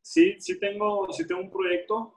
sí, 0.00 0.36
sí 0.38 0.58
tengo, 0.58 1.10
sí 1.12 1.26
tengo 1.26 1.40
un 1.40 1.50
proyecto. 1.50 2.14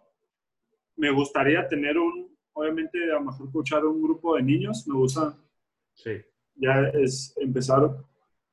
Me 0.96 1.10
gustaría 1.12 1.68
tener 1.68 1.98
un, 1.98 2.38
obviamente, 2.54 3.04
a 3.12 3.16
lo 3.16 3.22
mejor 3.22 3.48
escuchar 3.48 3.86
un 3.86 4.02
grupo 4.02 4.36
de 4.36 4.44
niños. 4.44 4.86
Me 4.88 4.96
gusta 4.96 5.38
sí. 5.94 6.12
ya 6.56 6.90
es 6.94 7.34
empezar 7.38 7.90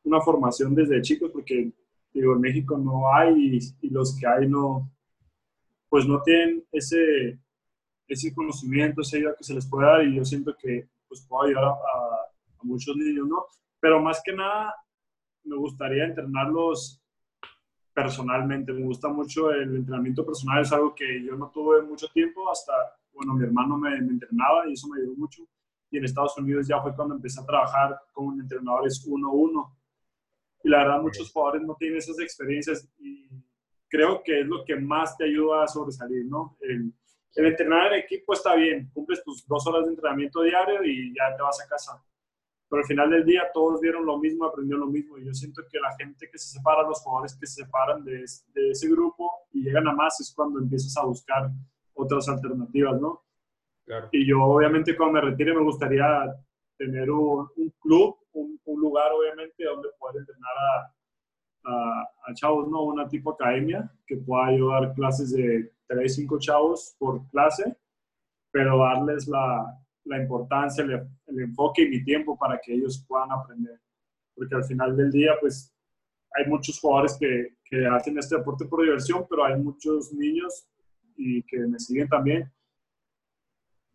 una 0.05 0.21
formación 0.21 0.75
desde 0.75 1.03
chicos, 1.03 1.31
porque 1.33 1.73
digo, 2.13 2.35
en 2.35 2.41
México 2.41 2.79
no 2.79 3.13
hay 3.13 3.35
y, 3.35 3.87
y 3.87 3.91
los 3.91 4.17
que 4.19 4.27
hay 4.27 4.47
no, 4.47 4.94
pues 5.95 6.09
no 6.09 6.21
tienen 6.23 6.67
ese, 6.73 7.39
ese 8.09 8.35
conocimiento, 8.35 9.01
esa 9.01 9.17
ayuda 9.17 9.37
que 9.39 9.45
se 9.45 9.55
les 9.55 9.65
puede 9.65 9.87
dar 9.87 10.05
y 10.05 10.17
yo 10.17 10.25
siento 10.25 10.53
que 10.59 10.89
pues 11.07 11.25
puedo 11.25 11.45
ayudar 11.45 11.67
a, 11.67 12.65
muchos 12.65 12.97
niños, 12.97 13.29
¿no? 13.29 13.47
Pero 13.79 14.03
más 14.03 14.21
que 14.25 14.33
nada 14.33 14.75
me 15.45 15.55
gustaría 15.55 16.05
entrenarlos 16.05 17.01
personalmente. 17.93 18.73
Me 18.73 18.83
gusta 18.83 19.07
mucho 19.09 19.53
el 19.53 19.77
entrenamiento 19.77 20.27
personal, 20.27 20.63
es 20.63 20.73
algo 20.73 20.97
que 20.97 21.23
yo 21.23 21.37
no 21.37 21.49
tuve 21.51 21.83
mucho 21.83 22.09
tiempo 22.09 22.51
hasta, 22.51 22.73
bueno, 23.13 23.35
mi 23.35 23.45
hermano 23.45 23.79
me, 23.79 23.97
entrenaba 23.97 24.69
y 24.69 24.73
eso 24.73 24.89
me 24.89 24.99
ayudó 24.99 25.15
mucho. 25.15 25.47
Y 25.93 25.99
en 25.99 26.07
Estados 26.07 26.37
Unidos 26.37 26.67
ya 26.67 26.83
fue 26.83 26.93
cuando 26.97 27.15
empecé 27.15 27.41
a 27.41 27.47
trabajar 27.47 28.01
con 28.13 28.41
entrenadores 28.41 29.05
uno 29.07 29.29
a 29.29 29.33
uno. 29.33 29.77
Y 30.65 30.71
la 30.71 30.79
verdad, 30.79 31.03
muchos 31.03 31.31
jugadores 31.31 31.63
no 31.63 31.77
tienen 31.77 31.99
esas 31.99 32.19
experiencias 32.19 32.89
creo 33.95 34.25
que 34.25 34.41
es 34.41 34.47
lo 34.47 34.65
que 34.65 34.75
más 34.75 35.17
te 35.17 35.25
ayuda 35.25 35.63
a 35.63 35.69
sobresalir, 35.69 36.27
¿no? 36.27 36.57
El, 36.61 36.93
el 37.37 37.47
entrenar 37.47 37.93
en 37.93 38.01
equipo 38.01 38.33
está 38.33 38.57
bien, 38.57 38.91
cumples 38.93 39.23
tus 39.23 39.47
dos 39.47 39.65
horas 39.69 39.85
de 39.85 39.91
entrenamiento 39.91 40.43
diario 40.43 40.83
y 40.83 41.15
ya 41.15 41.37
te 41.37 41.43
vas 41.43 41.63
a 41.63 41.69
casa. 41.69 42.05
Pero 42.69 42.83
al 42.83 42.89
final 42.89 43.11
del 43.11 43.25
día 43.25 43.45
todos 43.55 43.81
vieron 43.81 44.05
lo 44.05 44.19
mismo, 44.19 44.47
aprendieron 44.47 44.81
lo 44.81 44.91
mismo. 44.91 45.17
Y 45.17 45.27
yo 45.27 45.33
siento 45.33 45.63
que 45.71 45.79
la 45.79 45.95
gente 45.97 46.29
que 46.29 46.39
se 46.39 46.57
separa, 46.57 46.83
los 46.83 47.01
jugadores 47.03 47.37
que 47.39 47.47
se 47.47 47.63
separan 47.63 48.05
de, 48.05 48.25
de 48.53 48.71
ese 48.71 48.89
grupo 48.89 49.31
y 49.53 49.63
llegan 49.63 49.87
a 49.87 49.93
más, 49.93 50.19
es 50.21 50.33
cuando 50.35 50.59
empiezas 50.59 50.97
a 50.97 51.05
buscar 51.05 51.51
otras 51.93 52.29
alternativas, 52.29 53.01
¿no? 53.01 53.23
Claro. 53.85 54.09
Y 54.11 54.27
yo 54.27 54.43
obviamente 54.43 54.97
cuando 54.97 55.21
me 55.21 55.21
retire 55.21 55.55
me 55.55 55.63
gustaría 55.63 56.05
tener 56.77 57.09
un, 57.13 57.49
un 57.57 57.75
club, 57.79 58.17
un, 58.33 58.61
un, 58.65 58.81
lugar 58.81 59.13
obviamente 59.13 59.63
donde 59.63 59.91
poder 59.99 60.21
entrenar 60.21 60.57
a, 60.57 60.95
a, 61.65 62.35
chavos, 62.35 62.69
¿no? 62.69 62.83
Una 62.83 63.09
tipo 63.09 63.33
academia 63.33 63.91
que 64.07 64.17
pueda 64.17 64.47
ayudar 64.47 64.95
clases 64.95 65.33
de 65.33 65.73
3, 65.87 66.15
5 66.15 66.39
chavos 66.39 66.95
por 66.99 67.29
clase, 67.31 67.77
pero 68.51 68.79
darles 68.79 69.29
la, 69.29 69.65
la 70.05 70.19
importancia, 70.19 70.85
el, 70.85 70.93
el, 71.27 71.41
enfoque 71.41 71.83
y 71.83 71.89
mi 71.89 72.05
tiempo 72.05 72.37
para 72.37 72.59
que 72.59 72.75
ellos 72.75 73.05
puedan 73.07 73.31
aprender. 73.33 73.81
Porque 74.35 74.55
al 74.55 74.65
final 74.65 74.97
del 74.97 75.11
día, 75.11 75.33
pues, 75.41 75.73
hay 76.33 76.47
muchos 76.47 76.81
jugadores 76.81 77.17
que, 77.19 77.57
que 77.65 77.87
hacen 77.87 78.19
este 78.19 78.37
deporte 78.37 78.65
por 78.67 78.83
diversión, 78.83 79.25
pero 79.29 79.45
hay 79.45 79.59
muchos 79.61 80.13
niños 80.13 80.69
y 81.17 81.43
que 81.45 81.59
me 81.59 81.79
siguen 81.79 82.09
también, 82.09 82.53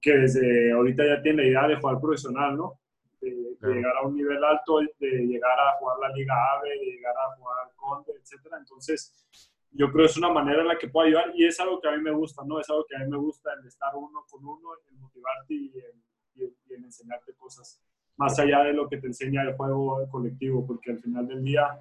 que 0.01 0.17
desde 0.17 0.71
ahorita 0.71 1.05
ya 1.05 1.21
tienen 1.21 1.45
la 1.45 1.49
idea 1.49 1.67
de 1.67 1.75
jugar 1.81 1.99
profesional, 1.99 2.55
¿no? 2.55 2.79
De, 3.21 3.55
claro. 3.59 3.75
llegar 3.75 3.97
a 3.97 4.07
un 4.07 4.15
nivel 4.15 4.43
alto, 4.43 4.79
de 4.99 5.09
llegar 5.25 5.59
a 5.59 5.77
jugar 5.79 5.97
la 5.99 6.09
Liga 6.15 6.33
AVE, 6.55 6.69
de 6.69 6.85
llegar 6.85 7.15
a 7.17 7.35
jugar 7.35 7.71
Conde, 7.75 8.13
etcétera. 8.21 8.57
Entonces, 8.57 9.25
yo 9.71 9.91
creo 9.91 10.05
que 10.05 10.11
es 10.11 10.17
una 10.17 10.29
manera 10.29 10.61
en 10.61 10.67
la 10.67 10.77
que 10.77 10.87
puedo 10.87 11.07
ayudar 11.07 11.31
y 11.35 11.45
es 11.45 11.59
algo 11.59 11.79
que 11.79 11.89
a 11.89 11.91
mí 11.91 12.01
me 12.01 12.11
gusta, 12.11 12.43
¿no? 12.45 12.59
Es 12.59 12.69
algo 12.69 12.85
que 12.87 12.95
a 12.95 12.99
mí 12.99 13.09
me 13.09 13.17
gusta, 13.17 13.51
el 13.53 13.67
estar 13.67 13.95
uno 13.95 14.25
con 14.29 14.45
uno, 14.45 14.69
el 14.89 14.97
motivarte 14.97 15.53
y 15.53 15.71
el 15.77 16.03
y, 16.39 16.73
en 16.73 16.85
enseñarte 16.85 17.33
cosas, 17.33 17.81
más 18.17 18.37
allá 18.39 18.63
de 18.63 18.73
lo 18.73 18.87
que 18.87 18.97
te 18.97 19.07
enseña 19.07 19.43
el 19.43 19.55
juego 19.55 20.07
colectivo, 20.09 20.65
porque 20.65 20.91
al 20.91 20.99
final 20.99 21.27
del 21.27 21.43
día, 21.43 21.79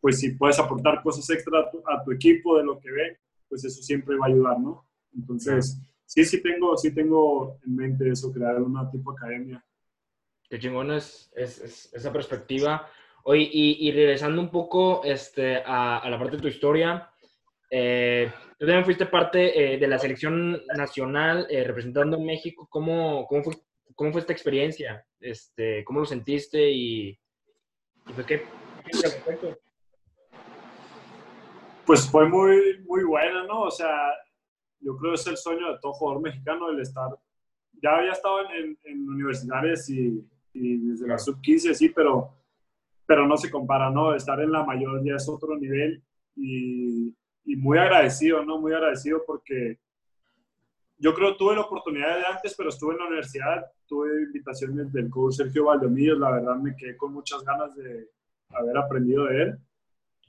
pues 0.00 0.20
si 0.20 0.30
puedes 0.32 0.58
aportar 0.58 1.02
cosas 1.02 1.28
extra 1.30 1.60
a 1.60 1.70
tu, 1.70 1.78
a 1.86 2.02
tu 2.02 2.12
equipo 2.12 2.56
de 2.58 2.64
lo 2.64 2.78
que 2.78 2.90
ven, 2.90 3.16
pues 3.48 3.64
eso 3.64 3.82
siempre 3.82 4.16
va 4.16 4.26
a 4.26 4.28
ayudar, 4.28 4.58
¿no? 4.58 4.86
Entonces, 5.14 5.80
sí, 6.06 6.24
sí 6.24 6.42
tengo, 6.42 6.76
sí 6.76 6.92
tengo 6.92 7.58
en 7.64 7.76
mente 7.76 8.08
eso, 8.10 8.32
crear 8.32 8.60
una 8.62 8.90
tipo 8.90 9.12
academia. 9.12 9.64
Qué 10.54 10.60
chingón 10.60 10.92
es, 10.92 11.32
es, 11.34 11.92
esa 11.92 12.12
perspectiva. 12.12 12.88
Oye, 13.24 13.50
y, 13.52 13.88
y, 13.88 13.90
regresando 13.90 14.40
un 14.40 14.52
poco 14.52 15.02
este, 15.02 15.56
a, 15.56 15.98
a, 15.98 16.08
la 16.08 16.16
parte 16.16 16.36
de 16.36 16.42
tu 16.42 16.46
historia, 16.46 17.10
eh, 17.68 18.30
tú 18.56 18.64
también 18.64 18.84
fuiste 18.84 19.06
parte 19.06 19.74
eh, 19.74 19.78
de 19.78 19.88
la 19.88 19.98
selección 19.98 20.64
nacional 20.76 21.48
eh, 21.50 21.64
representando 21.64 22.18
a 22.18 22.20
México. 22.20 22.68
¿Cómo, 22.70 23.26
cómo, 23.26 23.42
fue, 23.42 23.54
¿Cómo 23.96 24.12
fue 24.12 24.20
esta 24.20 24.32
experiencia? 24.32 25.04
Este, 25.18 25.82
¿Cómo 25.82 25.98
lo 25.98 26.06
sentiste 26.06 26.70
y, 26.70 27.08
y 27.08 28.12
pues, 28.14 28.24
qué, 28.24 28.44
qué 28.84 29.56
Pues 31.84 32.08
fue 32.08 32.28
muy, 32.28 32.80
muy 32.86 33.02
buena, 33.02 33.42
¿no? 33.42 33.62
O 33.62 33.70
sea, 33.72 33.90
yo 34.78 34.96
creo 34.98 35.14
que 35.14 35.20
es 35.20 35.26
el 35.26 35.36
sueño 35.36 35.72
de 35.72 35.80
todo 35.82 35.94
jugador 35.94 36.22
mexicano 36.22 36.70
el 36.70 36.78
estar. 36.78 37.10
Ya 37.82 37.96
había 37.96 38.12
estado 38.12 38.48
en, 38.52 38.78
en, 38.84 39.08
universidades 39.08 39.90
y, 39.90 40.24
y, 40.54 40.78
desde 40.78 41.06
la 41.06 41.18
sub-15, 41.18 41.74
sí, 41.74 41.90
pero, 41.90 42.30
pero 43.06 43.26
no 43.26 43.36
se 43.36 43.50
compara, 43.50 43.90
¿no? 43.90 44.14
Estar 44.14 44.40
en 44.40 44.52
la 44.52 44.64
mayor 44.64 45.04
ya 45.04 45.16
es 45.16 45.28
otro 45.28 45.56
nivel 45.58 46.02
y, 46.36 47.14
y 47.44 47.56
muy 47.56 47.76
agradecido, 47.76 48.44
¿no? 48.44 48.58
Muy 48.58 48.72
agradecido 48.72 49.22
porque 49.26 49.78
yo 50.98 51.12
creo 51.12 51.36
tuve 51.36 51.54
la 51.54 51.62
oportunidad 51.62 52.16
de 52.16 52.26
antes, 52.26 52.54
pero 52.56 52.70
estuve 52.70 52.94
en 52.94 53.00
la 53.00 53.06
universidad, 53.06 53.66
tuve 53.86 54.22
invitaciones 54.22 54.92
del 54.92 55.10
coach 55.10 55.34
Sergio 55.34 55.66
Valdemillos, 55.66 56.18
la 56.18 56.30
verdad 56.30 56.56
me 56.56 56.74
quedé 56.76 56.96
con 56.96 57.12
muchas 57.12 57.44
ganas 57.44 57.74
de 57.76 58.08
haber 58.50 58.78
aprendido 58.78 59.26
de 59.26 59.42
él. 59.42 59.58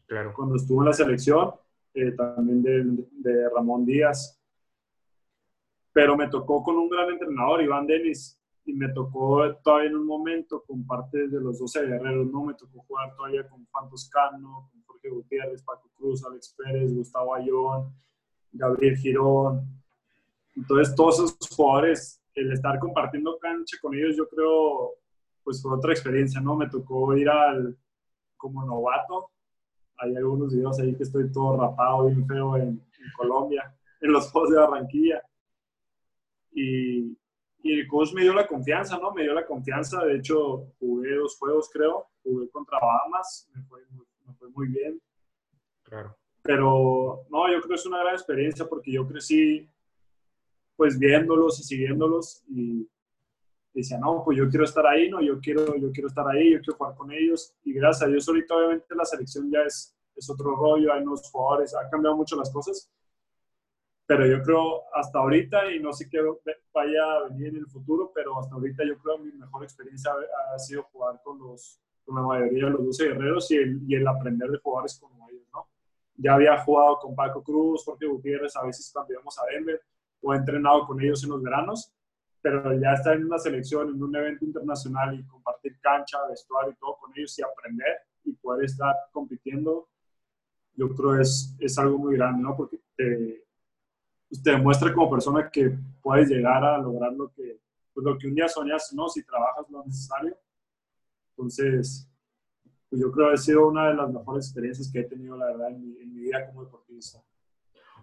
Claro. 0.08 0.34
Cuando 0.36 0.56
estuvo 0.56 0.82
en 0.82 0.88
la 0.88 0.94
selección, 0.94 1.54
eh, 1.94 2.12
también 2.12 2.62
de, 2.62 3.08
de, 3.12 3.50
Ramón 3.50 3.86
Díaz. 3.86 4.38
Pero 5.94 6.18
me 6.18 6.28
tocó 6.28 6.62
con 6.62 6.76
un 6.76 6.90
gran 6.90 7.10
entrenador, 7.10 7.62
Iván 7.62 7.88
Denis, 7.88 8.38
y 8.66 8.74
me 8.74 8.90
tocó 8.90 9.56
todavía 9.64 9.90
en 9.90 9.98
un 9.98 10.08
momento 10.08 10.64
con 10.66 10.86
parte 10.86 11.28
de 11.28 11.40
los 11.40 11.60
12 11.60 11.86
guerreros, 11.86 12.28
¿no? 12.32 12.44
Me 12.44 12.56
tocó 12.56 12.84
jugar 12.88 13.16
todavía 13.16 13.48
con 13.48 13.66
Juan 13.72 13.90
Toscano, 13.90 14.70
con 14.72 14.82
Jorge 14.84 15.10
Gutiérrez, 15.10 15.62
Paco 15.62 15.90
Cruz, 15.96 16.26
Alex 16.26 16.56
Pérez, 16.58 16.94
Gustavo 16.94 17.36
Ayón, 17.36 17.94
Gabriel 18.52 18.98
Girón. 18.98 19.68
Entonces, 20.56 20.96
todos 20.96 21.16
esos 21.16 21.38
jugadores, 21.56 22.22
el 22.34 22.52
estar 22.52 22.80
compartiendo 22.80 23.38
cancha 23.38 23.78
con 23.82 23.94
ellos, 23.94 24.18
yo 24.18 24.28
creo, 24.28 24.94
pues 25.44 25.62
fue 25.62 25.72
otra 25.74 25.92
experiencia, 25.94 26.42
¿no? 26.42 26.56
Me 26.56 26.68
tocó 26.68 27.16
ir 27.16 27.30
al, 27.30 27.78
como 28.36 28.66
novato, 28.66 29.30
hay 29.98 30.16
algunos 30.16 30.54
videos 30.54 30.80
ahí 30.80 30.96
que 30.96 31.04
estoy 31.04 31.32
todo 31.32 31.58
rapado, 31.58 32.08
bien 32.08 32.26
feo 32.28 32.58
en, 32.58 32.84
Colombia, 33.16 33.72
en 34.02 34.12
los 34.12 34.32
juegos 34.32 34.50
de 34.50 34.58
Barranquilla. 34.58 35.22
Y, 36.52 37.16
y, 37.66 37.80
el 37.80 37.88
coach 37.88 38.14
me 38.14 38.22
dio 38.22 38.34
la 38.34 38.48
confianza, 38.48 38.98
¿no? 38.98 39.12
Me 39.12 39.24
dio 39.24 39.34
la 39.34 39.46
confianza. 39.46 40.04
De 40.06 40.18
hecho, 40.18 40.72
jugué 40.80 41.16
dos 41.16 41.38
juegos, 41.38 41.70
creo. 41.72 42.08
Jugué 42.24 42.50
contra 42.50 42.80
Bahamas, 42.80 43.50
me 43.54 43.64
fue, 43.64 43.82
me 44.26 44.34
fue 44.36 44.50
muy 44.50 44.68
bien. 44.68 45.02
Claro. 45.84 46.16
Pero, 46.42 47.26
no, 47.30 47.48
yo 47.52 47.58
creo 47.60 47.70
que 47.70 47.76
es 47.76 47.86
una 47.86 48.04
gran 48.04 48.14
experiencia 48.14 48.66
porque 48.66 48.92
yo 48.92 49.08
crecí, 49.08 49.68
pues, 50.76 51.00
viéndolos 51.00 51.60
y 51.60 51.64
siguiéndolos. 51.64 52.44
Y, 52.50 52.88
decía, 53.74 53.98
no, 53.98 54.24
pues 54.24 54.38
yo 54.38 54.48
quiero 54.50 54.64
estar 54.64 54.86
ahí, 54.88 55.10
no, 55.10 55.22
yo 55.22 55.40
quiero, 55.42 55.76
yo 55.76 55.92
quiero 55.92 56.08
estar 56.08 56.26
ahí, 56.28 56.54
yo 56.54 56.60
quiero 56.60 56.78
jugar 56.78 56.96
con 56.96 57.12
ellos. 57.12 57.54
Y 57.64 57.74
gracias 57.74 58.04
a 58.04 58.12
Dios, 58.12 58.28
ahorita 58.28 58.56
obviamente 58.56 58.96
la 58.96 59.06
selección 59.06 59.52
ya 59.52 59.62
es, 59.64 59.98
es 60.16 60.30
otro 60.30 60.56
rollo, 60.56 60.94
hay 60.94 61.02
nuevos 61.02 61.30
jugadores, 61.30 61.76
ha 61.76 61.90
cambiado 61.90 62.16
mucho 62.16 62.36
las 62.38 62.52
cosas. 62.52 62.90
Pero 64.08 64.28
yo 64.28 64.42
creo 64.44 64.84
hasta 64.94 65.20
ahorita, 65.20 65.72
y 65.72 65.80
no 65.80 65.92
sé 65.92 66.08
qué 66.10 66.20
vaya 66.74 67.04
a 67.04 67.24
venir 67.30 67.48
en 67.48 67.58
el 67.58 67.68
futuro, 67.68 68.12
pero 68.14 68.40
hasta 68.40 68.54
ahorita 68.54 68.84
yo 68.86 68.98
creo 69.00 69.18
que 69.18 69.24
mi 69.24 69.32
mejor 69.34 69.64
experiencia 69.64 70.12
ha, 70.54 70.60
sido 70.60 70.84
jugar 70.84 71.20
con, 71.24 71.40
los, 71.40 71.82
con 72.06 72.16
la 72.16 72.22
mayoría 72.22 72.66
de 72.66 72.72
los 72.72 72.86
12 72.86 73.08
guerreros 73.10 73.50
y 73.52 73.56
el, 73.56 73.82
y 73.88 73.96
el 73.96 74.08
aprender 74.08 74.50
de 74.50 74.60
jugadores 74.60 75.00
como 75.00 75.28
ellos, 75.30 75.48
¿no? 75.52 75.68
Ya 76.18 76.36
había 76.36 76.64
jugado 76.64 77.00
con 77.00 77.16
Paco 77.16 77.44
Cruz, 77.44 77.84
Jorge 77.84 78.06
Gutiérrez, 78.06 78.56
a 78.56 78.64
veces 78.64 78.90
cuando 78.94 79.14
íbamos 79.14 79.38
a 79.40 79.46
Denver, 79.52 79.82
o 80.22 80.34
he 80.34 80.38
entrenado 80.38 80.86
con 80.86 81.02
ellos 81.02 81.24
en 81.24 81.32
los 81.32 81.42
veranos, 81.42 81.92
pero 82.42 82.80
ya 82.80 82.94
estar 82.94 83.16
en 83.16 83.26
una 83.26 83.40
selección, 83.40 83.90
en 83.90 84.04
un 84.04 84.16
evento 84.16 84.46
internacional 84.46 85.20
y 85.20 85.26
compartir 85.26 85.80
cancha, 85.82 86.20
vestuario 86.30 86.74
y 86.74 86.76
todo 86.76 86.96
con 86.98 87.12
ellos 87.16 87.38
y 87.40 87.42
aprender 87.42 87.98
y 88.24 88.34
poder 88.34 88.66
estar 88.66 88.96
compitiendo, 89.12 89.90
yo 90.76 90.90
creo 90.90 91.20
es, 91.20 91.56
es 91.60 91.78
algo 91.78 91.98
muy 91.98 92.16
grande, 92.16 92.44
¿no? 92.44 92.56
Porque 92.56 92.80
te, 92.96 93.45
pues, 94.36 94.44
te 94.44 94.52
demuestra 94.52 94.94
como 94.94 95.10
persona 95.10 95.50
que 95.50 95.78
puedes 96.02 96.30
llegar 96.30 96.64
a 96.64 96.78
lograr 96.78 97.14
lo 97.14 97.32
que, 97.32 97.60
pues 97.94 98.06
lo 98.06 98.18
que 98.18 98.28
un 98.28 98.36
día 98.36 98.48
soñas, 98.48 98.92
¿no? 98.94 99.08
Si 99.08 99.24
trabajas 99.24 99.70
lo 99.70 99.84
necesario. 99.84 100.38
Entonces, 101.32 102.10
pues 102.90 103.02
yo 103.02 103.12
creo 103.12 103.30
que 103.30 103.34
ha 103.34 103.38
sido 103.38 103.68
una 103.68 103.90
de 103.90 103.96
las 103.96 104.12
mejores 104.12 104.46
experiencias 104.46 104.92
que 104.92 105.00
he 105.00 105.04
tenido, 105.04 105.38
la 105.38 105.48
verdad, 105.48 105.70
en 105.70 105.82
mi, 105.82 106.02
en 106.02 106.14
mi 106.14 106.22
vida 106.22 106.46
como 106.48 106.66
deportista. 106.66 107.24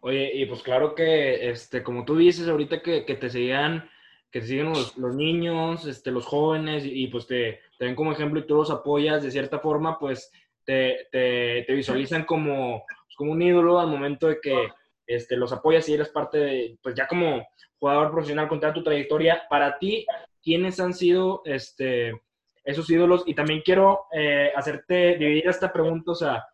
Oye, 0.00 0.32
y 0.34 0.46
pues 0.46 0.62
claro 0.62 0.94
que, 0.94 1.50
este, 1.50 1.82
como 1.82 2.04
tú 2.04 2.16
dices 2.16 2.48
ahorita 2.48 2.82
que, 2.82 3.04
que 3.04 3.14
te 3.14 3.30
seguían 3.30 3.88
que 4.30 4.40
siguen 4.40 4.70
los, 4.70 4.96
los, 4.96 5.14
niños, 5.14 5.86
este, 5.86 6.10
los 6.10 6.24
jóvenes, 6.24 6.84
y, 6.86 7.08
pues 7.08 7.26
te, 7.26 7.60
te, 7.78 7.84
ven 7.84 7.94
como 7.94 8.12
ejemplo 8.12 8.40
y 8.40 8.46
tú 8.46 8.54
los 8.54 8.70
apoyas 8.70 9.22
de 9.22 9.30
cierta 9.30 9.58
forma, 9.58 9.98
pues 9.98 10.32
te, 10.64 11.08
te, 11.12 11.64
te 11.66 11.74
visualizan 11.74 12.24
como, 12.24 12.82
pues, 12.86 13.14
como 13.14 13.32
un 13.32 13.42
ídolo 13.42 13.78
al 13.78 13.88
momento 13.88 14.28
de 14.28 14.40
que 14.40 14.70
este, 15.14 15.36
los 15.36 15.52
apoyas 15.52 15.88
y 15.88 15.94
eres 15.94 16.08
parte 16.08 16.38
de, 16.38 16.78
pues 16.82 16.94
ya 16.94 17.06
como 17.06 17.46
jugador 17.78 18.10
profesional 18.10 18.48
con 18.48 18.60
toda 18.60 18.72
tu 18.72 18.82
trayectoria. 18.82 19.42
Para 19.48 19.78
ti, 19.78 20.06
¿quiénes 20.42 20.78
han 20.80 20.94
sido 20.94 21.42
este, 21.44 22.12
esos 22.64 22.88
ídolos? 22.90 23.24
Y 23.26 23.34
también 23.34 23.62
quiero 23.64 24.06
eh, 24.12 24.52
hacerte 24.54 25.16
dividir 25.16 25.48
esta 25.48 25.72
pregunta, 25.72 26.12
o 26.12 26.14
sea, 26.14 26.44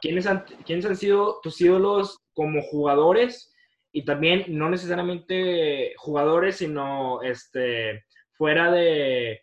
¿quiénes 0.00 0.26
han, 0.26 0.44
¿quiénes 0.64 0.86
han 0.86 0.96
sido 0.96 1.40
tus 1.42 1.60
ídolos 1.60 2.20
como 2.34 2.62
jugadores? 2.62 3.52
y 3.96 4.04
también 4.04 4.44
no 4.48 4.68
necesariamente 4.68 5.94
jugadores, 5.96 6.56
sino 6.56 7.22
este, 7.22 8.04
fuera 8.32 8.70
de, 8.70 9.40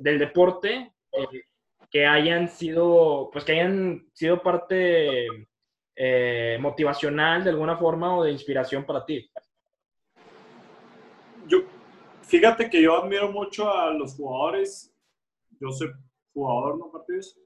del 0.00 0.18
deporte, 0.18 0.92
eh, 1.10 1.42
que 1.90 2.04
hayan 2.04 2.48
sido, 2.48 3.30
pues 3.32 3.44
que 3.44 3.52
hayan 3.52 4.10
sido 4.12 4.42
parte 4.42 5.26
eh, 5.96 6.58
motivacional 6.60 7.44
de 7.44 7.50
alguna 7.50 7.76
forma 7.76 8.16
o 8.16 8.24
de 8.24 8.32
inspiración 8.32 8.84
para 8.84 9.04
ti. 9.04 9.30
Yo, 11.46 11.58
fíjate 12.22 12.70
que 12.70 12.82
yo 12.82 12.96
admiro 12.96 13.30
mucho 13.30 13.72
a 13.72 13.92
los 13.92 14.14
jugadores, 14.14 14.94
yo 15.60 15.70
soy 15.70 15.90
jugador, 16.32 16.78
¿no, 16.78 16.90
partidos? 16.90 17.38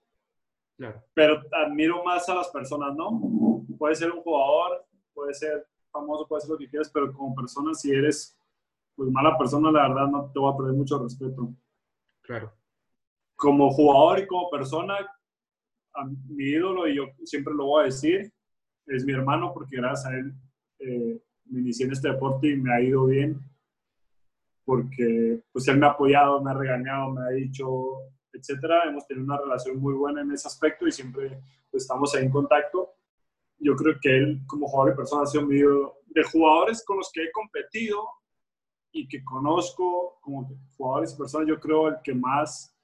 Claro. 0.76 1.02
Pero 1.14 1.42
admiro 1.52 2.04
más 2.04 2.28
a 2.28 2.34
las 2.34 2.48
personas, 2.48 2.94
¿no? 2.94 3.64
Puede 3.78 3.94
ser 3.94 4.12
un 4.12 4.22
jugador, 4.22 4.86
puede 5.14 5.34
ser 5.34 5.66
famoso, 5.90 6.26
puedes 6.28 6.44
hacer 6.44 6.52
lo 6.52 6.58
que 6.58 6.68
quieras, 6.68 6.90
pero 6.92 7.12
como 7.12 7.34
persona, 7.34 7.74
si 7.74 7.90
eres 7.90 8.38
pues 8.94 9.10
mala 9.10 9.36
persona, 9.36 9.70
la 9.70 9.88
verdad 9.88 10.06
no 10.08 10.30
te 10.32 10.38
voy 10.38 10.52
a 10.52 10.56
perder 10.56 10.74
mucho 10.74 10.98
respeto. 10.98 11.52
Claro. 12.22 12.52
Como 13.36 13.70
jugador 13.70 14.20
y 14.20 14.26
como 14.26 14.48
persona, 14.48 14.96
a 15.94 16.04
mi 16.04 16.44
ídolo, 16.44 16.88
y 16.88 16.96
yo 16.96 17.04
siempre 17.24 17.54
lo 17.54 17.66
voy 17.66 17.82
a 17.82 17.84
decir, 17.86 18.32
es 18.86 19.04
mi 19.04 19.12
hermano, 19.12 19.52
porque 19.52 19.76
gracias 19.76 20.06
a 20.06 20.16
él 20.16 20.32
eh, 20.78 21.20
me 21.46 21.60
inicié 21.60 21.86
en 21.86 21.92
este 21.92 22.10
deporte 22.10 22.48
y 22.48 22.56
me 22.56 22.74
ha 22.74 22.80
ido 22.80 23.06
bien, 23.06 23.40
porque 24.64 25.40
pues 25.52 25.66
él 25.68 25.78
me 25.78 25.86
ha 25.86 25.90
apoyado, 25.90 26.42
me 26.42 26.50
ha 26.50 26.54
regañado, 26.54 27.12
me 27.12 27.22
ha 27.22 27.28
dicho, 27.30 27.98
etcétera. 28.32 28.84
Hemos 28.88 29.06
tenido 29.06 29.24
una 29.24 29.38
relación 29.38 29.78
muy 29.78 29.94
buena 29.94 30.22
en 30.22 30.32
ese 30.32 30.48
aspecto 30.48 30.86
y 30.86 30.92
siempre 30.92 31.40
pues, 31.70 31.84
estamos 31.84 32.14
ahí 32.14 32.24
en 32.24 32.30
contacto 32.30 32.96
yo 33.58 33.74
creo 33.74 33.94
que 34.00 34.16
él 34.16 34.42
como 34.46 34.68
jugador 34.68 34.92
y 34.92 34.96
persona 34.96 35.22
ha 35.22 35.26
sido 35.26 35.46
mi 35.46 35.58
de 35.58 36.22
jugadores 36.24 36.84
con 36.84 36.98
los 36.98 37.10
que 37.12 37.24
he 37.24 37.32
competido 37.32 38.08
y 38.92 39.06
que 39.08 39.22
conozco 39.24 40.18
como 40.20 40.48
jugadores 40.76 41.12
y 41.12 41.18
personas, 41.18 41.48
yo 41.48 41.60
creo 41.60 41.88
el 41.88 41.96
que 42.02 42.14
más 42.14 42.74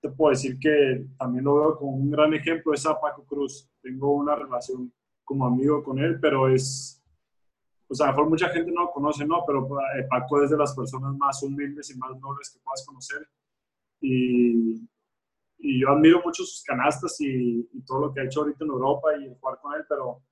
te 0.00 0.08
puedo 0.10 0.30
decir 0.30 0.58
que 0.58 1.06
también 1.18 1.44
lo 1.44 1.56
veo 1.56 1.76
como 1.76 1.92
un 1.92 2.10
gran 2.10 2.32
ejemplo 2.32 2.72
es 2.72 2.86
a 2.86 2.98
Paco 2.98 3.24
Cruz. 3.26 3.68
Tengo 3.82 4.12
una 4.12 4.36
relación 4.36 4.92
como 5.28 5.46
amigo 5.46 5.82
con 5.84 5.98
él, 5.98 6.18
pero 6.20 6.48
es, 6.48 7.02
o 7.86 7.94
sea, 7.94 8.08
mejor 8.08 8.30
mucha 8.30 8.48
gente 8.48 8.72
no 8.72 8.84
lo 8.84 8.90
conoce, 8.90 9.26
¿no? 9.26 9.44
Pero 9.46 9.68
eh, 9.96 10.06
Paco 10.08 10.42
es 10.42 10.50
de 10.50 10.56
las 10.56 10.74
personas 10.74 11.14
más 11.16 11.42
humildes 11.42 11.90
y 11.90 11.98
más 11.98 12.18
nobles 12.18 12.50
que 12.50 12.60
puedas 12.60 12.84
conocer. 12.86 13.28
Y 14.00 14.88
y 15.58 15.80
yo 15.80 15.90
admiro 15.90 16.22
mucho 16.24 16.44
sus 16.44 16.62
canastas 16.62 17.20
y, 17.20 17.68
todo 17.86 18.00
lo 18.00 18.14
que 18.14 18.20
ha 18.20 18.24
hecho 18.24 18.40
ahorita 18.40 18.64
en 18.64 18.70
Europa 18.70 19.08
y 19.16 19.34
jugar 19.40 19.58
con 19.60 19.74
él, 19.74 19.84
pero 19.88 20.22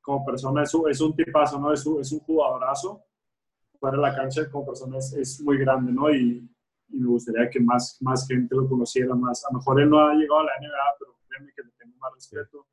como 0.00 0.24
persona 0.24 0.62
es 0.62 0.72
es 0.88 1.00
un 1.00 1.14
tipazo, 1.14 1.58
¿no? 1.58 1.72
Es 1.72 1.86
es 1.86 2.12
un 2.12 2.20
jugadorazo. 2.20 3.04
fuera 3.78 3.96
de 3.96 4.02
la 4.02 4.14
cancha 4.14 4.48
como 4.50 4.66
persona 4.66 4.98
es, 4.98 5.40
muy 5.42 5.58
grande, 5.58 5.92
¿no? 5.92 6.10
Y, 6.10 6.48
y, 6.88 6.98
me 7.00 7.08
gustaría 7.08 7.50
que 7.50 7.60
más, 7.60 7.98
más 8.00 8.26
gente 8.26 8.54
lo 8.56 8.68
conociera 8.68 9.14
más. 9.14 9.44
A 9.44 9.52
lo 9.52 9.58
mejor 9.58 9.80
él 9.80 9.90
no 9.90 10.00
ha 10.00 10.14
llegado 10.14 10.40
a 10.40 10.44
la 10.44 10.52
NBA, 10.60 10.96
pero 10.98 11.16
créeme 11.28 11.52
que 11.54 11.62
le 11.62 11.70
tengo 11.72 11.96
más 11.98 12.14
respeto 12.14 12.66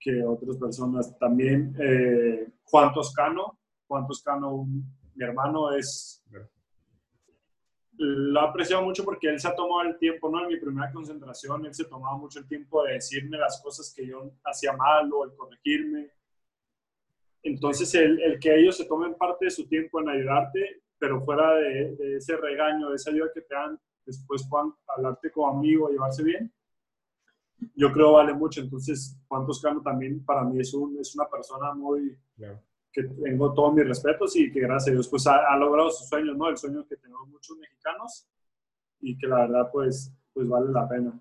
que 0.00 0.24
otras 0.24 0.56
personas. 0.56 1.16
También 1.18 1.76
eh, 1.78 2.48
Juan 2.64 2.92
Toscano, 2.92 3.58
Juan 3.86 4.06
Toscano, 4.06 4.66
mi 5.14 5.24
hermano, 5.24 5.72
es... 5.72 6.24
Lo 8.02 8.40
ha 8.40 8.44
apreciado 8.44 8.82
mucho 8.82 9.04
porque 9.04 9.28
él 9.28 9.38
se 9.38 9.46
ha 9.46 9.54
tomado 9.54 9.82
el 9.82 9.98
tiempo, 9.98 10.30
¿no? 10.30 10.42
En 10.42 10.48
mi 10.48 10.58
primera 10.58 10.90
concentración, 10.90 11.66
él 11.66 11.74
se 11.74 11.84
tomaba 11.84 12.16
mucho 12.16 12.38
el 12.38 12.48
tiempo 12.48 12.82
de 12.82 12.94
decirme 12.94 13.36
las 13.36 13.60
cosas 13.62 13.92
que 13.94 14.06
yo 14.06 14.32
hacía 14.42 14.72
mal 14.72 15.12
o 15.12 15.24
el 15.24 15.34
corregirme. 15.34 16.10
Entonces, 17.42 17.94
el, 17.94 18.18
el 18.22 18.40
que 18.40 18.58
ellos 18.58 18.78
se 18.78 18.86
tomen 18.86 19.14
parte 19.16 19.44
de 19.44 19.50
su 19.50 19.68
tiempo 19.68 20.00
en 20.00 20.08
ayudarte, 20.08 20.82
pero 20.98 21.22
fuera 21.22 21.54
de, 21.56 21.94
de, 21.96 22.16
ese 22.16 22.38
regaño, 22.38 22.88
de 22.88 22.96
esa 22.96 23.10
ayuda 23.10 23.32
que 23.34 23.42
te 23.42 23.54
dan, 23.54 23.78
después 24.06 24.46
puedan 24.48 24.72
hablarte 24.96 25.30
como 25.30 25.58
amigo, 25.58 25.90
llevarse 25.90 26.22
bien, 26.22 26.50
yo 27.74 27.92
creo 27.92 28.12
vale 28.12 28.34
mucho. 28.34 28.60
Entonces, 28.60 29.18
Juan 29.28 29.46
Toscano 29.46 29.82
también 29.82 30.24
para 30.24 30.44
mí 30.44 30.60
es, 30.60 30.72
un, 30.74 30.98
es 31.00 31.14
una 31.14 31.28
persona 31.28 31.74
muy... 31.74 32.16
que 32.92 33.04
tengo 33.04 33.52
todos 33.54 33.74
mis 33.74 33.86
respetos 33.86 34.36
y 34.36 34.50
que 34.50 34.60
gracias 34.60 34.88
a 34.88 34.92
Dios 34.92 35.08
pues 35.08 35.26
ha, 35.26 35.56
logrado 35.56 35.90
sus 35.90 36.08
sueños, 36.08 36.36
¿no? 36.36 36.48
El 36.48 36.56
sueño 36.56 36.86
que 36.86 36.96
tenemos 36.96 37.28
muchos 37.28 37.56
mexicanos 37.58 38.28
y 39.00 39.16
que 39.16 39.26
la 39.26 39.46
verdad 39.46 39.68
pues, 39.72 40.12
pues 40.32 40.48
vale 40.48 40.72
la 40.72 40.88
pena. 40.88 41.20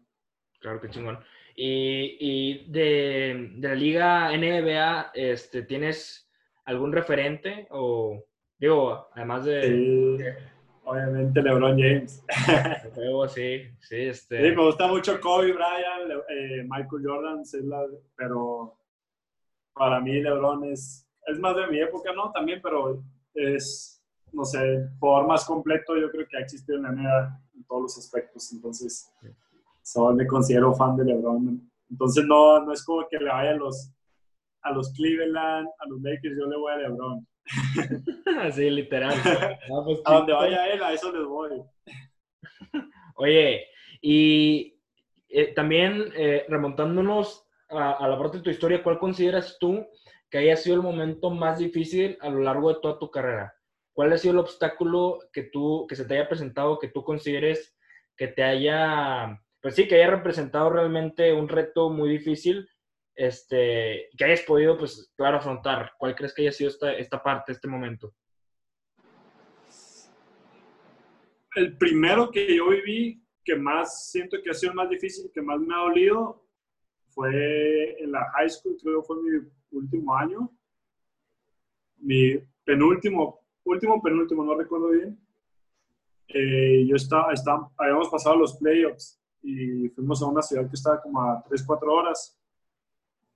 Claro 0.60 0.82
que 0.82 0.90
chingón. 0.90 1.20
Y, 1.56 2.18
y 2.20 2.72
de, 2.72 3.52
de, 3.58 3.68
la 3.68 3.76
liga 3.76 4.32
NBA, 4.38 5.12
este, 5.14 5.64
¿tienes 5.64 6.30
algún 6.66 6.92
referente 6.92 7.68
o 7.72 8.24
digo, 8.60 9.08
además 9.14 9.46
de... 9.46 10.36
Obviamente 10.90 11.42
LeBron 11.42 11.78
James. 11.78 12.24
sí, 13.30 13.62
sí, 13.80 13.96
este... 13.96 14.38
sí, 14.38 14.56
me 14.56 14.66
gusta 14.66 14.88
mucho 14.88 15.20
Kobe 15.22 15.54
Bryant, 15.54 16.24
eh, 16.30 16.64
Michael 16.68 17.04
Jordan, 17.06 17.44
pero 18.16 18.76
para 19.74 20.00
mí 20.02 20.20
LeBron 20.20 20.64
es, 20.66 21.08
es 21.28 21.40
más 21.40 21.56
de 21.56 21.68
mi 21.68 21.80
época, 21.80 22.12
¿no? 22.14 22.32
También, 22.32 22.60
pero 22.64 23.04
es, 23.36 24.04
no 24.34 24.44
sé, 24.44 24.90
jugador 25.00 25.28
más 25.28 25.46
completo 25.46 25.96
yo 25.96 26.10
creo 26.10 26.28
que 26.28 26.38
ha 26.38 26.42
existido 26.42 26.78
en 26.78 26.84
la 26.84 26.92
NBA 26.92 27.42
en 27.56 27.64
todos 27.66 27.82
los 27.84 27.98
aspectos. 28.00 28.52
Entonces, 28.52 29.14
solo 29.84 30.16
me 30.16 30.26
considero 30.26 30.74
fan 30.74 30.98
de 30.98 31.06
LeBron. 31.06 31.72
Entonces, 31.92 32.26
no, 32.26 32.66
no 32.66 32.74
es 32.74 32.84
como 32.84 33.08
que 33.08 33.20
le 33.20 33.30
vaya 33.30 33.52
a 33.52 33.56
los, 33.56 33.92
a 34.64 34.72
los 34.72 34.92
Cleveland, 34.94 35.68
a 35.68 35.88
los 35.88 36.02
Lakers, 36.02 36.36
yo 36.36 36.48
le 36.48 36.58
voy 36.58 36.72
a 36.74 36.78
LeBron. 36.78 37.28
Así, 38.42 38.70
literal. 38.70 39.14
Pues, 39.86 40.02
a 40.06 40.14
donde 40.14 40.34
vaya 40.34 40.68
él, 40.68 40.84
a 40.84 40.94
eso 40.94 41.12
les 41.12 41.26
voy. 41.26 41.62
Oye, 43.16 43.68
y 44.02 44.80
eh, 45.30 45.54
también 45.54 46.12
eh, 46.16 46.46
remontándonos 46.48 47.46
a, 47.70 48.08
la 48.08 48.18
parte 48.18 48.38
de 48.38 48.44
tu 48.44 48.50
historia, 48.50 48.82
¿cuál 48.82 48.98
consideras 48.98 49.58
tú 49.60 49.86
que 50.30 50.40
haya 50.40 50.56
sido 50.56 50.76
el 50.76 50.82
momento 50.82 51.30
más 51.30 51.60
difícil 51.60 52.18
a 52.22 52.30
lo 52.30 52.40
largo 52.40 52.74
de 52.74 52.80
toda 52.82 53.00
tu 53.00 53.12
carrera? 53.12 53.54
¿Cuál 53.94 54.14
ha 54.14 54.18
sido 54.18 54.34
el 54.34 54.40
obstáculo 54.40 55.20
que 55.34 55.44
tú, 55.44 55.86
que 55.88 55.96
se 55.96 56.06
te 56.06 56.16
haya 56.16 56.30
presentado, 56.30 56.80
que 56.80 56.88
tú 56.88 57.04
consideres 57.04 57.76
que 58.16 58.28
te 58.28 58.44
haya, 58.44 59.42
pues 59.62 59.76
sí, 59.76 59.88
que 59.88 59.96
haya 59.96 60.12
representado 60.12 60.70
realmente 60.70 61.32
un 61.32 61.48
reto 61.48 61.90
muy 61.90 62.10
difícil 62.10 62.68
este, 63.20 64.08
que 64.18 64.24
hayas 64.24 64.44
podido, 64.44 64.78
pues, 64.78 65.12
claro, 65.18 65.38
afrontar? 65.38 65.92
¿Cuál 65.98 66.16
crees 66.16 66.34
que 66.34 66.44
haya 66.44 66.54
sido 66.54 66.70
esta, 66.70 66.94
esta 66.94 67.22
parte, 67.22 67.52
este 67.52 67.68
momento? 67.68 68.16
El 71.54 71.78
primero 71.78 72.32
que 72.32 72.56
yo 72.56 72.70
viví, 72.70 73.22
que 73.44 73.58
más 73.58 74.10
siento 74.10 74.38
que 74.42 74.50
ha 74.50 74.54
sido 74.54 74.74
más 74.74 74.90
difícil, 74.90 75.30
que 75.34 75.42
más 75.42 75.60
me 75.60 75.76
ha 75.76 75.80
dolido, 75.80 76.46
fue 77.10 78.02
en 78.02 78.14
la 78.14 78.24
high 78.38 78.50
school, 78.50 78.78
creo 78.82 79.02
que 79.02 79.08
fue 79.08 79.22
mi 79.22 79.50
último 79.72 80.16
año. 80.16 80.50
Mi 81.98 82.38
penúltimo, 82.64 83.42
último, 83.66 84.02
penúltimo, 84.02 84.46
no 84.46 84.56
recuerdo 84.56 84.92
bien. 84.92 85.20
Eh, 86.30 86.86
yo 86.88 86.96
estaba, 86.96 87.34
estaba, 87.34 87.70
habíamos 87.76 88.08
pasado 88.08 88.38
los 88.38 88.56
playoffs 88.56 89.22
y 89.42 89.90
fuimos 89.90 90.22
a 90.22 90.28
una 90.28 90.42
ciudad 90.42 90.70
que 90.70 90.76
estaba 90.76 91.02
como 91.02 91.22
a 91.22 91.44
3, 91.50 91.64
4 91.66 91.94
horas 91.94 92.39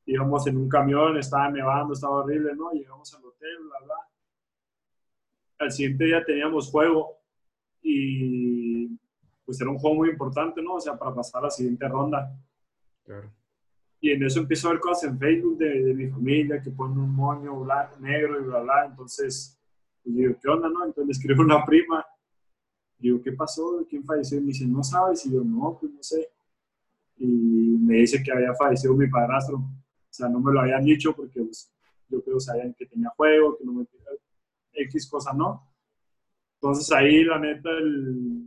íbamos 0.06 0.45
en 0.47 0.58
un 0.58 0.70
camión, 0.70 1.18
estaba 1.18 1.49
nevando, 1.49 1.93
estaba 1.93 2.16
horrible, 2.18 2.56
¿no? 2.56 2.72
Llegamos 2.72 3.14
al 3.14 3.26
hotel, 3.26 3.58
bla, 3.62 3.80
bla. 3.86 3.95
Al 5.60 5.72
siguiente 5.72 6.06
día 6.06 6.24
teníamos 6.26 6.70
juego 6.70 7.18
y 7.82 8.88
pues 9.45 9.60
era 9.60 9.70
un 9.70 9.78
juego 9.78 9.97
muy 9.97 10.10
importante, 10.10 10.62
¿no? 10.62 10.76
O 10.76 10.80
sea, 10.80 10.97
para 10.97 11.14
pasar 11.14 11.41
a 11.41 11.45
la 11.45 11.51
siguiente 11.51 11.88
ronda. 11.88 12.36
Claro. 13.06 13.30
Y 14.04 14.12
en 14.12 14.24
eso 14.24 14.39
empiezo 14.39 14.68
a 14.68 14.72
ver 14.72 14.82
cosas 14.82 15.10
en 15.10 15.18
Facebook 15.18 15.58
de, 15.58 15.93
mi 15.93 16.08
familia 16.08 16.62
que 16.62 16.72
ponen 16.72 16.97
un 16.97 17.16
moño 17.16 17.62
blanco, 17.62 17.97
negro 17.99 18.39
y 18.39 18.43
bla, 18.43 18.60
bla. 18.60 18.86
Entonces, 18.86 19.58
pues 20.04 20.16
digo, 20.16 20.36
¿qué 20.41 20.49
onda, 20.49 20.68
no? 20.68 20.86
Entonces 20.86 21.06
le 21.06 21.12
escribo 21.14 21.41
a 21.41 21.45
una 21.45 21.66
prima. 21.66 22.06
Digo, 22.97 23.22
¿qué 23.22 23.32
pasó? 23.32 23.86
¿Quién 23.89 24.04
falleció? 24.04 24.38
Y 24.38 24.41
me 24.41 24.47
dice, 24.47 24.66
¿no 24.66 24.84
sabes? 24.84 25.26
Y 25.26 25.32
yo, 25.32 25.41
no, 25.43 25.78
pues 25.80 25.91
no 25.93 26.04
sé. 26.04 26.30
Y 27.18 27.26
me 27.26 27.95
dice 27.95 28.22
que 28.22 28.32
había 28.32 28.54
fallecido 28.54 28.93
mi 28.93 29.08
padrastro. 29.08 29.64
O 30.14 30.16
sea, 30.16 30.30
no 30.30 30.39
me 30.39 30.53
lo 30.53 30.61
habían 30.61 30.84
dicho 30.84 31.16
porque 31.16 31.41
pues, 31.41 31.74
yo 32.07 32.24
creo 32.24 32.36
que 32.36 32.41
sabían 32.41 32.76
que 32.76 32.86
tenía 32.86 33.09
juego, 33.18 33.57
que 33.57 33.66
no 33.66 33.74
me 33.74 33.88
X 34.72 35.09
cosa, 35.09 35.34
¿no? 35.34 35.74
Entonces 36.61 36.91
ahí, 36.91 37.24
la 37.24 37.39
neta, 37.39 37.72
el 37.72 38.45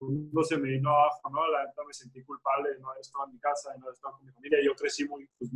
mundo 0.00 0.42
se 0.42 0.56
me 0.56 0.70
vino 0.70 0.88
abajo, 0.88 1.28
¿no? 1.30 1.50
La 1.50 1.66
neta 1.66 1.82
me 1.86 1.92
sentí 1.92 2.22
culpable 2.22 2.70
de 2.70 2.80
no 2.80 2.88
haber 2.88 3.02
estado 3.02 3.26
en 3.26 3.34
mi 3.34 3.38
casa, 3.38 3.72
de 3.72 3.78
no 3.78 3.84
haber 3.84 3.94
estado 3.94 4.16
con 4.16 4.24
mi 4.24 4.32
familia. 4.32 4.58
Yo 4.64 4.74
crecí 4.74 5.06
muy, 5.06 5.28
pues, 5.38 5.50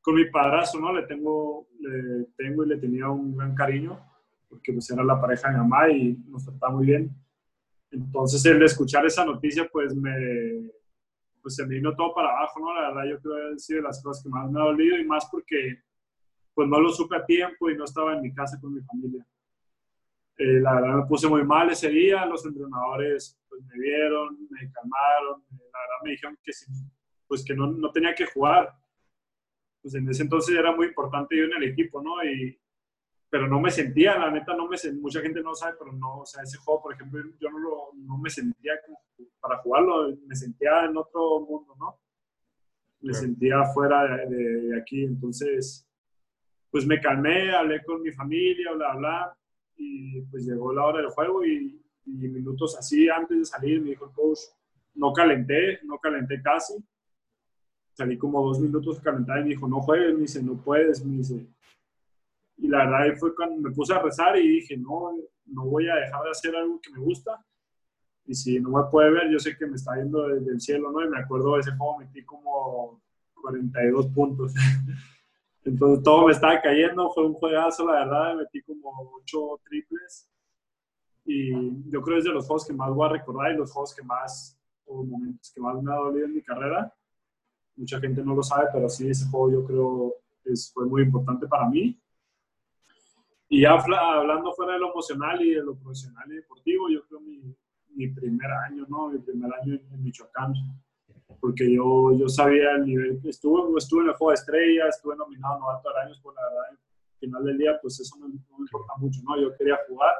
con 0.00 0.14
mi 0.14 0.24
padrastro, 0.30 0.80
¿no? 0.80 0.94
Le 0.94 1.06
tengo, 1.06 1.68
le 1.78 2.24
tengo 2.34 2.64
y 2.64 2.68
le 2.68 2.78
tenía 2.78 3.10
un 3.10 3.36
gran 3.36 3.54
cariño, 3.54 4.00
porque 4.48 4.72
pues 4.72 4.90
era 4.90 5.04
la 5.04 5.20
pareja 5.20 5.48
de 5.48 5.54
mi 5.54 5.60
mamá 5.60 5.90
y 5.90 6.16
nos 6.26 6.46
trataba 6.46 6.72
muy 6.72 6.86
bien. 6.86 7.14
Entonces, 7.90 8.42
el 8.46 8.62
escuchar 8.62 9.04
esa 9.04 9.26
noticia, 9.26 9.68
pues 9.70 9.94
me, 9.94 10.70
pues 11.48 11.56
se 11.56 11.66
me 11.66 11.76
vino 11.76 11.96
todo 11.96 12.12
para 12.14 12.28
abajo, 12.28 12.60
¿no? 12.60 12.74
La 12.74 12.88
verdad 12.88 13.10
yo 13.10 13.20
creo 13.22 13.36
que 13.36 13.54
ha 13.54 13.58
sido 13.58 13.78
de 13.78 13.84
las 13.84 14.02
cosas 14.02 14.22
que 14.22 14.28
más 14.28 14.50
me 14.50 14.60
ha 14.60 14.64
dolido 14.64 14.98
y 14.98 15.04
más 15.06 15.26
porque 15.32 15.82
pues 16.52 16.68
no 16.68 16.78
lo 16.78 16.90
supe 16.90 17.16
a 17.16 17.24
tiempo 17.24 17.70
y 17.70 17.74
no 17.74 17.84
estaba 17.84 18.12
en 18.12 18.20
mi 18.20 18.34
casa 18.34 18.60
con 18.60 18.74
mi 18.74 18.82
familia. 18.82 19.26
Eh, 20.36 20.60
la 20.60 20.74
verdad 20.74 20.96
me 20.96 21.06
puse 21.06 21.26
muy 21.26 21.42
mal 21.44 21.70
ese 21.70 21.88
día, 21.88 22.26
los 22.26 22.44
entrenadores 22.44 23.40
pues 23.48 23.62
me 23.64 23.78
vieron, 23.78 24.36
me 24.50 24.70
calmaron, 24.70 25.42
la 25.52 25.78
verdad 25.80 26.04
me 26.04 26.10
dijeron 26.10 26.38
que, 26.44 26.52
pues, 27.26 27.42
que 27.42 27.54
no, 27.54 27.68
no 27.68 27.90
tenía 27.92 28.14
que 28.14 28.26
jugar. 28.26 28.70
Pues 29.80 29.94
en 29.94 30.06
ese 30.06 30.24
entonces 30.24 30.54
era 30.54 30.76
muy 30.76 30.88
importante 30.88 31.34
yo 31.34 31.44
en 31.44 31.54
el 31.54 31.70
equipo, 31.70 32.02
¿no? 32.02 32.22
Y, 32.24 32.60
pero 33.30 33.46
no 33.46 33.60
me 33.60 33.70
sentía, 33.70 34.18
la 34.18 34.30
neta, 34.30 34.54
no 34.56 34.68
me 34.68 34.76
mucha 35.00 35.20
gente 35.20 35.42
no 35.42 35.54
sabe, 35.54 35.76
pero 35.78 35.92
no, 35.92 36.20
o 36.20 36.26
sea, 36.26 36.42
ese 36.42 36.56
juego, 36.58 36.82
por 36.82 36.94
ejemplo, 36.94 37.20
yo 37.38 37.50
no, 37.50 37.58
lo, 37.58 37.90
no 37.94 38.16
me 38.16 38.30
sentía 38.30 38.72
para 39.40 39.58
jugarlo, 39.58 40.16
me 40.26 40.34
sentía 40.34 40.84
en 40.84 40.96
otro 40.96 41.40
mundo, 41.40 41.74
¿no? 41.78 41.98
Me 43.00 43.12
sentía 43.12 43.64
fuera 43.74 44.26
de, 44.26 44.76
aquí, 44.80 45.04
entonces, 45.04 45.86
pues 46.70 46.86
me 46.86 47.00
calmé, 47.00 47.54
hablé 47.54 47.84
con 47.84 48.02
mi 48.02 48.10
familia, 48.12 48.72
bla, 48.72 48.96
bla, 48.96 49.36
y 49.76 50.22
pues 50.22 50.44
llegó 50.46 50.72
la 50.72 50.84
hora 50.84 50.98
del 51.00 51.10
juego 51.10 51.44
y, 51.44 51.74
minutos 52.06 52.74
así 52.78 53.06
antes 53.10 53.38
de 53.38 53.44
salir 53.44 53.82
me 53.82 53.90
dijo 53.90 54.06
el 54.06 54.12
coach, 54.12 54.38
no 54.94 55.12
calenté, 55.12 55.78
no 55.82 55.98
calenté 55.98 56.40
casi, 56.40 56.74
salí 57.92 58.16
como 58.16 58.42
dos 58.42 58.58
minutos 58.58 58.98
calentar 59.00 59.40
y 59.40 59.42
me 59.42 59.48
dijo, 59.50 59.68
no 59.68 59.82
juegues, 59.82 60.14
me 60.14 60.20
dice, 60.20 60.42
no 60.42 60.54
puedes, 60.54 61.04
me 61.04 61.18
dice, 61.18 61.46
y 62.58 62.66
la 62.66 62.84
verdad 62.84 63.16
fue 63.18 63.34
cuando 63.34 63.56
me 63.60 63.70
puse 63.70 63.94
a 63.94 64.02
rezar 64.02 64.36
y 64.36 64.48
dije, 64.48 64.76
no, 64.76 65.16
no 65.46 65.64
voy 65.64 65.88
a 65.88 65.94
dejar 65.94 66.22
de 66.24 66.30
hacer 66.30 66.56
algo 66.56 66.80
que 66.80 66.90
me 66.90 66.98
gusta. 66.98 67.44
Y 68.26 68.34
si 68.34 68.60
no 68.60 68.70
me 68.70 68.90
puede 68.90 69.10
ver, 69.10 69.30
yo 69.30 69.38
sé 69.38 69.56
que 69.56 69.66
me 69.66 69.76
está 69.76 69.94
viendo 69.94 70.26
desde 70.26 70.50
el 70.50 70.60
cielo, 70.60 70.90
¿no? 70.90 71.04
Y 71.04 71.08
me 71.08 71.20
acuerdo 71.20 71.54
de 71.54 71.60
ese 71.60 71.70
juego, 71.76 71.98
metí 71.98 72.24
como 72.24 73.00
42 73.40 74.08
puntos. 74.08 74.52
Entonces 75.64 76.02
todo 76.02 76.26
me 76.26 76.32
estaba 76.32 76.60
cayendo, 76.60 77.10
fue 77.12 77.26
un 77.26 77.34
juegazo, 77.34 77.86
la 77.86 78.04
verdad, 78.04 78.36
metí 78.36 78.60
como 78.62 79.12
8 79.22 79.60
triples. 79.64 80.28
Y 81.24 81.52
yo 81.90 82.02
creo 82.02 82.16
que 82.16 82.18
es 82.18 82.24
de 82.24 82.32
los 82.32 82.46
juegos 82.46 82.66
que 82.66 82.72
más 82.72 82.90
voy 82.90 83.06
a 83.06 83.12
recordar 83.12 83.52
y 83.52 83.56
los 83.56 83.70
juegos 83.70 83.94
que 83.94 84.02
más, 84.02 84.58
o 84.84 85.04
momentos 85.04 85.52
que 85.54 85.60
más 85.60 85.80
me 85.80 85.92
ha 85.92 85.96
dolido 85.96 86.26
en 86.26 86.34
mi 86.34 86.42
carrera. 86.42 86.92
Mucha 87.76 88.00
gente 88.00 88.22
no 88.24 88.34
lo 88.34 88.42
sabe, 88.42 88.66
pero 88.72 88.88
sí, 88.88 89.08
ese 89.08 89.28
juego 89.30 89.52
yo 89.52 89.64
creo 89.64 90.14
es, 90.44 90.72
fue 90.72 90.86
muy 90.86 91.02
importante 91.02 91.46
para 91.46 91.68
mí. 91.68 91.98
Y 93.48 93.62
ya 93.62 93.72
hablando 93.72 94.52
fuera 94.52 94.74
de 94.74 94.80
lo 94.80 94.90
emocional 94.90 95.40
y 95.40 95.54
de 95.54 95.62
lo 95.62 95.74
profesional 95.76 96.30
y 96.30 96.36
deportivo, 96.36 96.90
yo 96.90 97.02
creo 97.06 97.20
mi, 97.20 97.40
mi 97.94 98.08
primer 98.08 98.50
año, 98.50 98.84
¿no? 98.88 99.08
Mi 99.08 99.18
primer 99.18 99.50
año 99.54 99.74
en, 99.74 100.02
Michoacán. 100.02 100.52
Porque 101.40 101.72
yo, 101.72 102.12
yo 102.18 102.28
sabía 102.28 102.72
el 102.72 102.84
nivel 102.84 103.20
estuve, 103.24 103.78
estuve 103.78 104.02
en 104.02 104.08
el 104.08 104.14
Juego 104.16 104.30
de 104.30 104.34
Estrellas, 104.34 104.96
estuve 104.96 105.16
nominado 105.16 105.60
novato 105.60 105.88
al 105.90 106.08
año 106.08 106.14
por 106.22 106.34
la 106.34 106.42
verdad 106.42 106.78
final 107.18 107.44
del 107.44 107.58
día, 107.58 107.78
pues 107.80 108.00
eso 108.00 108.16
no, 108.18 108.28
me 108.28 108.34
importa 108.34 108.94
mucho, 108.96 109.20
¿no? 109.24 109.40
Yo 109.40 109.56
quería 109.56 109.78
jugar 109.88 110.14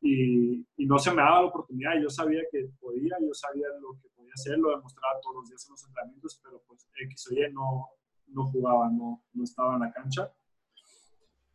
y, 0.00 0.66
y, 0.76 0.86
no 0.86 0.98
se 0.98 1.10
me 1.10 1.22
daba 1.22 1.42
la 1.42 1.48
oportunidad. 1.48 2.00
Yo 2.00 2.08
sabía 2.08 2.42
que 2.50 2.70
podía, 2.80 3.16
yo 3.20 3.34
sabía 3.34 3.66
lo 3.80 3.98
que 4.00 4.08
podía 4.14 4.32
hacer, 4.34 4.58
lo 4.58 4.70
demostraba 4.76 5.20
todos 5.20 5.36
los 5.36 5.48
días 5.48 5.64
en 5.66 5.72
los 5.72 5.84
entrenamientos, 5.84 6.40
pero 6.42 6.62
pues 6.66 6.86
X 6.94 7.28
o 7.30 7.34
Y 7.34 7.52
no, 7.52 7.88
no 8.28 8.46
jugaba, 8.46 8.88
no, 8.90 9.22
no 9.32 9.44
estaba 9.44 9.74
en 9.74 9.80
la 9.80 9.92
cancha. 9.92 10.32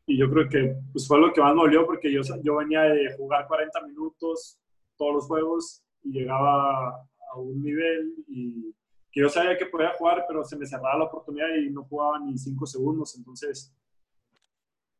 Y 0.05 0.17
yo 0.17 0.29
creo 0.29 0.49
que 0.49 0.75
pues, 0.91 1.07
fue 1.07 1.19
lo 1.19 1.31
que 1.31 1.41
más 1.41 1.55
me 1.55 1.61
dolió 1.61 1.85
porque 1.85 2.11
yo, 2.11 2.21
yo 2.43 2.57
venía 2.57 2.81
de 2.81 3.15
jugar 3.15 3.47
40 3.47 3.81
minutos 3.87 4.59
todos 4.97 5.13
los 5.15 5.27
juegos 5.27 5.83
y 6.03 6.11
llegaba 6.11 6.89
a 6.89 7.37
un 7.37 7.61
nivel 7.63 8.13
y 8.27 8.75
que 9.11 9.21
yo 9.21 9.29
sabía 9.29 9.57
que 9.57 9.67
podía 9.67 9.93
jugar, 9.93 10.25
pero 10.27 10.43
se 10.43 10.57
me 10.57 10.65
cerraba 10.65 10.97
la 10.97 11.05
oportunidad 11.05 11.47
y 11.55 11.69
no 11.69 11.83
jugaba 11.83 12.19
ni 12.19 12.37
5 12.37 12.65
segundos. 12.65 13.15
Entonces, 13.15 13.73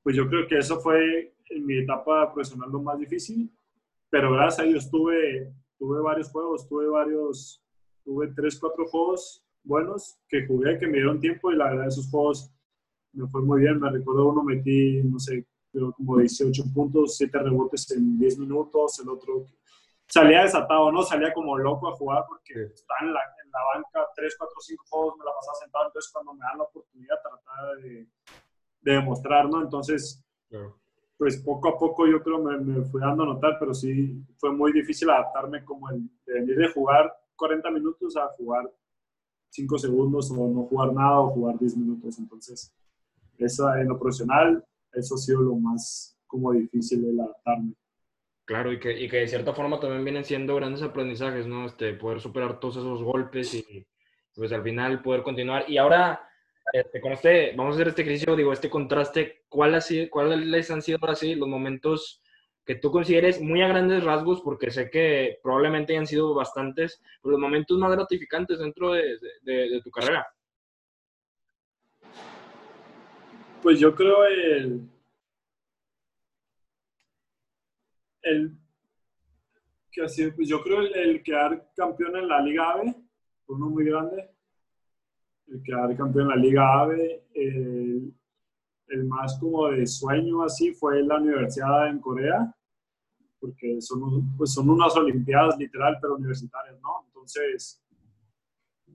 pues 0.03 0.15
yo 0.15 0.27
creo 0.27 0.47
que 0.47 0.59
eso 0.59 0.79
fue 0.79 1.35
en 1.49 1.65
mi 1.65 1.79
etapa 1.79 2.31
profesional 2.31 2.69
lo 2.71 2.81
más 2.81 2.99
difícil, 2.99 3.51
pero 4.09 4.31
gracias 4.31 4.59
a 4.59 4.69
Dios 4.69 4.89
tuve, 4.91 5.53
tuve 5.77 6.01
varios 6.01 6.29
juegos, 6.29 6.67
tuve 6.67 6.87
varios, 6.87 7.63
tuve 8.03 8.27
3, 8.27 8.59
4 8.59 8.85
juegos 8.85 9.43
buenos 9.63 10.19
que 10.27 10.45
jugué, 10.45 10.77
que 10.77 10.87
me 10.87 10.97
dieron 10.97 11.19
tiempo 11.19 11.51
y 11.51 11.55
la 11.55 11.69
verdad 11.71 11.87
esos 11.87 12.09
juegos 12.09 12.53
me 13.13 13.27
fue 13.27 13.41
muy 13.41 13.61
bien. 13.61 13.79
Me 13.79 13.89
recuerdo 13.89 14.27
uno 14.27 14.43
metí, 14.43 15.01
no 15.03 15.19
sé, 15.19 15.45
creo 15.71 15.91
como 15.93 16.17
18 16.17 16.63
puntos, 16.73 17.17
7 17.17 17.39
rebotes 17.39 17.89
en 17.91 18.17
10 18.19 18.39
minutos, 18.39 18.99
el 18.99 19.09
otro 19.09 19.45
salía 20.07 20.43
desatado, 20.43 20.91
¿no? 20.91 21.01
Salía 21.01 21.33
como 21.33 21.57
loco 21.57 21.87
a 21.87 21.95
jugar 21.95 22.25
porque 22.27 22.71
estaba 22.73 22.99
en 23.01 23.13
la, 23.13 23.21
en 23.43 23.51
la 23.51 23.59
banca 23.73 24.11
3, 24.15 24.35
4, 24.37 24.55
5 24.59 24.83
juegos, 24.89 25.17
me 25.17 25.25
la 25.25 25.31
pasaba 25.33 25.55
sentado, 25.55 25.85
entonces 25.87 26.11
cuando 26.11 26.33
me 26.33 26.39
dan 26.41 26.57
la 26.57 26.63
oportunidad 26.65 27.15
trataba 27.21 27.75
de, 27.77 28.07
de 28.81 28.91
demostrar, 28.91 29.49
¿no? 29.49 29.61
Entonces, 29.61 30.23
pues 31.17 31.41
poco 31.41 31.69
a 31.69 31.77
poco 31.77 32.05
yo 32.05 32.21
creo 32.21 32.39
me, 32.43 32.57
me 32.57 32.83
fui 32.83 33.01
dando 33.01 33.23
a 33.23 33.27
notar, 33.27 33.57
pero 33.59 33.73
sí 33.73 34.23
fue 34.37 34.51
muy 34.51 34.71
difícil 34.71 35.09
adaptarme 35.09 35.63
como 35.63 35.89
el 35.89 36.07
de 36.25 36.33
venir 36.33 36.57
de 36.57 36.71
jugar 36.71 37.11
40 37.35 37.71
minutos 37.71 38.15
a 38.17 38.27
jugar 38.37 38.69
5 39.49 39.77
segundos 39.77 40.31
o 40.31 40.47
no 40.47 40.63
jugar 40.63 40.93
nada 40.93 41.19
o 41.19 41.29
jugar 41.29 41.57
10 41.57 41.77
minutos. 41.77 42.19
Entonces, 42.19 42.73
eso 43.37 43.73
en 43.75 43.87
lo 43.87 43.99
profesional, 43.99 44.63
eso 44.93 45.15
ha 45.15 45.17
sido 45.17 45.41
lo 45.41 45.55
más 45.55 46.17
como 46.27 46.51
difícil 46.51 47.05
el 47.05 47.19
adaptarme. 47.19 47.73
Claro, 48.45 48.73
y 48.73 48.79
que, 48.79 48.99
y 48.99 49.07
que 49.07 49.17
de 49.17 49.27
cierta 49.27 49.53
forma 49.53 49.79
también 49.79 50.03
vienen 50.03 50.25
siendo 50.25 50.55
grandes 50.55 50.81
aprendizajes, 50.81 51.47
¿no? 51.47 51.65
Este, 51.65 51.93
poder 51.93 52.19
superar 52.19 52.59
todos 52.59 52.77
esos 52.77 53.01
golpes 53.01 53.53
y 53.53 53.87
pues 54.35 54.51
al 54.51 54.63
final 54.63 55.01
poder 55.01 55.23
continuar. 55.23 55.69
Y 55.69 55.77
ahora, 55.77 56.27
este, 56.73 56.99
con 56.99 57.13
este, 57.13 57.53
vamos 57.55 57.73
a 57.73 57.75
hacer 57.75 57.89
este 57.89 58.01
ejercicio, 58.01 58.35
digo, 58.35 58.51
este 58.51 58.69
contraste, 58.69 59.43
¿cuál 59.47 59.79
¿cuáles 60.09 60.71
han 60.71 60.81
sido 60.81 60.97
ahora 61.01 61.15
sí 61.15 61.35
los 61.35 61.47
momentos 61.47 62.21
que 62.65 62.75
tú 62.75 62.91
consideres 62.91 63.41
muy 63.41 63.61
a 63.61 63.67
grandes 63.67 64.03
rasgos, 64.03 64.41
porque 64.41 64.71
sé 64.71 64.89
que 64.89 65.39
probablemente 65.41 65.93
hayan 65.93 66.07
sido 66.07 66.33
bastantes, 66.33 67.01
los 67.23 67.39
momentos 67.39 67.77
más 67.77 67.91
gratificantes 67.91 68.59
dentro 68.59 68.93
de, 68.93 69.17
de, 69.43 69.69
de 69.69 69.81
tu 69.81 69.91
carrera? 69.91 70.27
Pues 73.63 73.79
yo 73.79 73.95
creo 73.95 74.25
el, 74.25 74.89
el 78.23 78.57
que 79.89 80.01
así, 80.03 80.29
pues 80.31 80.49
yo 80.49 80.61
creo 80.61 80.81
el, 80.81 81.23
quedar 81.23 81.71
campeón 81.73 82.17
en 82.17 82.27
la 82.27 82.41
Liga 82.41 82.71
AVE, 82.71 82.93
uno 83.47 83.69
muy 83.69 83.85
grande, 83.85 84.29
el 85.47 85.63
quedar 85.63 85.95
campeón 85.95 86.23
en 86.25 86.29
la 86.29 86.35
Liga 86.35 86.81
AVE, 86.81 87.23
el, 87.33 88.13
el, 88.89 89.03
más 89.05 89.39
como 89.39 89.69
de 89.69 89.87
sueño 89.87 90.43
así 90.43 90.73
fue 90.73 91.01
la 91.01 91.15
universidad 91.21 91.87
en 91.87 91.99
Corea, 91.99 92.53
porque 93.39 93.79
son, 93.79 94.35
pues 94.35 94.51
son 94.51 94.69
unas 94.69 94.93
olimpiadas 94.97 95.57
literal, 95.57 95.97
pero 96.01 96.15
universitarias, 96.15 96.81
¿no? 96.81 97.05
Entonces, 97.07 97.81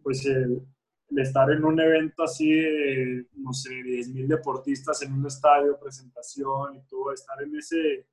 pues 0.03 0.27
el, 0.27 0.63
el 1.11 1.19
estar 1.21 1.51
en 1.51 1.65
un 1.65 1.81
evento 1.81 2.23
así 2.23 2.51
de, 2.51 3.27
no 3.37 3.53
sé, 3.53 3.71
10.000 3.71 4.27
deportistas 4.27 5.03
en 5.03 5.13
un 5.13 5.27
estadio, 5.27 5.79
presentación 5.79 6.77
y 6.77 6.81
todo, 6.83 7.13
estar 7.13 7.43
en 7.43 7.57
ese 7.57 8.07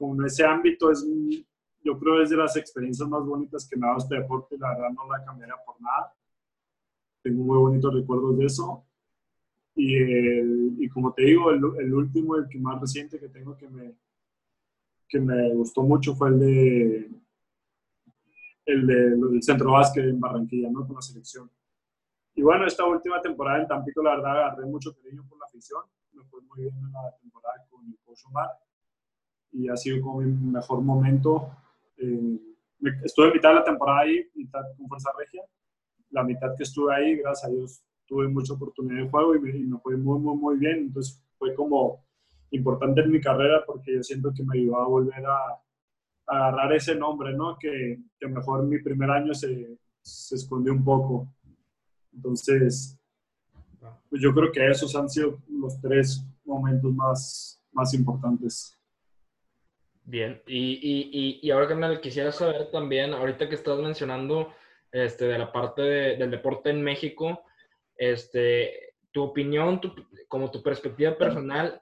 como 0.00 0.24
ese 0.24 0.42
ámbito 0.46 0.90
es, 0.90 1.06
yo 1.84 1.98
creo, 1.98 2.22
es 2.22 2.30
de 2.30 2.36
las 2.36 2.56
experiencias 2.56 3.06
más 3.06 3.22
bonitas 3.22 3.68
que 3.68 3.76
me 3.76 3.84
ha 3.84 3.90
dado 3.90 3.98
este 4.00 4.14
deporte. 4.14 4.56
La 4.58 4.70
verdad 4.70 4.90
no 4.92 5.06
la 5.12 5.22
cambiaría 5.22 5.56
por 5.64 5.78
nada. 5.78 6.14
Tengo 7.22 7.44
muy 7.44 7.58
bonitos 7.58 7.92
recuerdos 7.92 8.38
de 8.38 8.46
eso. 8.46 8.82
Y, 9.74 10.84
y 10.84 10.88
como 10.88 11.12
te 11.12 11.24
digo, 11.24 11.50
el, 11.50 11.60
el, 11.80 11.92
último, 11.92 12.36
el 12.36 12.48
que 12.48 12.58
más 12.58 12.80
reciente 12.80 13.20
que 13.20 13.28
tengo 13.28 13.58
que 13.58 13.68
me, 13.68 13.94
que 15.06 15.20
me 15.20 15.52
gustó 15.52 15.82
mucho 15.82 16.14
fue 16.14 16.30
el 16.30 16.38
de 16.38 17.10
el 18.64 18.86
del 18.86 19.42
centro 19.42 19.72
básquet 19.72 20.04
en 20.04 20.18
Barranquilla, 20.18 20.70
¿no? 20.70 20.86
Con 20.86 20.96
la 20.96 21.02
selección. 21.02 21.50
Y 22.34 22.42
bueno, 22.42 22.66
esta 22.66 22.84
última 22.84 23.20
temporada 23.20 23.60
en 23.60 23.68
Tampico, 23.68 24.02
la 24.02 24.16
verdad, 24.16 24.44
agarré 24.44 24.66
mucho 24.66 24.94
cariño 24.94 25.24
por 25.28 25.38
la 25.38 25.46
afición. 25.46 25.82
Me 26.12 26.24
fue 26.24 26.40
muy 26.42 26.62
bien 26.62 26.74
en 26.76 26.92
la 26.92 27.16
temporada 27.20 27.66
con 27.70 27.86
el 27.86 27.98
coach 28.04 28.24
Omar 28.26 28.50
y 29.52 29.68
ha 29.68 29.76
sido 29.76 30.00
como 30.00 30.20
mi 30.20 30.52
mejor 30.52 30.80
momento. 30.80 31.50
Eh, 31.96 32.38
estuve 33.04 33.32
mitad 33.32 33.50
de 33.50 33.54
la 33.56 33.64
temporada 33.64 34.00
ahí, 34.00 34.28
mitad 34.34 34.62
con 34.76 34.88
Fuerza 34.88 35.10
Regia. 35.18 35.42
La 36.10 36.22
mitad 36.24 36.56
que 36.56 36.62
estuve 36.62 36.94
ahí, 36.94 37.16
gracias 37.16 37.50
a 37.50 37.54
Dios, 37.54 37.82
tuve 38.06 38.28
mucha 38.28 38.54
oportunidad 38.54 39.04
de 39.04 39.10
juego 39.10 39.34
y 39.34 39.40
me, 39.40 39.56
y 39.56 39.64
me 39.64 39.78
fue 39.78 39.96
muy, 39.96 40.18
muy, 40.18 40.36
muy 40.36 40.56
bien. 40.56 40.78
Entonces 40.78 41.22
fue 41.38 41.54
como 41.54 42.04
importante 42.50 43.00
en 43.00 43.10
mi 43.10 43.20
carrera 43.20 43.62
porque 43.64 43.94
yo 43.94 44.02
siento 44.02 44.32
que 44.34 44.42
me 44.44 44.58
ayudó 44.58 44.80
a 44.80 44.88
volver 44.88 45.24
a, 45.24 45.38
a 46.26 46.48
agarrar 46.48 46.72
ese 46.74 46.94
nombre, 46.94 47.32
¿no? 47.32 47.56
Que, 47.58 47.98
que 48.18 48.28
mejor 48.28 48.64
mi 48.64 48.80
primer 48.80 49.10
año 49.10 49.34
se, 49.34 49.78
se 50.02 50.34
escondió 50.34 50.72
un 50.72 50.84
poco. 50.84 51.28
Entonces, 52.14 52.98
pues 54.08 54.20
yo 54.20 54.34
creo 54.34 54.52
que 54.52 54.66
esos 54.68 54.94
han 54.96 55.08
sido 55.08 55.40
los 55.48 55.80
tres 55.80 56.24
momentos 56.44 56.92
más, 56.92 57.62
más 57.72 57.94
importantes. 57.94 58.76
Bien, 60.04 60.42
y, 60.46 60.72
y, 60.82 61.40
y, 61.40 61.50
ahora 61.50 61.68
que 61.68 61.74
me 61.74 62.00
quisiera 62.00 62.32
saber 62.32 62.70
también, 62.72 63.14
ahorita 63.14 63.48
que 63.48 63.54
estás 63.54 63.78
mencionando 63.78 64.52
este, 64.90 65.26
de 65.26 65.38
la 65.38 65.52
parte 65.52 65.82
de, 65.82 66.16
del 66.16 66.32
deporte 66.32 66.70
en 66.70 66.82
México, 66.82 67.44
este, 67.96 68.94
tu 69.12 69.22
opinión, 69.22 69.80
tu, 69.80 69.94
como 70.26 70.50
tu 70.50 70.62
perspectiva 70.62 71.16
personal 71.16 71.80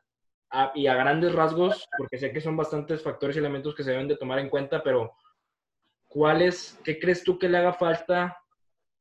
a, 0.51 0.73
y 0.75 0.89
a 0.89 0.95
grandes 0.95 1.35
rasgos, 1.35 1.89
porque 1.97 2.19
sé 2.19 2.33
que 2.33 2.43
son 2.43 2.57
bastantes 2.57 3.03
factores 3.03 3.37
y 3.37 3.39
elementos 3.39 3.75
que 3.75 3.85
se 3.85 3.93
deben 3.93 4.09
de 4.09 4.17
tomar 4.17 4.41
en 4.41 4.51
cuenta, 4.51 4.83
pero 4.83 5.15
¿cuáles, 6.07 6.79
qué 6.85 6.99
crees 6.99 7.25
tú 7.25 7.39
que 7.39 7.49
le 7.49 7.59
haga 7.59 7.73
falta 7.73 8.37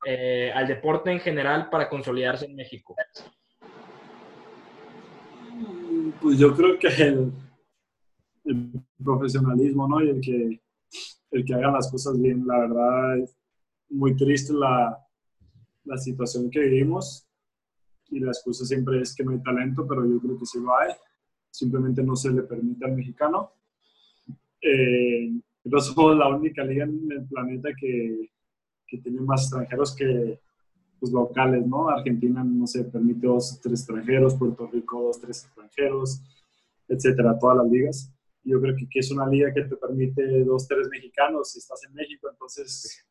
eh, 0.09 0.53
al 0.55 0.65
deporte 0.65 1.11
en 1.11 1.19
general 1.19 1.69
para 1.69 1.89
consolidarse 1.89 2.45
en 2.45 2.55
México? 2.55 2.95
Pues 6.21 6.39
yo 6.39 6.55
creo 6.55 6.79
que 6.79 6.87
el, 6.87 7.31
el 8.45 8.71
profesionalismo, 9.03 9.85
¿no? 9.85 10.01
Y 10.01 10.09
el 10.11 10.21
que, 10.21 10.61
el 11.31 11.43
que 11.43 11.53
hagan 11.53 11.73
las 11.73 11.91
cosas 11.91 12.17
bien. 12.21 12.47
La 12.47 12.57
verdad 12.57 13.17
es 13.17 13.37
muy 13.89 14.15
triste 14.15 14.53
la, 14.53 14.97
la 15.83 15.97
situación 15.97 16.49
que 16.49 16.61
vivimos 16.61 17.27
y 18.07 18.21
la 18.21 18.31
excusa 18.31 18.63
siempre 18.63 19.01
es 19.01 19.13
que 19.13 19.25
no 19.25 19.31
hay 19.31 19.43
talento, 19.43 19.85
pero 19.85 20.05
yo 20.09 20.21
creo 20.21 20.39
que 20.39 20.45
sí 20.45 20.57
lo 20.61 20.73
hay. 20.77 20.93
Simplemente 21.51 22.01
no 22.01 22.15
se 22.15 22.31
le 22.31 22.43
permite 22.43 22.85
al 22.85 22.93
mexicano. 22.95 23.51
Eh, 24.61 25.33
no 25.65 25.79
somos 25.81 26.17
la 26.17 26.29
única 26.29 26.63
liga 26.63 26.85
en 26.85 27.11
el 27.11 27.27
planeta 27.27 27.71
que, 27.77 28.31
que 28.87 28.97
tiene 28.97 29.21
más 29.21 29.43
extranjeros 29.43 29.95
que 29.95 30.39
pues, 30.99 31.11
locales, 31.11 31.65
¿no? 31.67 31.89
Argentina 31.89 32.43
no 32.43 32.65
se 32.65 32.83
permite 32.85 33.27
dos, 33.27 33.59
tres 33.61 33.81
extranjeros, 33.81 34.35
Puerto 34.35 34.67
Rico 34.67 35.03
dos, 35.03 35.19
tres 35.19 35.45
extranjeros, 35.45 36.21
etcétera, 36.87 37.37
todas 37.37 37.57
las 37.57 37.67
ligas 37.67 38.13
yo 38.47 38.61
creo 38.61 38.75
que, 38.75 38.87
que, 38.89 38.99
es 38.99 39.11
una 39.11 39.27
liga 39.27 39.53
que 39.53 39.63
te 39.63 39.75
permite 39.75 40.43
dos, 40.45 40.67
tres 40.67 40.87
mexicanos 40.89 41.51
si 41.51 41.59
estás 41.59 41.83
en 41.83 41.93
México. 41.93 42.29
Entonces, 42.31 43.05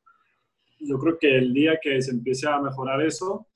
yo 0.81 0.99
creo 0.99 1.19
que 1.19 1.37
el 1.37 1.53
día 1.53 1.79
que 1.81 2.01
se 2.01 2.11
empiece 2.11 2.49
a 2.49 2.61
mejorar 2.61 3.03
eso 3.03 3.47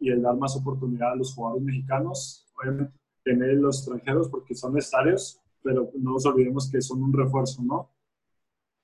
y 0.00 0.10
el 0.10 0.20
dar 0.20 0.36
más 0.36 0.56
oportunidad 0.56 1.12
a 1.12 1.16
los 1.16 1.32
jugadores 1.32 1.62
mexicanos, 1.62 2.46
obviamente 2.60 2.92
tener 3.22 3.54
los 3.54 3.78
extranjeros 3.78 4.28
porque 4.28 4.54
son 4.54 4.74
necesarios, 4.74 5.40
pero 5.62 5.90
no 5.94 6.12
nos 6.14 6.26
olvidemos 6.26 6.68
que 6.68 6.80
son 6.80 7.02
un 7.02 7.12
refuerzo, 7.12 7.62
¿no? 7.62 7.92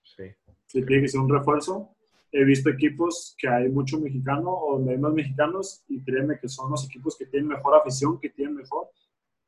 Sí. 0.05 0.25
Sí, 0.67 0.85
tiene 0.85 1.03
que 1.03 1.09
ser 1.09 1.21
un 1.21 1.29
refuerzo. 1.29 1.96
He 2.39 2.45
visto 2.45 2.69
equipos 2.69 3.35
que 3.39 3.49
hay 3.49 3.71
mucho 3.71 3.99
mexicano 3.99 4.51
o 4.51 4.75
donde 4.75 4.93
hay 4.93 4.99
más 4.99 5.15
mexicanos 5.15 5.83
y 5.89 6.03
créeme 6.03 6.39
que 6.39 6.49
son 6.49 6.71
los 6.71 6.85
equipos 6.85 7.17
que 7.17 7.25
tienen 7.25 7.49
mejor 7.49 7.75
afición, 7.75 8.21
que 8.21 8.29
tienen 8.29 8.57
mejor 8.57 8.89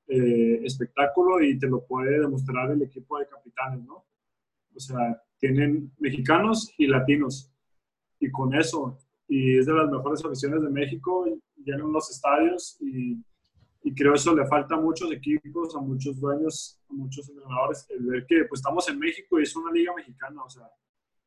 eh, 0.06 0.60
espectáculo 0.64 1.42
y 1.42 1.58
te 1.58 1.66
lo 1.68 1.84
puede 1.84 2.18
demostrar 2.18 2.70
el 2.70 2.80
equipo 2.80 3.18
de 3.18 3.26
capitanes, 3.28 3.84
¿no? 3.84 4.06
O 4.74 4.80
sea, 4.80 5.22
tienen 5.38 5.92
mexicanos 5.98 6.72
y 6.78 6.86
latinos. 6.86 7.52
Y 8.20 8.30
con 8.30 8.54
eso, 8.54 8.98
y 9.28 9.58
es 9.58 9.66
de 9.66 9.74
las 9.74 9.90
mejores 9.90 10.24
aficiones 10.24 10.62
de 10.62 10.70
México, 10.70 11.26
llenan 11.62 11.92
los 11.92 12.10
estadios 12.10 12.78
y 12.80 13.22
Y 13.82 13.94
creo 13.94 14.14
eso 14.14 14.34
le 14.34 14.46
falta 14.46 14.74
a 14.74 14.80
muchos 14.80 15.10
equipos, 15.12 15.74
a 15.76 15.80
muchos 15.80 16.18
dueños, 16.20 16.78
a 16.90 16.92
muchos 16.94 17.28
entrenadores, 17.28 17.86
el 17.90 18.04
ver 18.06 18.26
que 18.26 18.44
pues 18.44 18.60
estamos 18.60 18.88
en 18.88 18.98
México 18.98 19.38
y 19.38 19.42
es 19.44 19.54
una 19.56 19.70
liga 19.72 19.94
mexicana, 19.94 20.42
o 20.42 20.50
sea, 20.50 20.68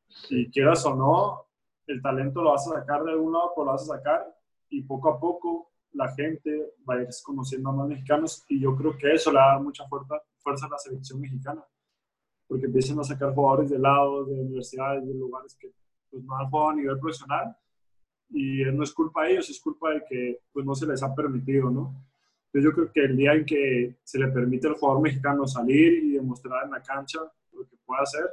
si 0.07 0.49
quieras 0.51 0.85
o 0.85 0.95
no, 0.95 1.50
el 1.91 2.01
talento 2.01 2.41
lo 2.41 2.51
vas 2.51 2.67
a 2.67 2.79
sacar 2.79 3.03
de 3.03 3.11
algún 3.11 3.33
lado, 3.33 3.51
pues 3.55 3.65
lo 3.65 3.71
vas 3.71 3.83
a 3.83 3.97
sacar 3.97 4.35
y 4.69 4.81
poco 4.83 5.09
a 5.09 5.19
poco 5.19 5.71
la 5.93 6.11
gente 6.13 6.73
va 6.89 6.95
a 6.95 7.01
ir 7.01 7.09
conociendo 7.23 7.69
a 7.69 7.73
más 7.73 7.87
mexicanos 7.87 8.43
y 8.47 8.61
yo 8.61 8.75
creo 8.75 8.97
que 8.97 9.11
eso 9.13 9.31
le 9.31 9.39
da 9.39 9.59
mucha 9.59 9.87
fuerza, 9.87 10.15
fuerza 10.37 10.65
a 10.65 10.69
la 10.69 10.77
selección 10.77 11.19
mexicana, 11.19 11.63
porque 12.47 12.65
empiezan 12.65 12.99
a 12.99 13.03
sacar 13.03 13.33
jugadores 13.33 13.69
de 13.69 13.79
lados, 13.79 14.27
de 14.27 14.33
universidades, 14.33 15.05
de 15.05 15.13
lugares 15.13 15.55
que 15.59 15.71
pues, 16.09 16.23
no 16.23 16.37
han 16.37 16.49
jugado 16.49 16.69
a 16.69 16.75
nivel 16.75 16.99
profesional 16.99 17.55
y 18.29 18.63
no 18.71 18.83
es 18.83 18.93
culpa 18.93 19.25
de 19.25 19.33
ellos, 19.33 19.49
es 19.49 19.59
culpa 19.59 19.91
de 19.91 20.03
que 20.07 20.39
pues, 20.53 20.65
no 20.65 20.73
se 20.73 20.87
les 20.87 21.03
ha 21.03 21.13
permitido, 21.13 21.69
¿no? 21.69 21.93
Entonces 22.53 22.69
yo 22.69 22.75
creo 22.75 22.91
que 22.91 23.05
el 23.05 23.17
día 23.17 23.33
en 23.33 23.45
que 23.45 23.95
se 24.03 24.19
le 24.19 24.27
permite 24.27 24.67
al 24.67 24.73
jugador 24.73 25.01
mexicano 25.01 25.47
salir 25.47 26.03
y 26.03 26.11
demostrar 26.11 26.65
en 26.65 26.71
la 26.71 26.81
cancha 26.81 27.19
lo 27.53 27.65
que 27.65 27.77
puede 27.85 28.01
hacer, 28.01 28.25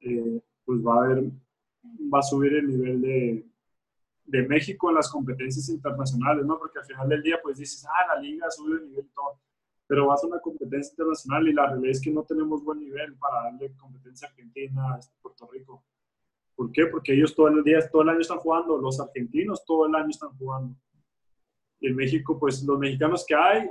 eh, 0.00 0.40
pues 0.64 0.80
va 0.80 0.94
a 0.94 1.04
haber, 1.04 1.24
va 1.82 2.18
a 2.20 2.22
subir 2.22 2.54
el 2.54 2.66
nivel 2.66 3.00
de, 3.00 3.46
de 4.24 4.46
México 4.46 4.90
en 4.90 4.96
las 4.96 5.10
competencias 5.10 5.68
internacionales, 5.68 6.44
¿no? 6.44 6.58
Porque 6.58 6.78
al 6.78 6.84
final 6.84 7.08
del 7.08 7.22
día, 7.22 7.40
pues 7.42 7.58
dices, 7.58 7.84
ah, 7.86 8.14
la 8.14 8.20
liga 8.20 8.50
sube 8.50 8.78
de 8.78 8.86
nivel 8.86 9.04
y 9.04 9.14
todo, 9.14 9.40
pero 9.86 10.06
vas 10.06 10.22
a 10.22 10.26
una 10.26 10.40
competencia 10.40 10.90
internacional 10.92 11.48
y 11.48 11.52
la 11.52 11.66
realidad 11.66 11.90
es 11.90 12.00
que 12.00 12.10
no 12.10 12.22
tenemos 12.24 12.62
buen 12.62 12.78
nivel 12.78 13.16
para 13.16 13.44
darle 13.44 13.72
competencia 13.76 14.28
Argentina, 14.28 14.94
a 14.94 15.00
Puerto 15.22 15.48
Rico. 15.50 15.82
¿Por 16.54 16.70
qué? 16.72 16.86
Porque 16.86 17.14
ellos 17.14 17.34
todo 17.34 17.48
el 17.48 17.62
día, 17.64 17.78
todo 17.90 18.02
el 18.02 18.10
año 18.10 18.20
están 18.20 18.38
jugando, 18.38 18.76
los 18.78 19.00
argentinos 19.00 19.64
todo 19.64 19.86
el 19.86 19.94
año 19.94 20.10
están 20.10 20.36
jugando. 20.36 20.76
Y 21.80 21.86
en 21.86 21.96
México, 21.96 22.38
pues 22.38 22.62
los 22.64 22.78
mexicanos 22.78 23.24
que 23.26 23.34
hay, 23.34 23.70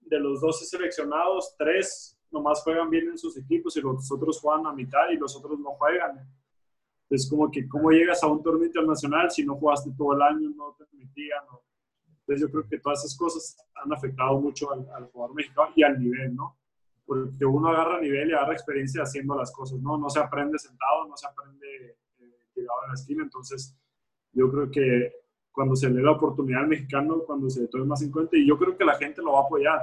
de 0.00 0.20
los 0.20 0.40
12 0.40 0.64
seleccionados, 0.64 1.54
tres 1.58 2.18
nomás 2.30 2.62
juegan 2.62 2.88
bien 2.88 3.08
en 3.08 3.18
sus 3.18 3.36
equipos 3.36 3.76
y 3.76 3.80
los 3.80 4.10
otros 4.10 4.40
juegan 4.40 4.66
a 4.66 4.72
mitad 4.72 5.10
y 5.10 5.16
los 5.16 5.36
otros 5.36 5.58
no 5.58 5.70
juegan. 5.72 6.26
Es 7.10 7.28
como 7.28 7.50
que, 7.50 7.66
¿cómo 7.68 7.90
llegas 7.90 8.22
a 8.22 8.26
un 8.26 8.42
torneo 8.42 8.66
internacional 8.66 9.30
si 9.30 9.44
no 9.44 9.56
jugaste 9.56 9.90
todo 9.96 10.14
el 10.14 10.22
año, 10.22 10.50
no 10.54 10.74
te 10.78 10.84
permitían? 10.84 11.42
Entonces 12.20 12.46
yo 12.46 12.50
creo 12.50 12.68
que 12.68 12.78
todas 12.78 13.02
esas 13.02 13.16
cosas 13.16 13.56
han 13.74 13.92
afectado 13.92 14.38
mucho 14.38 14.70
al, 14.70 15.06
jugador 15.10 15.34
mexicano 15.34 15.72
y 15.74 15.82
al 15.82 15.98
nivel, 15.98 16.34
¿no? 16.34 16.58
Porque 17.06 17.46
uno 17.46 17.68
agarra 17.68 18.00
nivel 18.00 18.28
y 18.28 18.32
agarra 18.34 18.52
experiencia 18.52 19.02
haciendo 19.02 19.34
las 19.34 19.50
cosas, 19.50 19.80
¿no? 19.80 19.96
No 19.96 20.10
se 20.10 20.20
aprende 20.20 20.58
sentado, 20.58 21.08
no 21.08 21.16
se 21.16 21.26
aprende 21.26 21.96
eh, 22.18 22.36
tirado 22.52 22.84
en 22.84 22.88
la 22.88 22.94
esquina. 22.94 23.22
Entonces 23.22 23.74
yo 24.32 24.50
creo 24.50 24.70
que 24.70 25.12
cuando 25.50 25.74
se 25.74 25.88
le 25.88 26.02
la 26.02 26.12
oportunidad 26.12 26.60
al 26.60 26.68
mexicano, 26.68 27.22
cuando 27.26 27.48
se 27.48 27.62
le 27.62 27.68
tome 27.68 27.84
más 27.86 28.02
en 28.02 28.12
cuenta, 28.12 28.36
y 28.36 28.46
yo 28.46 28.58
creo 28.58 28.76
que 28.76 28.84
la 28.84 28.96
gente 28.96 29.22
lo 29.22 29.32
va 29.32 29.40
a 29.40 29.44
apoyar. 29.44 29.80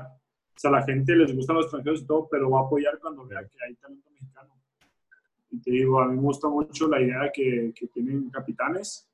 O 0.56 0.60
sea, 0.60 0.70
la 0.70 0.84
gente 0.84 1.16
les 1.16 1.36
gustan 1.36 1.56
los 1.56 1.66
extranjeros 1.66 2.02
y 2.02 2.06
todo, 2.06 2.28
pero 2.30 2.52
va 2.52 2.62
a 2.62 2.64
apoyar 2.66 3.00
cuando 3.00 3.26
vea 3.26 3.42
que 3.48 3.58
hay 3.66 3.76
talento 3.76 4.10
mexicano 4.12 4.55
te 5.62 5.72
digo, 5.72 6.00
a 6.00 6.08
mí 6.08 6.16
me 6.16 6.22
gusta 6.22 6.48
mucho 6.48 6.88
la 6.88 7.02
idea 7.02 7.32
que, 7.34 7.74
que 7.76 7.88
tienen 7.88 8.30
capitanes 8.30 9.10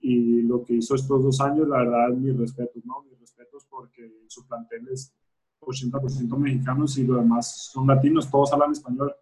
y 0.00 0.42
lo 0.42 0.64
que 0.64 0.74
hizo 0.74 0.94
estos 0.94 1.22
dos 1.22 1.40
años, 1.40 1.68
la 1.68 1.78
verdad, 1.78 2.08
mis 2.10 2.36
respetos, 2.36 2.84
¿no? 2.84 3.02
Mis 3.04 3.18
respetos 3.18 3.66
porque 3.68 4.10
su 4.28 4.46
plantel 4.46 4.88
es 4.88 5.12
80% 5.60 6.36
mexicanos 6.36 6.96
y 6.98 7.04
lo 7.04 7.16
demás 7.16 7.70
son 7.72 7.86
latinos, 7.86 8.30
todos 8.30 8.52
hablan 8.52 8.72
español. 8.72 9.14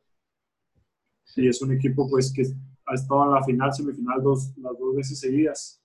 Y 1.37 1.49
es 1.49 1.61
un 1.63 1.73
equipo 1.73 2.09
pues 2.09 2.33
que 2.33 2.43
ha 2.87 2.95
estado 2.95 3.25
en 3.25 3.31
la 3.33 3.43
final, 3.43 3.73
semifinal 3.73 4.23
dos, 4.23 4.53
las 4.59 4.79
dos 4.79 4.95
veces 4.95 5.19
seguidas. 5.19 5.83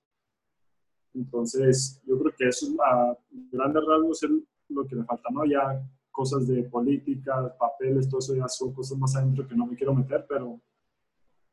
Entonces, 1.13 2.01
yo 2.05 2.19
creo 2.19 2.33
que 2.37 2.47
eso 2.47 2.67
a 2.83 3.17
grandes 3.51 3.83
rasgos 3.85 4.23
es 4.23 4.29
lo 4.69 4.85
que 4.85 4.95
le 4.95 5.03
falta, 5.03 5.29
¿no? 5.31 5.45
Ya 5.45 5.81
cosas 6.19 6.45
de 6.49 6.63
política, 6.63 7.55
papeles, 7.57 8.09
todo 8.09 8.19
eso 8.19 8.35
ya 8.35 8.45
son 8.49 8.73
cosas 8.73 8.97
más 8.97 9.15
adentro 9.15 9.47
que 9.47 9.55
no 9.55 9.65
me 9.65 9.77
quiero 9.77 9.95
meter, 9.95 10.25
pero, 10.27 10.59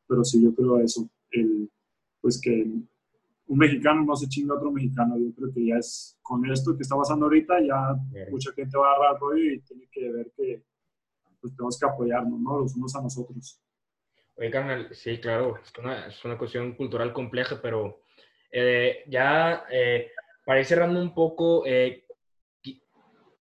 pero 0.08 0.24
sí, 0.24 0.42
yo 0.42 0.52
creo 0.52 0.80
eso. 0.80 1.08
El, 1.30 1.70
pues 2.20 2.40
que 2.40 2.66
un 3.46 3.58
mexicano 3.58 4.02
no 4.02 4.16
se 4.16 4.28
chinga 4.28 4.54
a 4.54 4.56
otro 4.56 4.72
mexicano. 4.72 5.16
Yo 5.16 5.32
creo 5.36 5.52
que 5.54 5.66
ya 5.66 5.76
es 5.76 6.18
con 6.20 6.44
esto 6.50 6.76
que 6.76 6.82
está 6.82 6.96
pasando 6.96 7.26
ahorita, 7.26 7.60
ya 7.60 7.94
mucha 8.28 8.50
gente 8.54 8.76
va 8.76 8.88
a 8.88 8.94
agarrar 8.96 9.20
rollo 9.20 9.52
y 9.52 9.60
tiene 9.60 9.88
que 9.88 10.10
ver 10.10 10.32
que 10.36 10.64
pues, 11.40 11.54
tenemos 11.54 11.78
que 11.78 11.86
apoyarnos, 11.86 12.40
¿no? 12.40 12.58
Los 12.58 12.74
unos 12.74 12.96
a 12.96 13.02
nosotros. 13.02 13.60
Oye, 14.36 14.50
carnal, 14.50 14.88
sí, 14.90 15.18
claro, 15.18 15.58
es 15.58 15.72
una, 15.78 16.08
es 16.08 16.24
una 16.24 16.36
cuestión 16.36 16.74
cultural 16.74 17.12
compleja, 17.12 17.60
pero 17.62 18.00
eh, 18.50 19.04
ya 19.06 19.64
eh, 19.70 20.10
para 20.44 20.58
ir 20.58 20.66
cerrando 20.66 21.00
un 21.00 21.14
poco, 21.14 21.64
eh, 21.66 22.05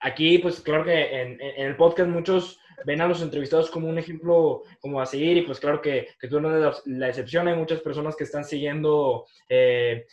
aquí, 0.05 0.37
pues 0.37 0.61
claro 0.61 0.85
que 0.85 1.21
en, 1.21 1.41
el 1.41 1.75
podcast 1.75 2.09
muchos 2.09 2.59
ven 2.85 3.01
a 3.01 3.07
los 3.07 3.23
entrevistados 3.23 3.71
como 3.71 3.89
un 3.89 3.97
ejemplo 3.97 4.61
como 4.79 5.01
a 5.01 5.05
seguir 5.05 5.37
y 5.37 5.41
pues 5.41 5.59
claro 5.59 5.81
que, 5.81 6.09
que 6.19 6.27
tú 6.27 6.39
no 6.39 6.55
eres 6.55 6.83
la, 6.85 7.09
excepción, 7.09 7.47
hay 7.47 7.55
muchas 7.55 7.81
personas 7.81 8.15
que 8.15 8.25
están 8.25 8.45
siguiendo 8.45 9.25
eh, 9.49 10.05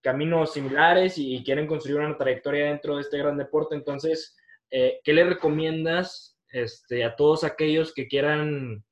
caminos 0.00 0.52
similares 0.52 1.18
y, 1.18 1.42
quieren 1.42 1.66
construir 1.66 1.98
una 1.98 2.16
trayectoria 2.16 2.66
dentro 2.66 2.94
de 2.94 3.02
este 3.02 3.18
gran 3.18 3.36
deporte, 3.36 3.74
entonces, 3.74 4.36
eh, 4.70 5.00
¿qué 5.02 5.12
le 5.12 5.24
recomiendas 5.24 6.38
este, 6.52 7.04
a 7.04 7.16
todos 7.16 7.42
aquellos 7.42 7.92
que 7.92 8.06
quieran 8.06 8.84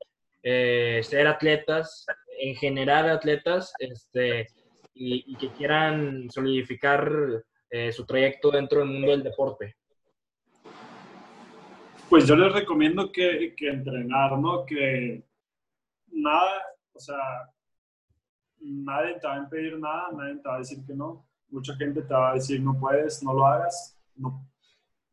eh, 0.43 1.01
ser 1.05 1.29
atletas, 1.29 2.05
en 2.41 2.57
general 2.57 3.09
atletas, 3.11 3.73
este, 3.79 4.49
y, 4.93 5.25
y 5.25 5.37
que 5.37 5.51
quieran 5.53 6.29
solidificar 6.31 7.45
su 7.93 8.07
trayecto 8.07 8.51
dentro 8.51 8.81
del 8.81 8.89
mundo 8.89 9.11
del 9.11 9.23
deporte? 9.23 9.78
Pues 12.09 12.27
yo 12.27 12.37
les 12.37 12.53
recomiendo 12.53 13.13
que, 13.13 13.55
que 13.55 13.69
entrenar, 13.69 14.39
¿no? 14.39 14.65
Que 14.65 15.23
nada, 16.11 16.63
o 16.95 16.99
sea, 16.99 17.19
nadie 18.61 19.19
te 19.21 19.27
va 19.27 19.35
a 19.35 19.39
impedir 19.39 19.79
nada, 19.79 20.09
nadie 20.13 20.37
te 20.37 20.49
va 20.49 20.55
a 20.55 20.59
decir 20.59 20.79
que 20.87 20.95
no. 20.95 21.27
Mucha 21.51 21.75
gente 21.77 22.01
te 22.01 22.15
va 22.15 22.31
a 22.31 22.35
decir 22.35 22.63
no 22.63 22.79
puedes, 22.79 23.23
no 23.23 23.35
lo 23.35 23.47
hagas, 23.47 23.99
no, 24.17 24.43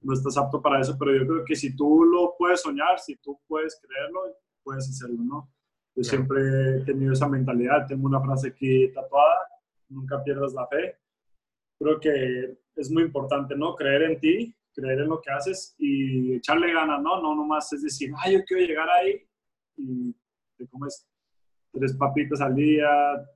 no 0.02 0.14
estás 0.14 0.38
apto 0.38 0.62
para 0.62 0.80
eso, 0.80 0.96
pero 0.98 1.14
yo 1.14 1.28
creo 1.28 1.46
que 1.46 1.56
si 1.56 1.76
tú 1.76 2.06
lo 2.06 2.34
puedes 2.38 2.62
soñar, 2.62 2.98
si 3.00 3.18
tú 3.18 3.42
puedes 3.46 3.78
creerlo, 3.82 4.22
puedes 4.64 4.90
hacerlo, 4.90 5.22
¿no? 5.22 5.52
Yo 5.96 6.04
siempre 6.04 6.78
he 6.78 6.82
tenido 6.86 7.12
esa 7.12 7.28
mentalidad, 7.28 7.88
tengo 7.88 8.06
una 8.06 8.22
frase 8.22 8.50
aquí 8.50 8.90
tatuada, 8.94 9.38
nunca 9.90 10.24
pierdas 10.24 10.54
la 10.54 10.66
fe. 10.68 10.98
Creo 11.78 12.00
que 12.00 12.58
es 12.76 12.90
muy 12.90 13.04
importante, 13.04 13.56
¿no? 13.56 13.76
Creer 13.76 14.04
en 14.04 14.20
ti, 14.20 14.56
creer 14.76 15.00
en 15.00 15.10
lo 15.10 15.22
que 15.22 15.32
haces 15.32 15.76
y 15.78 16.36
echarle 16.36 16.74
ganas, 16.74 17.02
¿no? 17.02 17.22
No 17.22 17.36
nomás 17.36 17.72
es 17.74 17.82
decir, 17.82 18.12
ay, 18.18 18.34
yo 18.34 18.44
quiero 18.46 18.66
llegar 18.66 18.90
ahí 18.90 19.22
y 19.78 20.16
te 20.58 20.68
comes 20.68 21.08
tres 21.72 21.94
papitas 21.94 22.42
al 22.42 22.56
día, 22.56 22.88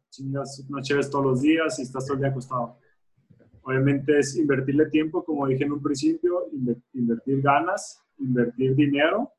chingas 0.10 0.66
unas 0.70 0.88
chéves 0.88 1.10
todos 1.10 1.26
los 1.26 1.42
días 1.42 1.80
y 1.80 1.84
estás 1.84 2.06
todo 2.06 2.16
el 2.16 2.22
día 2.22 2.30
acostado. 2.30 2.78
Obviamente 3.62 4.20
es 4.20 4.36
invertirle 4.36 4.90
tiempo, 4.90 5.24
como 5.24 5.48
dije 5.48 5.64
en 5.64 5.74
un 5.74 5.84
principio, 5.84 6.48
invertir 6.94 7.42
ganas, 7.42 8.02
invertir 8.18 8.76
dinero, 8.76 9.32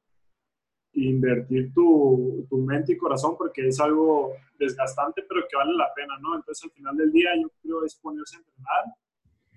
invertir 0.93 1.73
tu, 1.73 2.47
tu, 2.49 2.59
mente 2.59 2.93
y 2.93 2.97
corazón 2.97 3.37
porque 3.37 3.69
es 3.69 3.81
algo 3.81 4.33
desgastante, 4.59 5.23
pero 5.29 5.43
que 5.49 5.57
vale 5.57 5.73
la 5.77 5.93
pena, 5.95 6.19
¿no? 6.21 6.37
Entonces, 6.37 6.65
al 6.65 6.71
final 6.71 6.97
del 6.97 7.13
día, 7.13 7.31
yo 7.41 7.51
creo 7.63 7.85
es 7.85 7.95
ponerse 7.97 8.37
a 8.37 8.41
entrenar. 8.41 8.85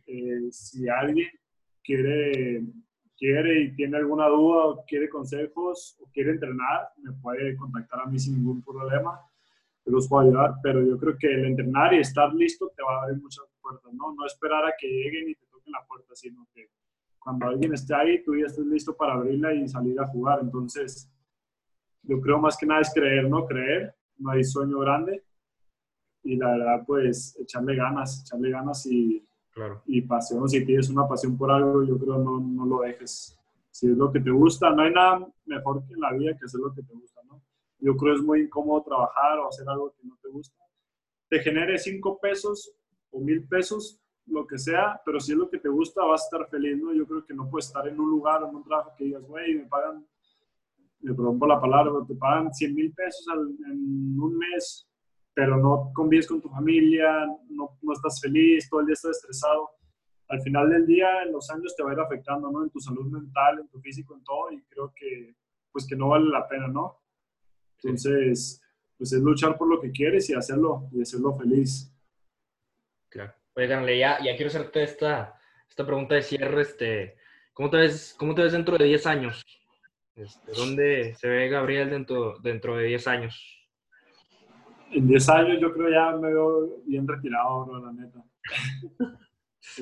Eh, 0.05 0.51
si 0.51 0.87
alguien 0.87 1.29
quiere, 1.83 2.63
quiere 3.17 3.61
y 3.61 3.75
tiene 3.75 3.97
alguna 3.97 4.27
duda 4.27 4.65
o 4.65 4.85
quiere 4.85 5.09
consejos 5.09 5.97
o 5.99 6.09
quiere 6.11 6.31
entrenar, 6.31 6.89
me 6.97 7.11
puede 7.13 7.55
contactar 7.55 8.01
a 8.01 8.05
mí 8.05 8.17
sin 8.17 8.35
ningún 8.35 8.61
problema. 8.61 9.19
Los 9.85 10.07
puedo 10.07 10.27
ayudar, 10.27 10.55
pero 10.63 10.81
yo 10.81 10.97
creo 10.97 11.17
que 11.17 11.27
el 11.27 11.45
entrenar 11.45 11.93
y 11.93 11.99
estar 11.99 12.33
listo 12.33 12.71
te 12.75 12.81
va 12.83 12.99
a 12.99 13.03
abrir 13.03 13.21
muchas 13.21 13.45
puertas, 13.61 13.93
¿no? 13.93 14.13
No 14.13 14.25
esperar 14.25 14.65
a 14.65 14.73
que 14.79 14.87
lleguen 14.87 15.29
y 15.29 15.35
te 15.35 15.45
toquen 15.47 15.73
la 15.73 15.85
puerta, 15.85 16.15
sino 16.15 16.47
que 16.53 16.69
cuando 17.19 17.47
alguien 17.47 17.73
esté 17.73 17.93
ahí, 17.93 18.23
tú 18.23 18.35
ya 18.35 18.45
estés 18.45 18.65
listo 18.65 18.95
para 18.95 19.13
abrirla 19.13 19.53
y 19.53 19.67
salir 19.67 19.99
a 19.99 20.07
jugar. 20.07 20.39
Entonces, 20.41 21.09
yo 22.01 22.19
creo 22.19 22.39
más 22.39 22.57
que 22.57 22.65
nada 22.65 22.81
es 22.81 22.93
creer, 22.93 23.29
¿no? 23.29 23.45
Creer, 23.45 23.95
no 24.17 24.31
hay 24.31 24.43
sueño 24.43 24.79
grande. 24.79 25.23
Y 26.23 26.35
la 26.35 26.51
verdad, 26.51 26.83
pues, 26.85 27.37
echarle 27.39 27.75
ganas, 27.75 28.21
echarle 28.21 28.51
ganas 28.51 28.85
y, 28.85 29.25
y 29.85 30.01
pasión, 30.01 30.49
si 30.49 30.65
tienes 30.65 30.89
una 30.89 31.07
pasión 31.07 31.37
por 31.37 31.51
algo, 31.51 31.83
yo 31.83 31.97
creo 31.97 32.17
no, 32.17 32.39
no 32.39 32.65
lo 32.65 32.81
dejes. 32.81 33.39
Si 33.69 33.87
es 33.87 33.97
lo 33.97 34.11
que 34.11 34.19
te 34.19 34.31
gusta, 34.31 34.69
no 34.69 34.83
hay 34.83 34.93
nada 34.93 35.27
mejor 35.45 35.85
que 35.85 35.93
en 35.93 35.99
la 35.99 36.13
vida 36.13 36.37
que 36.37 36.45
hacer 36.45 36.59
lo 36.59 36.73
que 36.73 36.83
te 36.83 36.93
gusta, 36.93 37.21
¿no? 37.27 37.41
Yo 37.79 37.95
creo 37.97 38.15
es 38.15 38.21
muy 38.21 38.41
incómodo 38.41 38.83
trabajar 38.83 39.39
o 39.39 39.47
hacer 39.47 39.67
algo 39.67 39.93
que 39.93 40.07
no 40.07 40.17
te 40.21 40.29
gusta. 40.29 40.57
Te 41.29 41.39
genere 41.39 41.77
cinco 41.77 42.19
pesos 42.19 42.73
o 43.11 43.19
mil 43.19 43.47
pesos, 43.47 43.99
lo 44.25 44.47
que 44.47 44.57
sea, 44.57 45.01
pero 45.05 45.19
si 45.19 45.33
es 45.33 45.37
lo 45.37 45.49
que 45.49 45.59
te 45.59 45.69
gusta, 45.69 46.03
vas 46.05 46.21
a 46.21 46.25
estar 46.25 46.49
feliz, 46.49 46.81
¿no? 46.81 46.93
Yo 46.93 47.05
creo 47.05 47.25
que 47.25 47.33
no 47.33 47.49
puedes 47.49 47.67
estar 47.67 47.87
en 47.87 47.99
un 47.99 48.09
lugar, 48.09 48.43
en 48.43 48.55
un 48.55 48.63
trabajo 48.63 48.91
que 48.97 49.05
digas, 49.05 49.23
güey, 49.23 49.55
me 49.55 49.65
pagan, 49.65 50.05
me 51.01 51.13
perdón 51.13 51.37
por 51.37 51.49
la 51.49 51.59
palabra, 51.59 51.91
te 52.07 52.15
pagan 52.15 52.53
100 52.53 52.73
mil 52.73 52.93
pesos 52.93 53.25
en 53.69 54.19
un 54.19 54.37
mes, 54.37 54.87
pero 55.33 55.57
no 55.57 55.91
convives 55.93 56.27
con 56.27 56.41
tu 56.41 56.49
familia, 56.49 57.25
no, 57.49 57.77
no, 57.81 57.93
estás 57.93 58.21
feliz, 58.21 58.69
todo 58.69 58.81
el 58.81 58.87
día 58.87 58.93
estás 58.93 59.17
estresado. 59.17 59.69
al 60.29 60.41
final 60.41 60.69
del 60.69 60.85
día, 60.85 61.23
en 61.23 61.31
los 61.31 61.49
años 61.49 61.75
te 61.75 61.83
va 61.83 61.91
a 61.91 61.93
ir 61.93 61.99
afectando, 61.99 62.51
¿no? 62.51 62.63
En 62.63 62.69
tu 62.69 62.79
salud 62.79 63.05
mental, 63.11 63.59
en 63.59 63.67
tu 63.67 63.79
físico, 63.79 64.15
en 64.15 64.23
todo, 64.23 64.51
y 64.51 64.63
creo 64.63 64.91
que, 64.95 65.35
pues 65.71 65.85
que 65.87 65.95
no 65.95 66.09
vale 66.09 66.29
la 66.29 66.47
pena, 66.47 66.67
¿no? 66.67 67.01
Entonces, 67.83 68.61
pues 68.97 69.13
es 69.13 69.21
luchar 69.21 69.57
por 69.57 69.67
lo 69.67 69.81
que 69.81 69.91
quieres 69.91 70.29
y 70.29 70.33
hacerlo, 70.33 70.89
y 70.91 71.01
hacerlo 71.01 71.35
feliz. 71.37 71.93
Claro. 73.09 73.33
Oye, 73.55 73.67
ya, 73.99 74.17
ya 74.23 74.35
quiero 74.35 74.47
hacerte 74.47 74.83
esta, 74.83 75.39
esta 75.69 75.85
pregunta 75.85 76.15
de 76.15 76.23
cierre, 76.23 76.61
este, 76.61 77.17
¿cómo 77.53 77.69
te 77.69 77.77
ves, 77.77 78.15
cómo 78.17 78.33
te 78.33 78.43
ves 78.43 78.53
dentro 78.53 78.77
de 78.77 78.85
10 78.85 79.07
años? 79.07 79.43
Este, 80.15 80.51
¿Dónde 80.53 81.15
se 81.15 81.27
ve 81.27 81.49
Gabriel 81.49 81.89
dentro, 81.89 82.39
dentro 82.39 82.77
de 82.77 82.85
10 82.85 83.07
años? 83.07 83.62
En 84.93 85.07
10 85.07 85.29
años 85.29 85.59
yo 85.59 85.73
creo 85.73 85.89
ya 85.89 86.15
me 86.17 86.27
veo 86.27 86.81
bien 86.85 87.07
retirado, 87.07 87.79
la 87.79 87.91
neta. 87.91 88.23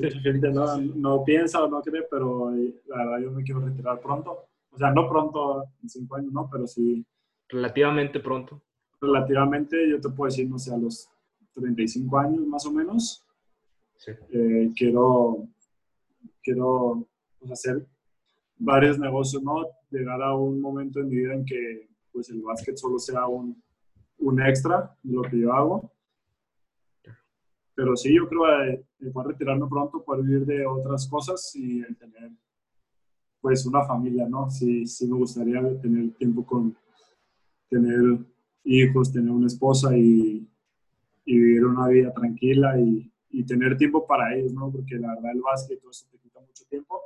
Mucha 0.01 0.19
gente 0.19 0.49
no, 0.51 0.77
no, 0.77 1.23
piensa 1.23 1.63
o 1.63 1.67
no 1.67 1.81
cree, 1.81 2.03
pero 2.09 2.55
eh, 2.55 2.81
la 2.87 2.97
verdad 2.97 3.19
yo 3.19 3.31
me 3.31 3.43
quiero 3.43 3.59
retirar 3.61 3.99
pronto. 3.99 4.45
O 4.71 4.77
sea, 4.77 4.91
no 4.91 5.09
pronto, 5.09 5.65
en 5.81 5.89
5 5.89 6.15
años, 6.15 6.31
¿no? 6.31 6.49
Pero 6.49 6.65
sí. 6.65 7.05
Relativamente 7.49 8.19
pronto. 8.21 8.61
Relativamente, 9.01 9.89
yo 9.89 9.99
te 9.99 10.09
puedo 10.09 10.29
decir, 10.29 10.49
no 10.49 10.57
sé, 10.57 10.73
a 10.73 10.77
los 10.77 11.09
35 11.53 12.17
años 12.17 12.47
más 12.47 12.65
o 12.65 12.71
menos. 12.71 13.25
Sí. 13.97 14.11
Eh, 14.31 14.71
quiero, 14.75 15.45
quiero 16.41 17.05
pues, 17.39 17.51
hacer 17.51 17.85
varios 18.57 18.97
negocios, 18.97 19.43
¿no? 19.43 19.65
Llegar 19.89 20.21
a 20.21 20.33
un 20.35 20.61
momento 20.61 20.99
en 20.99 21.09
mi 21.09 21.17
vida 21.17 21.33
en 21.33 21.43
que 21.43 21.89
pues 22.13 22.29
el 22.29 22.41
básquet 22.41 22.77
solo 22.77 22.99
sea 22.99 23.27
un, 23.27 23.61
un 24.21 24.41
extra 24.41 24.95
de 25.03 25.13
lo 25.13 25.21
que 25.23 25.39
yo 25.39 25.53
hago. 25.53 25.91
Pero 27.75 27.95
sí, 27.95 28.15
yo 28.15 28.27
creo 28.27 28.41
que 28.99 29.07
eh, 29.07 29.11
poder 29.11 29.29
retirarme 29.29 29.67
pronto, 29.67 30.03
poder 30.03 30.23
vivir 30.23 30.45
de 30.45 30.65
otras 30.65 31.07
cosas 31.07 31.51
y 31.55 31.81
tener 31.95 32.31
pues 33.39 33.65
una 33.65 33.83
familia, 33.85 34.27
¿no? 34.29 34.49
Sí, 34.49 34.85
sí 34.85 35.07
me 35.07 35.17
gustaría 35.17 35.59
tener 35.81 36.11
tiempo 36.13 36.45
con, 36.45 36.77
tener 37.69 38.19
hijos, 38.63 39.11
tener 39.11 39.31
una 39.31 39.47
esposa 39.47 39.97
y, 39.97 40.47
vivir 41.25 41.65
una 41.65 41.87
vida 41.87 42.13
tranquila 42.13 42.77
y, 42.79 43.09
y, 43.29 43.43
tener 43.45 43.77
tiempo 43.77 44.05
para 44.05 44.35
ellos, 44.35 44.53
¿no? 44.53 44.69
Porque 44.69 44.95
la 44.95 45.15
verdad 45.15 45.31
el 45.31 45.41
básquet 45.41 45.79
todo 45.79 45.91
eso 45.91 46.05
te 46.11 46.17
quita 46.17 46.41
mucho 46.41 46.65
tiempo 46.69 46.99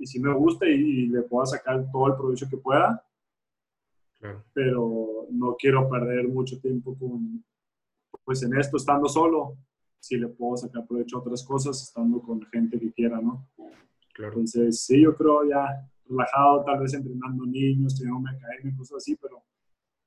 y 0.00 0.06
sí 0.06 0.18
me 0.18 0.32
gusta 0.32 0.66
y, 0.66 1.06
le 1.06 1.22
puedo 1.22 1.44
sacar 1.44 1.86
todo 1.92 2.08
el 2.08 2.14
provecho 2.14 2.48
que 2.48 2.56
pueda, 2.56 3.04
pero 4.52 5.26
no 5.30 5.56
quiero 5.56 5.88
perder 5.88 6.28
mucho 6.28 6.60
tiempo 6.60 6.96
con, 6.98 7.44
pues 8.24 8.42
en 8.42 8.56
esto, 8.56 8.76
estando 8.76 9.08
solo, 9.08 9.56
si 9.98 10.16
le 10.16 10.28
puedo 10.28 10.56
sacar 10.56 10.86
provecho 10.86 11.16
a 11.16 11.20
otras 11.20 11.44
cosas, 11.44 11.82
estando 11.82 12.20
con 12.20 12.42
gente 12.46 12.78
que 12.78 12.92
quiera, 12.92 13.20
¿no? 13.20 13.48
Claro. 14.14 14.32
Entonces, 14.32 14.80
sí, 14.80 15.02
yo 15.02 15.16
creo 15.16 15.48
ya 15.48 15.88
relajado, 16.06 16.64
tal 16.64 16.80
vez 16.80 16.94
entrenando 16.94 17.46
niños, 17.46 17.96
teniendo 17.96 18.20
una 18.20 18.32
academia, 18.32 18.76
cosas 18.76 18.98
así, 18.98 19.16
pero 19.16 19.42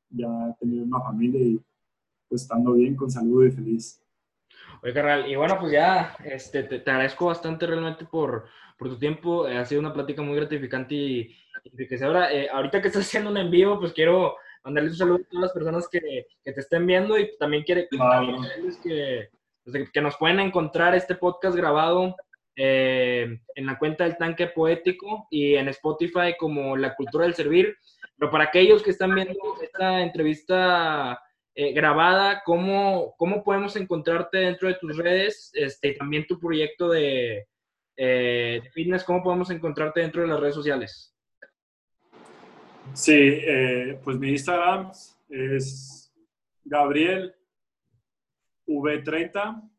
ya 0.09 0.55
teniendo 0.59 0.95
una 0.95 1.03
familia 1.03 1.41
y 1.41 1.61
pues 2.28 2.41
estando 2.41 2.74
bien, 2.74 2.95
con 2.95 3.09
salud 3.09 3.45
y 3.45 3.51
feliz. 3.51 4.03
Oye, 4.84 4.93
carnal, 4.93 5.31
y 5.31 5.36
bueno, 5.38 5.57
pues 5.61 5.71
ya 5.71 6.13
este, 6.25 6.63
te, 6.63 6.91
agradezco 6.91 7.27
bastante 7.27 7.65
realmente 7.65 8.03
por, 8.03 8.49
por 8.77 8.89
tu 8.89 8.99
tiempo. 8.99 9.47
Eh, 9.47 9.57
ha 9.57 9.63
sido 9.63 9.79
una 9.79 9.93
plática 9.93 10.21
muy 10.21 10.36
gratificante 10.36 10.93
y 10.93 11.38
enriquecedora. 11.63 12.34
Eh, 12.34 12.49
ahorita 12.51 12.81
que 12.81 12.89
estás 12.89 13.05
haciendo 13.05 13.29
un 13.29 13.38
envío, 13.38 13.79
pues 13.79 13.93
quiero 13.93 14.36
mandarles 14.61 14.91
un 14.91 14.97
saludo 14.97 15.15
a 15.23 15.29
todas 15.29 15.43
las 15.43 15.53
personas 15.53 15.88
que, 15.88 16.27
que 16.43 16.51
te 16.51 16.59
estén 16.59 16.86
viendo 16.86 17.17
y 17.17 17.31
también 17.38 17.63
quiero 17.63 17.88
que, 18.84 19.29
pues, 19.63 19.89
que 19.89 20.01
nos 20.01 20.17
pueden 20.17 20.41
encontrar 20.41 20.93
este 20.95 21.15
podcast 21.15 21.55
grabado 21.55 22.13
eh, 22.57 23.39
en 23.55 23.65
la 23.65 23.79
cuenta 23.79 24.03
del 24.03 24.17
Tanque 24.17 24.47
Poético 24.47 25.27
y 25.31 25.55
en 25.55 25.69
Spotify 25.69 26.36
como 26.38 26.75
La 26.75 26.93
Cultura 26.95 27.23
del 27.23 27.36
Servir. 27.36 27.77
Pero 28.17 28.29
para 28.29 28.43
aquellos 28.43 28.84
que 28.84 28.91
están 28.91 29.15
viendo 29.15 29.39
esta 29.61 30.01
entrevista 30.01 31.21
eh, 31.56 31.72
grabada, 31.74 32.41
¿cómo, 32.43 33.14
¿cómo 33.18 33.43
podemos 33.43 33.76
encontrarte 33.76 34.39
dentro 34.39 34.68
de 34.68 34.76
tus 34.76 34.97
redes? 34.97 35.51
Este, 35.54 35.93
también 35.93 36.26
tu 36.28 36.39
proyecto 36.39 36.89
de, 36.89 37.47
eh, 37.95 38.62
fitness, 38.74 39.04
¿cómo 39.04 39.22
podemos 39.22 39.49
encontrarte 39.51 40.01
dentro 40.01 40.24
de 40.24 40.28
las 40.28 40.39
redes 40.39 40.56
sociales? 40.56 41.16
Sí, 42.93 43.14
eh, 43.14 43.99
pues 44.04 44.18
mi 44.18 44.30
Instagram 44.30 44.91
es 45.30 46.12
Gabriel 46.64 47.36
V30, 48.68 49.70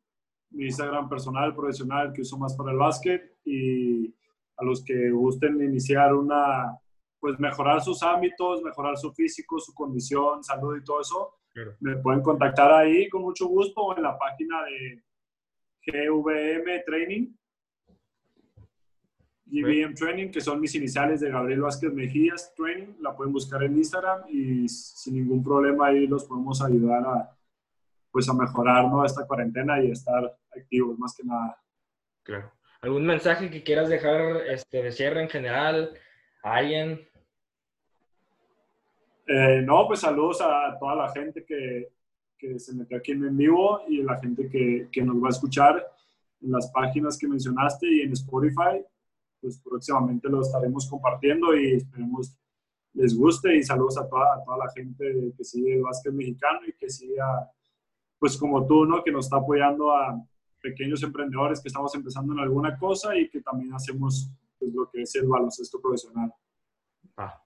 mi 0.51 0.67
Instagram 0.67 1.09
personal, 1.09 1.55
profesional, 1.55 2.13
que 2.13 2.23
uso 2.23 2.39
más 2.39 2.55
para 2.55 2.71
el 2.71 2.79
básquet 2.79 3.37
y 3.45 4.15
a 4.57 4.65
los 4.65 4.85
que 4.85 5.11
gusten 5.11 5.61
iniciar 5.61 6.15
una, 6.15 6.79
pues 7.19 7.39
mejorar 7.41 7.83
sus 7.83 8.03
ámbitos, 8.03 8.63
mejorar 8.63 8.97
su 8.97 9.13
físico, 9.13 9.59
su 9.59 9.75
condición, 9.75 10.45
salud 10.45 10.77
y 10.77 10.85
todo 10.85 11.01
eso, 11.01 11.35
me 11.81 11.97
pueden 11.97 12.23
contactar 12.23 12.73
ahí 12.73 13.09
con 13.09 13.23
mucho 13.23 13.47
gusto 13.47 13.81
o 13.81 13.97
en 13.97 14.03
la 14.03 14.19
página 14.19 14.65
de 14.65 15.03
GVM 15.87 16.85
Training, 16.85 17.35
GVM 19.47 19.95
Training, 19.95 20.31
que 20.31 20.41
son 20.41 20.61
mis 20.61 20.75
iniciales 20.75 21.21
de 21.21 21.31
Gabriel 21.31 21.61
Vázquez 21.61 21.93
Mejías 21.93 22.53
Training. 22.55 22.95
La 23.01 23.15
pueden 23.15 23.33
buscar 23.33 23.63
en 23.63 23.77
Instagram 23.77 24.23
y 24.29 24.69
sin 24.69 25.15
ningún 25.15 25.45
problema 25.45 25.89
ahí 25.89 26.07
los 26.07 26.25
podemos 26.25 26.61
ayudar 26.63 27.05
a, 27.07 27.37
pues 28.11 28.29
a 28.29 28.35
mejorar 28.35 28.89
¿no? 28.89 29.05
esta 29.05 29.27
cuarentena 29.27 29.83
y 29.83 29.91
estar 29.91 30.37
activos 30.57 30.99
más 30.99 31.15
que 31.17 31.25
nada. 31.25 31.63
Claro. 32.23 32.53
¿Algún 32.81 33.07
mensaje 33.07 33.51
que 33.51 33.63
quieras 33.63 33.89
dejar 33.89 34.47
este, 34.49 34.83
de 34.83 34.93
cierre 34.93 35.23
en 35.23 35.29
general 35.29 35.95
a 36.43 36.57
alguien? 36.57 37.09
Eh, 39.27 39.63
no, 39.65 39.87
pues 39.87 40.01
saludos 40.01 40.41
a 40.41 40.77
toda 40.79 40.95
la 40.95 41.13
gente 41.13 41.45
que, 41.45 41.89
que, 42.37 42.59
se 42.59 42.75
metió 42.75 42.99
aquí 42.99 43.13
en 43.13 43.37
vivo 43.37 43.81
y 43.89 44.03
la 44.03 44.19
gente 44.19 44.49
que, 44.49 44.89
que, 44.93 45.03
nos 45.03 45.23
va 45.23 45.29
a 45.29 45.31
escuchar 45.31 45.87
en 46.43 46.53
las 46.53 46.71
páginas 46.71 47.17
que 47.17 47.27
mencionaste 47.27 47.87
y 47.87 48.01
en 48.03 48.13
Spotify. 48.13 48.85
Pues 49.41 49.59
próximamente 49.61 50.29
lo 50.29 50.43
estaremos 50.43 50.89
compartiendo 50.89 51.57
y 51.57 51.75
esperemos 51.75 52.37
les 52.95 53.17
guste 53.17 53.57
y 53.57 53.63
saludos 53.63 53.99
a 53.99 54.09
toda, 54.09 54.43
toda 54.45 54.59
la 54.59 54.71
gente 54.71 55.33
que 55.37 55.45
sigue 55.45 55.75
el 55.75 55.83
básquet 55.83 56.13
mexicano 56.13 56.61
y 56.67 56.73
que 56.73 56.89
sigue, 56.89 57.17
pues 58.19 58.37
como 58.37 58.65
tú, 58.67 58.87
¿no? 58.87 59.03
Que 59.03 59.11
nos 59.11 59.27
está 59.27 59.37
apoyando 59.37 59.93
a 59.93 60.25
pequeños 60.63 61.03
emprendedores 61.03 61.61
que 61.61 61.69
estamos 61.69 61.95
empezando 61.95 62.33
en 62.33 62.41
alguna 62.41 62.79
cosa 62.79 63.17
y 63.17 63.29
que 63.29 63.43
también 63.43 63.75
hacemos 63.75 64.31
pues, 64.59 64.73
lo 64.73 64.89
que 64.89 65.03
es 65.03 65.15
el 65.17 65.27
baloncesto 65.27 65.81
profesional. 65.81 66.33
Ah, 67.17 67.44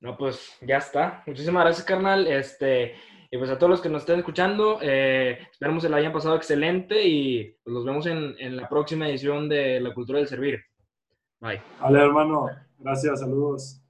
no, 0.00 0.16
pues 0.16 0.58
ya 0.62 0.78
está. 0.78 1.22
Muchísimas 1.26 1.64
gracias, 1.64 1.86
carnal. 1.86 2.26
Este, 2.26 2.94
y 3.30 3.38
pues 3.38 3.50
a 3.50 3.58
todos 3.58 3.70
los 3.70 3.80
que 3.80 3.88
nos 3.88 4.02
estén 4.02 4.18
escuchando, 4.18 4.78
eh, 4.82 5.38
esperamos 5.50 5.82
que 5.82 5.88
lo 5.88 5.96
hayan 5.96 6.12
pasado 6.12 6.36
excelente 6.36 7.06
y 7.06 7.56
pues 7.62 7.74
nos 7.74 7.84
vemos 7.84 8.06
en, 8.06 8.34
en 8.38 8.56
la 8.56 8.68
próxima 8.68 9.08
edición 9.08 9.48
de 9.48 9.80
La 9.80 9.94
Cultura 9.94 10.18
del 10.18 10.28
Servir. 10.28 10.60
Bye. 11.38 11.62
Vale, 11.80 12.00
hermano. 12.00 12.48
Gracias, 12.78 13.20
saludos. 13.20 13.80